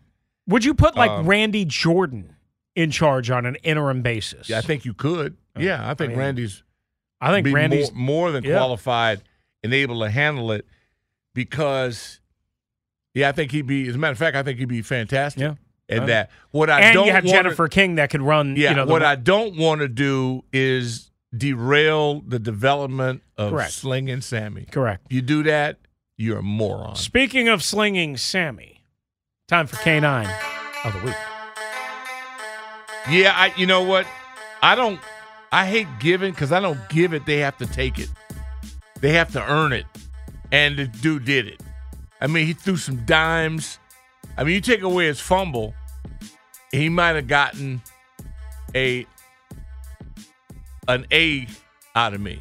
Would 0.49 0.65
you 0.65 0.73
put 0.73 0.97
like 0.97 1.11
Um, 1.11 1.27
Randy 1.27 1.67
Jordan 1.67 2.35
in 2.75 2.91
charge 2.91 3.31
on 3.31 3.45
an 3.45 3.57
interim 3.57 4.01
basis? 4.01 4.49
Yeah, 4.49 4.59
I 4.59 4.63
think 4.63 4.87
you 4.87 4.95
could. 4.95 5.37
Yeah, 5.59 5.89
I 5.89 5.93
think 5.93 6.11
mean, 6.13 6.19
Randy's. 6.19 6.63
I 7.21 7.31
think 7.33 7.55
Randy's 7.55 7.93
more, 7.93 8.05
more 8.07 8.33
than 8.33 8.45
yeah. 8.45 8.57
qualified 8.57 9.23
and 9.63 9.75
able 9.75 10.01
to 10.01 10.09
handle 10.11 10.53
it 10.53 10.67
because, 11.35 12.21
yeah, 13.15 13.29
I 13.29 13.33
think 13.33 13.53
he'd 13.53 13.67
be. 13.67 13.89
As 13.89 13.95
a 13.95 13.99
matter 13.99 14.13
of 14.13 14.19
fact, 14.19 14.37
I 14.37 14.43
think 14.43 14.59
he'd 14.59 14.69
be 14.69 14.83
fantastic. 14.83 15.41
Yeah. 15.43 15.55
At 15.89 16.05
Uh, 16.05 16.07
that, 16.07 16.31
what 16.53 16.71
I 16.71 16.81
and 16.83 16.95
don't 16.95 17.07
you 17.07 17.13
have 17.13 17.25
wanna- 17.25 17.37
Jennifer 17.43 17.67
King 17.69 17.97
that 17.97 18.11
could 18.11 18.23
run. 18.23 18.55
Yeah, 18.57 18.71
you 18.71 18.77
know, 18.77 18.87
the- 18.87 18.93
what 18.93 19.03
I 19.03 19.17
don't 19.17 19.57
want 19.57 19.81
to 19.81 19.89
do 19.89 20.45
is 20.53 21.11
derail 21.37 22.21
the 22.21 22.39
development 22.39 23.23
of 23.37 23.51
Correct. 23.53 23.73
Sling 23.73 24.09
and 24.09 24.23
Sammy. 24.23 24.67
correct. 24.71 25.07
You 25.11 25.21
do 25.21 25.43
that, 25.45 25.79
you're 26.17 26.39
a 26.39 26.43
moron. 26.43 26.95
Speaking 26.97 27.49
of 27.49 27.63
slinging 27.65 28.17
Sammy, 28.17 28.85
time 29.49 29.67
for 29.67 29.77
K 29.77 29.99
nine 30.01 30.29
of 30.85 30.93
the 30.93 31.01
week. 31.07 31.17
Yeah, 33.09 33.33
I. 33.35 33.53
You 33.57 33.67
know 33.67 33.83
what? 33.83 34.07
I 34.63 34.75
don't. 34.75 35.01
I 35.53 35.67
hate 35.67 35.89
giving 35.99 36.33
because 36.33 36.53
I 36.53 36.61
don't 36.61 36.79
give 36.89 37.13
it. 37.13 37.27
They 37.27 37.39
have 37.39 37.57
to 37.59 37.67
take 37.67 37.99
it. 37.99 38.09
They 39.01 39.13
have 39.15 39.33
to 39.33 39.43
earn 39.51 39.73
it, 39.73 39.87
and 40.53 40.77
the 40.77 40.87
dude 40.87 41.25
did 41.25 41.47
it. 41.49 41.61
I 42.21 42.27
mean, 42.27 42.47
he 42.47 42.53
threw 42.53 42.77
some 42.77 43.05
dimes. 43.07 43.79
I 44.37 44.45
mean, 44.45 44.55
you 44.55 44.61
take 44.61 44.83
away 44.83 45.07
his 45.07 45.21
fumble, 45.21 45.75
he 46.71 46.89
might 46.89 47.17
have 47.17 47.27
gotten 47.27 47.81
a 48.75 49.07
an 50.89 51.07
A 51.13 51.47
out 51.95 52.15
of 52.15 52.21
me. 52.21 52.41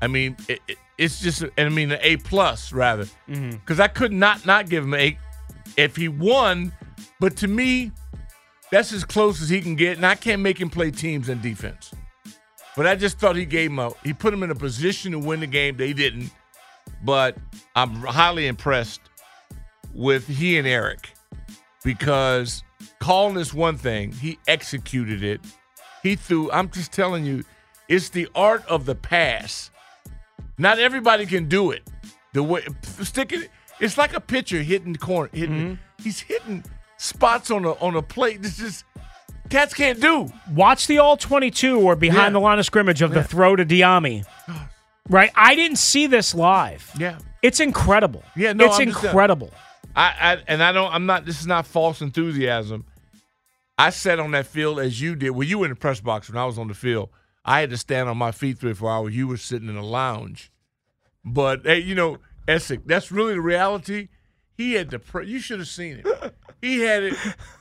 I 0.00 0.06
mean, 0.06 0.36
it, 0.48 0.60
it- 0.68 0.78
it's 0.98 1.20
just. 1.20 1.44
I 1.58 1.68
mean, 1.68 1.92
an 1.92 1.98
A 2.00 2.16
plus 2.16 2.72
rather, 2.72 3.04
mm-hmm. 3.28 3.50
because 3.50 3.80
I 3.80 3.86
could 3.86 4.12
not 4.12 4.46
not 4.46 4.66
give 4.70 4.82
him 4.84 4.94
an 4.94 5.00
A 5.00 5.18
if 5.76 5.94
he 5.94 6.08
won. 6.08 6.72
But 7.20 7.36
to 7.36 7.48
me, 7.48 7.92
that's 8.70 8.92
as 8.92 9.04
close 9.04 9.40
as 9.40 9.48
he 9.48 9.60
can 9.60 9.76
get, 9.76 9.96
and 9.96 10.06
I 10.06 10.14
can't 10.14 10.42
make 10.42 10.60
him 10.60 10.70
play 10.70 10.90
teams 10.90 11.28
and 11.28 11.40
defense. 11.40 11.92
But 12.76 12.86
I 12.86 12.94
just 12.94 13.18
thought 13.18 13.36
he 13.36 13.46
gave 13.46 13.70
him 13.70 13.78
a 13.78 13.92
he 14.04 14.12
put 14.12 14.34
him 14.34 14.42
in 14.42 14.50
a 14.50 14.54
position 14.54 15.12
to 15.12 15.18
win 15.18 15.40
the 15.40 15.46
game. 15.46 15.76
They 15.76 15.92
didn't, 15.92 16.30
but 17.02 17.36
I'm 17.74 17.90
highly 17.94 18.46
impressed 18.46 19.00
with 19.94 20.26
he 20.26 20.58
and 20.58 20.66
Eric 20.66 21.10
because 21.84 22.62
calling 23.00 23.38
is 23.38 23.54
one 23.54 23.78
thing. 23.78 24.12
He 24.12 24.38
executed 24.46 25.22
it. 25.22 25.40
He 26.02 26.16
threw. 26.16 26.50
I'm 26.52 26.68
just 26.70 26.92
telling 26.92 27.24
you, 27.24 27.44
it's 27.88 28.10
the 28.10 28.28
art 28.34 28.66
of 28.66 28.84
the 28.84 28.94
pass. 28.94 29.70
Not 30.58 30.78
everybody 30.78 31.24
can 31.24 31.48
do 31.48 31.70
it. 31.70 31.88
The 32.34 32.42
way 32.42 32.62
stick 33.02 33.32
it. 33.32 33.50
It's 33.80 33.96
like 33.96 34.14
a 34.14 34.20
pitcher 34.20 34.62
hitting 34.62 34.92
the 34.92 34.98
corner. 34.98 35.30
Hitting. 35.32 35.56
Mm-hmm. 35.56 36.02
He's 36.02 36.20
hitting 36.20 36.62
spots 36.98 37.50
on 37.50 37.64
a 37.64 37.72
on 37.72 37.94
a 37.96 38.02
plate. 38.02 38.42
This 38.42 38.60
is 38.60 38.84
cats 39.50 39.74
can't 39.74 40.00
do. 40.00 40.28
Watch 40.52 40.86
the 40.86 40.98
all 40.98 41.16
twenty 41.16 41.50
two 41.50 41.80
or 41.80 41.96
behind 41.96 42.26
Yeah. 42.28 42.30
the 42.30 42.40
line 42.40 42.58
of 42.58 42.66
scrimmage 42.66 43.02
of 43.02 43.12
the 43.12 43.22
throw 43.24 43.56
to 43.56 43.64
Dyami. 43.64 44.24
Right, 45.08 45.30
I 45.36 45.54
didn't 45.54 45.76
see 45.76 46.08
this 46.08 46.34
live. 46.34 46.90
Yeah. 46.98 47.20
It's 47.40 47.60
incredible. 47.60 48.24
Yeah, 48.34 48.54
no, 48.54 48.64
it's 48.66 48.80
I'm 48.80 48.88
just, 48.88 49.04
uh, 49.04 49.06
incredible. 49.06 49.52
I, 49.94 50.14
I 50.20 50.42
and 50.48 50.60
I 50.60 50.72
don't. 50.72 50.92
I'm 50.92 51.06
not. 51.06 51.24
This 51.24 51.38
is 51.40 51.46
not 51.46 51.64
false 51.64 52.00
enthusiasm. 52.00 52.84
I 53.78 53.90
sat 53.90 54.18
on 54.18 54.32
that 54.32 54.46
field 54.46 54.80
as 54.80 55.00
you 55.00 55.14
did. 55.14 55.30
Well, 55.30 55.46
you 55.46 55.58
were 55.60 55.66
in 55.66 55.70
the 55.70 55.76
press 55.76 56.00
box 56.00 56.28
when 56.28 56.36
I 56.36 56.44
was 56.44 56.58
on 56.58 56.66
the 56.66 56.74
field. 56.74 57.10
I 57.44 57.60
had 57.60 57.70
to 57.70 57.76
stand 57.76 58.08
on 58.08 58.16
my 58.18 58.32
feet 58.32 58.58
three 58.58 58.72
or 58.72 58.74
four 58.74 58.90
hours. 58.90 59.14
You 59.14 59.28
were 59.28 59.36
sitting 59.36 59.68
in 59.68 59.76
a 59.76 59.84
lounge. 59.84 60.50
But 61.24 61.60
hey, 61.64 61.78
you 61.78 61.94
know, 61.94 62.18
Essex, 62.48 62.82
that's 62.84 63.12
really 63.12 63.34
the 63.34 63.40
reality. 63.40 64.08
He 64.56 64.72
had 64.72 64.90
the. 64.90 64.98
Pre- 64.98 65.28
you 65.28 65.38
should 65.38 65.60
have 65.60 65.68
seen 65.68 66.02
it. 66.04 66.34
He 66.62 66.80
had 66.80 67.02
it. 67.04 67.14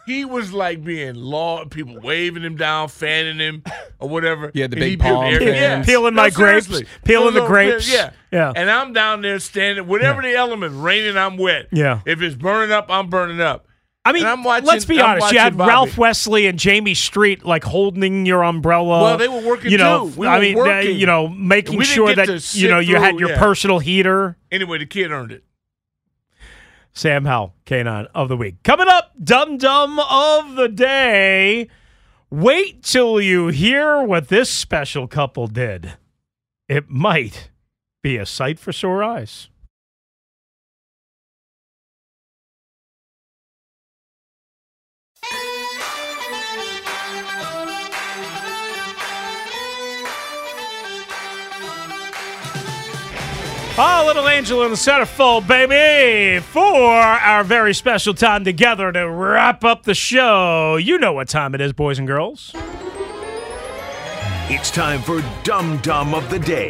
He 0.06 0.24
was 0.26 0.54
like 0.54 0.84
being 0.84 1.16
law. 1.16 1.66
People 1.66 2.00
waving 2.02 2.44
him 2.44 2.56
down, 2.56 2.88
fanning 2.90 3.40
him, 3.40 3.64
or 4.00 4.08
whatever. 4.10 4.52
Yeah, 4.54 4.68
the 4.68 4.76
And 4.76 4.80
big 4.80 5.00
built 5.00 5.14
palm 5.16 5.26
air- 5.26 5.40
fans. 5.40 5.56
Yeah. 5.56 5.84
Peeling 5.84 6.14
my 6.14 6.30
grapes. 6.30 6.68
seriously. 6.68 6.88
Peeling 7.04 7.34
the 7.34 7.42
Those 7.42 7.50
little- 7.50 7.50
grapes. 7.50 7.92
Yeah. 7.94 8.12
Yeah. 8.32 8.54
And 8.56 8.70
I'm 8.70 8.94
down 8.94 9.22
there 9.22 9.40
standing. 9.40 9.88
Whatever 9.88 10.22
the 10.22 10.34
element, 10.36 10.74
raining, 10.84 11.18
I'm 11.18 11.38
wet. 11.38 11.68
Yeah. 11.72 12.02
If 12.06 12.22
it's 12.22 12.36
burning 12.36 12.72
up, 12.72 12.88
I'm 12.90 13.10
burning 13.10 13.42
up. 13.42 13.66
I 14.08 14.12
mean, 14.12 14.24
I'm 14.26 14.44
watching- 14.44 14.68
let's 14.68 14.86
be 14.86 15.02
I'm 15.02 15.14
honest. 15.22 15.32
You 15.34 15.40
had 15.40 15.58
Bobby. 15.58 15.70
Ralph 15.70 15.98
Wesley 15.98 16.46
and 16.46 16.60
Jamie 16.60 16.94
Street 16.94 17.44
like 17.44 17.64
holding 17.64 18.28
your 18.28 18.44
umbrella. 18.44 19.02
Well, 19.02 19.18
they 19.18 19.28
were 19.28 19.42
working 19.42 19.72
You 19.72 19.80
know, 19.80 20.10
too. 20.12 20.20
We 20.20 20.28
I 20.28 20.36
were 20.36 20.42
mean, 20.42 20.56
working. 20.58 20.98
you 21.00 21.08
know, 21.08 21.28
making 21.28 21.82
sure 21.82 22.14
that 22.14 22.28
you 22.56 22.70
know 22.70 22.80
sit 22.82 22.88
you 22.88 22.98
had 22.98 23.20
your 23.20 23.30
yeah. 23.32 23.40
personal 23.40 23.80
heater. 23.80 24.38
Anyway, 24.52 24.78
the 24.78 24.86
kid 24.86 25.10
earned 25.10 25.32
it. 25.32 25.44
Sam 26.96 27.26
Howell, 27.26 27.54
K9 27.66 28.08
of 28.16 28.30
the 28.30 28.38
week. 28.38 28.64
Coming 28.64 28.88
up, 28.88 29.12
Dum 29.22 29.58
Dum 29.58 30.00
of 30.00 30.56
the 30.56 30.70
Day. 30.70 31.68
Wait 32.30 32.84
till 32.84 33.20
you 33.20 33.48
hear 33.50 34.02
what 34.02 34.30
this 34.30 34.50
special 34.50 35.06
couple 35.06 35.48
did. 35.48 35.96
It 36.70 36.90
might 36.90 37.52
be 38.02 38.16
a 38.16 38.26
sight 38.26 38.60
for 38.60 38.72
sore 38.72 39.04
eyes. 39.04 39.50
Ah, 53.78 54.06
little 54.08 54.30
angel 54.30 54.64
in 54.64 54.70
the 54.70 54.78
centerfold, 54.78 55.48
baby, 55.48 56.40
for 56.40 56.64
our 56.64 57.44
very 57.44 57.74
special 57.74 58.14
time 58.14 58.46
together 58.46 58.90
to 58.90 59.10
wrap 59.10 59.66
up 59.66 59.84
the 59.84 59.94
show. 59.94 60.78
You 60.78 60.98
know 60.98 61.12
what 61.12 61.28
time 61.28 61.54
it 61.54 61.60
is, 61.60 61.74
boys 61.74 62.00
and 62.00 62.08
girls. 62.08 62.54
It's 64.48 64.72
time 64.72 65.02
for 65.02 65.22
Dum 65.44 65.80
Dum 65.80 66.14
of 66.14 66.30
the 66.30 66.40
Day. 66.40 66.70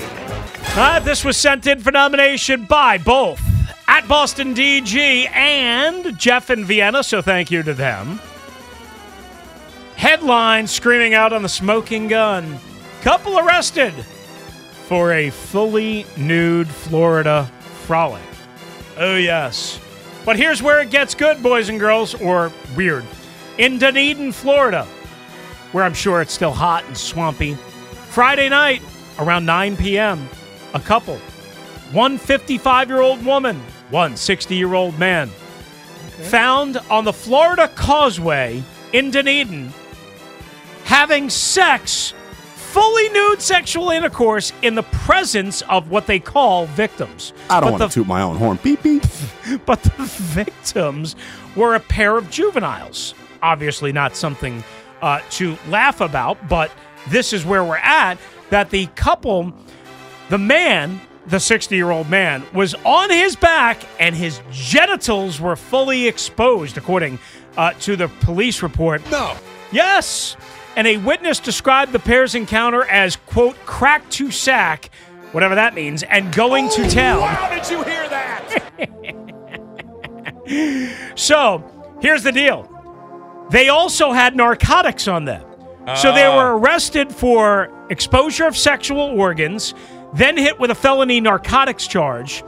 Uh, 0.75 0.99
this 0.99 1.23
was 1.23 1.37
sent 1.37 1.67
in 1.67 1.79
for 1.79 1.91
nomination 1.91 2.65
by 2.65 2.97
both 2.97 3.39
at 3.87 4.07
Boston 4.07 4.55
DG 4.55 5.29
and 5.29 6.17
Jeff 6.17 6.49
in 6.49 6.65
Vienna, 6.65 7.03
so 7.03 7.21
thank 7.21 7.51
you 7.51 7.61
to 7.61 7.75
them. 7.75 8.19
Headline 9.95 10.65
screaming 10.65 11.13
out 11.13 11.33
on 11.33 11.43
the 11.43 11.49
smoking 11.49 12.07
gun. 12.07 12.57
Couple 13.03 13.37
arrested 13.37 13.93
for 14.87 15.13
a 15.13 15.29
fully 15.29 16.05
nude 16.17 16.67
Florida 16.67 17.49
frolic. 17.85 18.21
Oh, 18.97 19.15
yes. 19.15 19.79
But 20.25 20.37
here's 20.37 20.61
where 20.61 20.81
it 20.81 20.89
gets 20.89 21.13
good, 21.13 21.41
boys 21.43 21.69
and 21.69 21.79
girls, 21.79 22.15
or 22.15 22.51
weird. 22.75 23.05
In 23.57 23.77
Dunedin, 23.77 24.31
Florida, 24.31 24.85
where 25.71 25.83
I'm 25.83 25.93
sure 25.93 26.21
it's 26.21 26.33
still 26.33 26.51
hot 26.51 26.85
and 26.85 26.97
swampy, 26.97 27.55
Friday 28.09 28.49
night 28.49 28.81
around 29.19 29.45
9 29.45 29.77
p.m., 29.77 30.27
a 30.73 30.79
couple, 30.79 31.17
one 31.91 32.17
55 32.17 32.89
year 32.89 33.01
old 33.01 33.23
woman, 33.25 33.59
one 33.89 34.15
60 34.15 34.55
year 34.55 34.73
old 34.73 34.97
man, 34.97 35.29
found 35.29 36.77
on 36.89 37.05
the 37.05 37.13
Florida 37.13 37.67
Causeway 37.75 38.63
in 38.93 39.11
Dunedin 39.11 39.71
having 40.85 41.29
sex, 41.29 42.13
fully 42.75 43.07
nude 43.07 43.41
sexual 43.41 43.89
intercourse 43.89 44.51
in 44.61 44.75
the 44.75 44.83
presence 44.83 45.61
of 45.63 45.89
what 45.89 46.07
they 46.07 46.19
call 46.19 46.65
victims. 46.65 47.31
I 47.49 47.61
don't 47.61 47.71
But 47.71 47.79
want 47.79 47.91
to 47.93 47.99
toot 48.01 48.05
my 48.07 48.21
own 48.21 48.35
horn. 48.35 48.59
Beep 48.61 48.83
beep. 48.83 49.03
but 49.65 49.81
the 49.81 50.03
victims 50.03 51.15
were 51.55 51.75
a 51.75 51.79
pair 51.79 52.17
of 52.17 52.29
juveniles. 52.29 53.13
Obviously, 53.41 53.93
not 53.93 54.17
something 54.17 54.61
uh, 55.01 55.21
to 55.29 55.57
laugh 55.69 56.01
about, 56.01 56.49
but 56.49 56.69
this 57.07 57.31
is 57.31 57.45
where 57.45 57.63
we're 57.63 57.77
at. 57.77 58.17
That 58.49 58.71
the 58.71 58.87
couple, 58.87 59.53
the 60.27 60.37
man, 60.37 60.99
the 61.27 61.39
60 61.39 61.77
year 61.77 61.91
old 61.91 62.09
man, 62.09 62.43
was 62.53 62.75
on 62.83 63.09
his 63.09 63.37
back 63.37 63.81
and 64.01 64.13
his 64.13 64.41
genitals 64.51 65.39
were 65.39 65.55
fully 65.55 66.09
exposed, 66.09 66.77
according 66.77 67.19
uh, 67.55 67.71
to 67.79 67.95
the 67.95 68.09
police 68.19 68.61
report. 68.61 69.01
No. 69.09 69.37
Yes. 69.71 70.35
And 70.75 70.87
a 70.87 70.97
witness 70.97 71.39
described 71.39 71.91
the 71.91 71.99
pair's 71.99 72.35
encounter 72.35 72.83
as, 72.83 73.15
quote, 73.15 73.55
crack 73.65 74.09
to 74.11 74.29
sack, 74.31 74.89
whatever 75.31 75.55
that 75.55 75.73
means, 75.73 76.03
and 76.03 76.33
going 76.33 76.69
to 76.69 76.89
town. 76.89 77.21
How 77.21 77.49
did 77.49 77.69
you 77.69 77.83
hear 77.83 78.09
that? 78.09 78.81
So 81.15 81.63
here's 82.01 82.23
the 82.23 82.31
deal 82.31 82.69
they 83.51 83.69
also 83.69 84.11
had 84.11 84.35
narcotics 84.35 85.07
on 85.07 85.25
them. 85.25 85.43
So 85.95 86.11
they 86.11 86.27
were 86.27 86.57
arrested 86.57 87.13
for 87.13 87.71
exposure 87.91 88.47
of 88.47 88.57
sexual 88.57 89.01
organs, 89.19 89.75
then 90.13 90.35
hit 90.35 90.59
with 90.59 90.71
a 90.71 90.75
felony 90.75 91.21
narcotics 91.21 91.85
charge. 91.85 92.43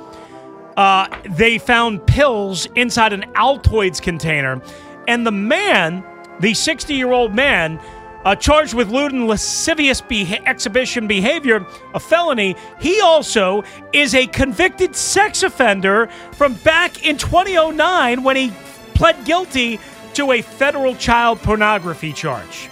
Uh, 0.76 1.08
they 1.30 1.60
found 1.60 2.06
pills 2.08 2.68
inside 2.76 3.14
an 3.14 3.22
Altoids 3.36 4.02
container. 4.02 4.60
And 5.08 5.26
the 5.26 5.32
man, 5.32 6.04
the 6.40 6.56
60 6.56 6.96
year 6.96 7.12
old 7.12 7.36
man, 7.36 7.80
uh, 8.28 8.36
charged 8.36 8.74
with 8.74 8.90
lewd 8.90 9.14
and 9.14 9.26
lascivious 9.26 10.04
exhibition 10.46 11.08
behavior, 11.08 11.66
a 11.94 12.00
felony. 12.00 12.58
He 12.78 13.00
also 13.00 13.64
is 13.94 14.14
a 14.14 14.28
convicted 14.28 14.98
sex 14.98 15.44
offender 15.44 16.08
from 16.34 16.56
back 16.56 17.06
in 17.06 17.18
2009 17.18 18.24
when 18.24 18.36
he 18.36 18.52
pled 18.96 19.24
guilty 19.24 19.80
to 20.16 20.34
a 20.34 20.42
federal 20.42 20.94
child 20.96 21.40
pornography 21.40 22.12
charge. 22.12 22.68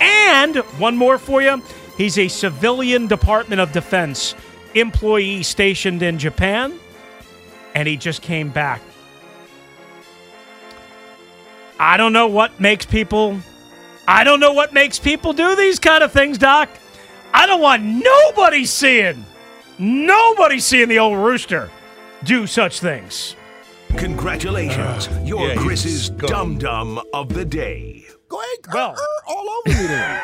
And 0.00 0.56
one 0.78 0.96
more 0.96 1.18
for 1.18 1.42
you 1.42 1.62
he's 1.98 2.16
a 2.16 2.28
civilian 2.28 3.08
Department 3.08 3.60
of 3.60 3.72
Defense 3.72 4.34
employee 4.74 5.42
stationed 5.42 6.02
in 6.02 6.18
Japan, 6.18 6.72
and 7.74 7.86
he 7.86 7.98
just 7.98 8.22
came 8.22 8.48
back. 8.48 8.80
I 11.78 11.98
don't 11.98 12.14
know 12.14 12.28
what 12.28 12.58
makes 12.58 12.86
people. 12.86 13.38
I 14.06 14.24
don't 14.24 14.40
know 14.40 14.52
what 14.52 14.72
makes 14.72 14.98
people 14.98 15.32
do 15.32 15.54
these 15.56 15.78
kind 15.78 16.02
of 16.02 16.12
things, 16.12 16.38
Doc. 16.38 16.68
I 17.32 17.46
don't 17.46 17.60
want 17.60 17.82
nobody 17.82 18.64
seeing, 18.64 19.24
nobody 19.78 20.58
seeing 20.58 20.88
the 20.88 20.98
old 20.98 21.16
rooster 21.18 21.70
do 22.24 22.46
such 22.46 22.80
things. 22.80 23.36
Congratulations, 23.96 25.08
uh, 25.08 25.22
you're 25.24 25.48
yeah, 25.48 25.54
Chris's 25.56 26.10
dum 26.10 26.58
dum 26.58 27.00
of 27.12 27.32
the 27.32 27.44
day. 27.44 28.04
Go 28.28 28.38
ahead, 28.40 28.58
Well. 28.72 28.96
all 29.26 29.48
over 29.66 29.68
me 29.78 29.86
then. 29.86 30.22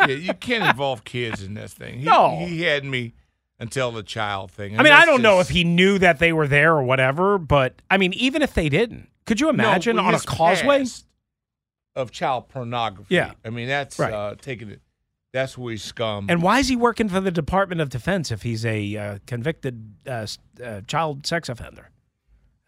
yeah, 0.00 0.06
you 0.14 0.34
can't 0.34 0.64
involve 0.64 1.04
kids 1.04 1.42
in 1.42 1.54
this 1.54 1.72
thing. 1.72 2.00
He, 2.00 2.04
No. 2.04 2.36
he 2.46 2.62
had 2.62 2.84
me 2.84 3.14
until 3.58 3.90
the 3.90 4.02
child 4.02 4.50
thing. 4.50 4.78
I 4.78 4.82
mean, 4.82 4.92
I 4.92 5.04
don't 5.06 5.22
know 5.22 5.40
if 5.40 5.48
he 5.48 5.64
knew 5.64 5.98
that 5.98 6.18
they 6.18 6.32
were 6.32 6.46
there 6.46 6.74
or 6.74 6.82
whatever, 6.82 7.38
but 7.38 7.80
I 7.90 7.96
mean, 7.96 8.12
even 8.12 8.42
if 8.42 8.54
they 8.54 8.68
didn't, 8.68 9.08
could 9.26 9.40
you 9.40 9.48
imagine 9.48 9.96
No, 9.96 10.04
on 10.04 10.14
a 10.14 10.20
causeway? 10.20 10.80
past 10.80 11.06
of 11.98 12.10
child 12.12 12.48
pornography. 12.48 13.14
Yeah. 13.14 13.32
I 13.44 13.50
mean 13.50 13.68
that's 13.68 13.98
Right. 13.98 14.12
uh, 14.12 14.34
taking 14.40 14.70
it. 14.70 14.80
That's 15.32 15.58
where 15.58 15.72
he's 15.72 15.82
scum. 15.82 16.26
And 16.30 16.40
why 16.42 16.58
is 16.60 16.68
he 16.68 16.76
working 16.76 17.08
for 17.10 17.20
the 17.20 17.30
Department 17.30 17.82
of 17.82 17.90
Defense 17.90 18.30
if 18.30 18.42
he's 18.42 18.64
a 18.64 18.96
uh, 18.96 19.18
convicted 19.26 19.94
uh, 20.06 20.26
uh, 20.64 20.80
child 20.86 21.26
sex 21.26 21.48
offender? 21.50 21.90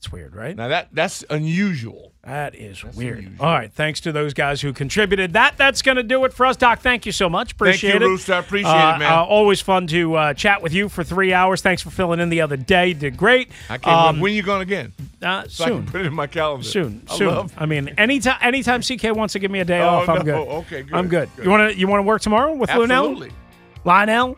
That's 0.01 0.13
weird, 0.13 0.35
right? 0.35 0.57
now 0.57 0.69
that 0.69 0.89
that's 0.93 1.25
unusual. 1.29 2.13
That 2.25 2.55
is 2.55 2.83
weird. 2.83 3.19
unusual. 3.19 3.45
All 3.45 3.53
right, 3.53 3.71
thanks 3.71 4.01
to 4.01 4.13
those 4.13 4.33
guys 4.33 4.63
who 4.63 4.73
contributed. 4.73 5.35
That 5.35 5.59
that's 5.59 5.83
going 5.83 5.97
to 5.99 6.03
do 6.03 6.25
it 6.25 6.33
for 6.33 6.47
us, 6.47 6.57
Doc. 6.57 6.81
Thank 6.81 7.05
you 7.05 7.13
so 7.13 7.29
much. 7.29 7.53
Appreciate 7.53 7.91
Thank 7.91 8.01
you, 8.01 8.07
it. 8.07 8.11
Rooster. 8.11 8.33
I 8.33 8.39
appreciate 8.39 8.71
Uh, 8.71 8.95
it, 8.97 8.99
man. 9.01 9.13
uh, 9.13 9.23
always 9.25 9.61
fun 9.61 9.87
to 9.89 10.15
uh, 10.15 10.33
chat 10.33 10.63
with 10.63 10.73
you 10.73 10.89
for 10.89 11.05
three 11.05 11.35
hours. 11.35 11.61
Thanks 11.61 11.83
for 11.83 11.91
filling 11.91 12.19
in 12.19 12.31
the 12.31 12.41
other 12.41 12.57
day. 12.57 12.89
You 12.89 12.95
did 12.95 13.19
great. 13.19 13.51
I 13.69 13.77
can't. 13.77 13.95
Um, 13.95 14.21
when 14.21 14.33
you 14.33 14.43
going 14.43 14.63
again? 14.63 14.95
uh, 15.23 15.45
So 15.49 15.65
I 15.65 15.69
can 15.69 15.77
soon. 15.81 15.87
put 15.87 16.01
it 16.01 16.07
in 16.07 16.15
my 16.15 16.27
calendar. 16.27 16.65
Soon, 16.67 17.03
I 17.11 17.17
soon. 17.19 17.27
love- 17.29 17.53
I 17.59 17.67
mean, 17.67 17.89
anytime, 17.99 18.39
anytime 18.41 18.81
CK 18.81 19.15
wants 19.15 19.33
to 19.35 19.39
give 19.39 19.51
me 19.51 19.61
a 19.61 19.67
day 19.67 19.81
Oh, 19.83 19.89
off, 19.97 20.09
I'm 20.09 20.17
no. 20.19 20.23
good. 20.23 20.49
Okay, 20.49 20.83
good, 20.83 20.95
I'm 20.95 21.09
good. 21.09 21.29
good. 21.37 21.45
You 21.45 21.51
want 21.51 21.73
to, 21.75 21.79
you 21.79 21.87
want 21.89 21.99
to 21.99 22.05
work 22.05 22.23
tomorrow 22.23 22.55
with 22.55 22.71
Lynnell? 22.71 23.11
Absolutely. 23.11 23.33
Lynnell? 23.85 24.37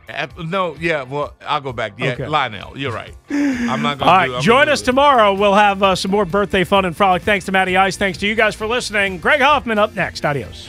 No, 0.48 0.76
yeah. 0.78 1.02
Well, 1.02 1.34
I'll 1.46 1.60
go 1.60 1.72
back. 1.72 1.94
Yeah, 1.98 2.12
Okay. 2.12 2.24
Lynnell, 2.24 2.76
you're 2.76 2.92
right. 2.92 3.14
I'm 3.30 3.82
not 3.82 4.00
All 4.00 4.06
going 4.06 4.28
to. 4.28 4.32
right, 4.34 4.40
do, 4.40 4.40
join 4.46 4.68
us 4.68 4.82
tomorrow. 4.82 5.34
We'll 5.34 5.54
have 5.54 5.82
uh, 5.82 5.94
some 5.96 6.10
more 6.10 6.24
birthday 6.24 6.64
fun 6.64 6.84
and 6.84 6.96
frolic. 6.96 7.22
Thanks 7.22 7.44
to 7.46 7.52
Matty 7.52 7.76
Ice. 7.76 7.96
Thanks 7.96 8.18
to 8.18 8.26
you 8.26 8.34
guys 8.34 8.54
for 8.54 8.66
listening. 8.66 9.18
Greg 9.18 9.40
Hoffman 9.40 9.78
up 9.78 9.94
next. 9.94 10.24
Adios. 10.24 10.68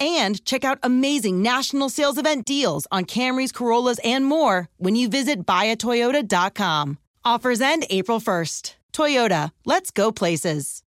and 0.00 0.44
check 0.44 0.64
out 0.64 0.78
amazing 0.82 1.42
national 1.42 1.90
sales 1.90 2.18
event 2.18 2.46
deals 2.46 2.86
on 2.90 3.04
Camrys, 3.04 3.52
Corollas, 3.52 4.00
and 4.02 4.24
more 4.24 4.68
when 4.78 4.96
you 4.96 5.08
visit 5.08 5.46
buyatoyota.com. 5.46 6.98
Offers 7.24 7.60
end 7.60 7.84
April 7.90 8.18
1st. 8.18 8.74
Toyota, 8.92 9.52
let's 9.64 9.90
go 9.90 10.10
places. 10.10 10.82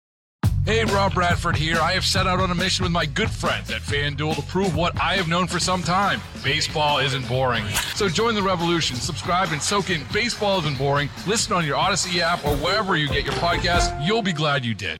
Hey, 0.65 0.85
Rob 0.85 1.15
Bradford 1.15 1.55
here. 1.55 1.77
I 1.77 1.93
have 1.93 2.05
set 2.05 2.27
out 2.27 2.39
on 2.39 2.51
a 2.51 2.55
mission 2.55 2.83
with 2.83 2.91
my 2.91 3.05
good 3.05 3.31
friends 3.31 3.71
at 3.71 3.81
FanDuel 3.81 4.35
to 4.35 4.41
prove 4.43 4.75
what 4.75 4.99
I 5.01 5.15
have 5.15 5.27
known 5.27 5.47
for 5.47 5.59
some 5.59 5.81
time 5.81 6.21
baseball 6.43 6.99
isn't 6.99 7.27
boring. 7.27 7.65
So 7.95 8.07
join 8.07 8.35
the 8.35 8.43
revolution. 8.43 8.95
Subscribe 8.95 9.49
and 9.51 9.61
soak 9.61 9.89
in 9.89 10.01
Baseball 10.13 10.59
Isn't 10.59 10.77
Boring. 10.77 11.09
Listen 11.27 11.53
on 11.53 11.65
your 11.65 11.75
Odyssey 11.75 12.21
app 12.21 12.45
or 12.45 12.55
wherever 12.57 12.95
you 12.95 13.07
get 13.07 13.25
your 13.25 13.33
podcast. 13.33 14.05
You'll 14.05 14.21
be 14.21 14.31
glad 14.31 14.63
you 14.63 14.73
did. 14.73 14.99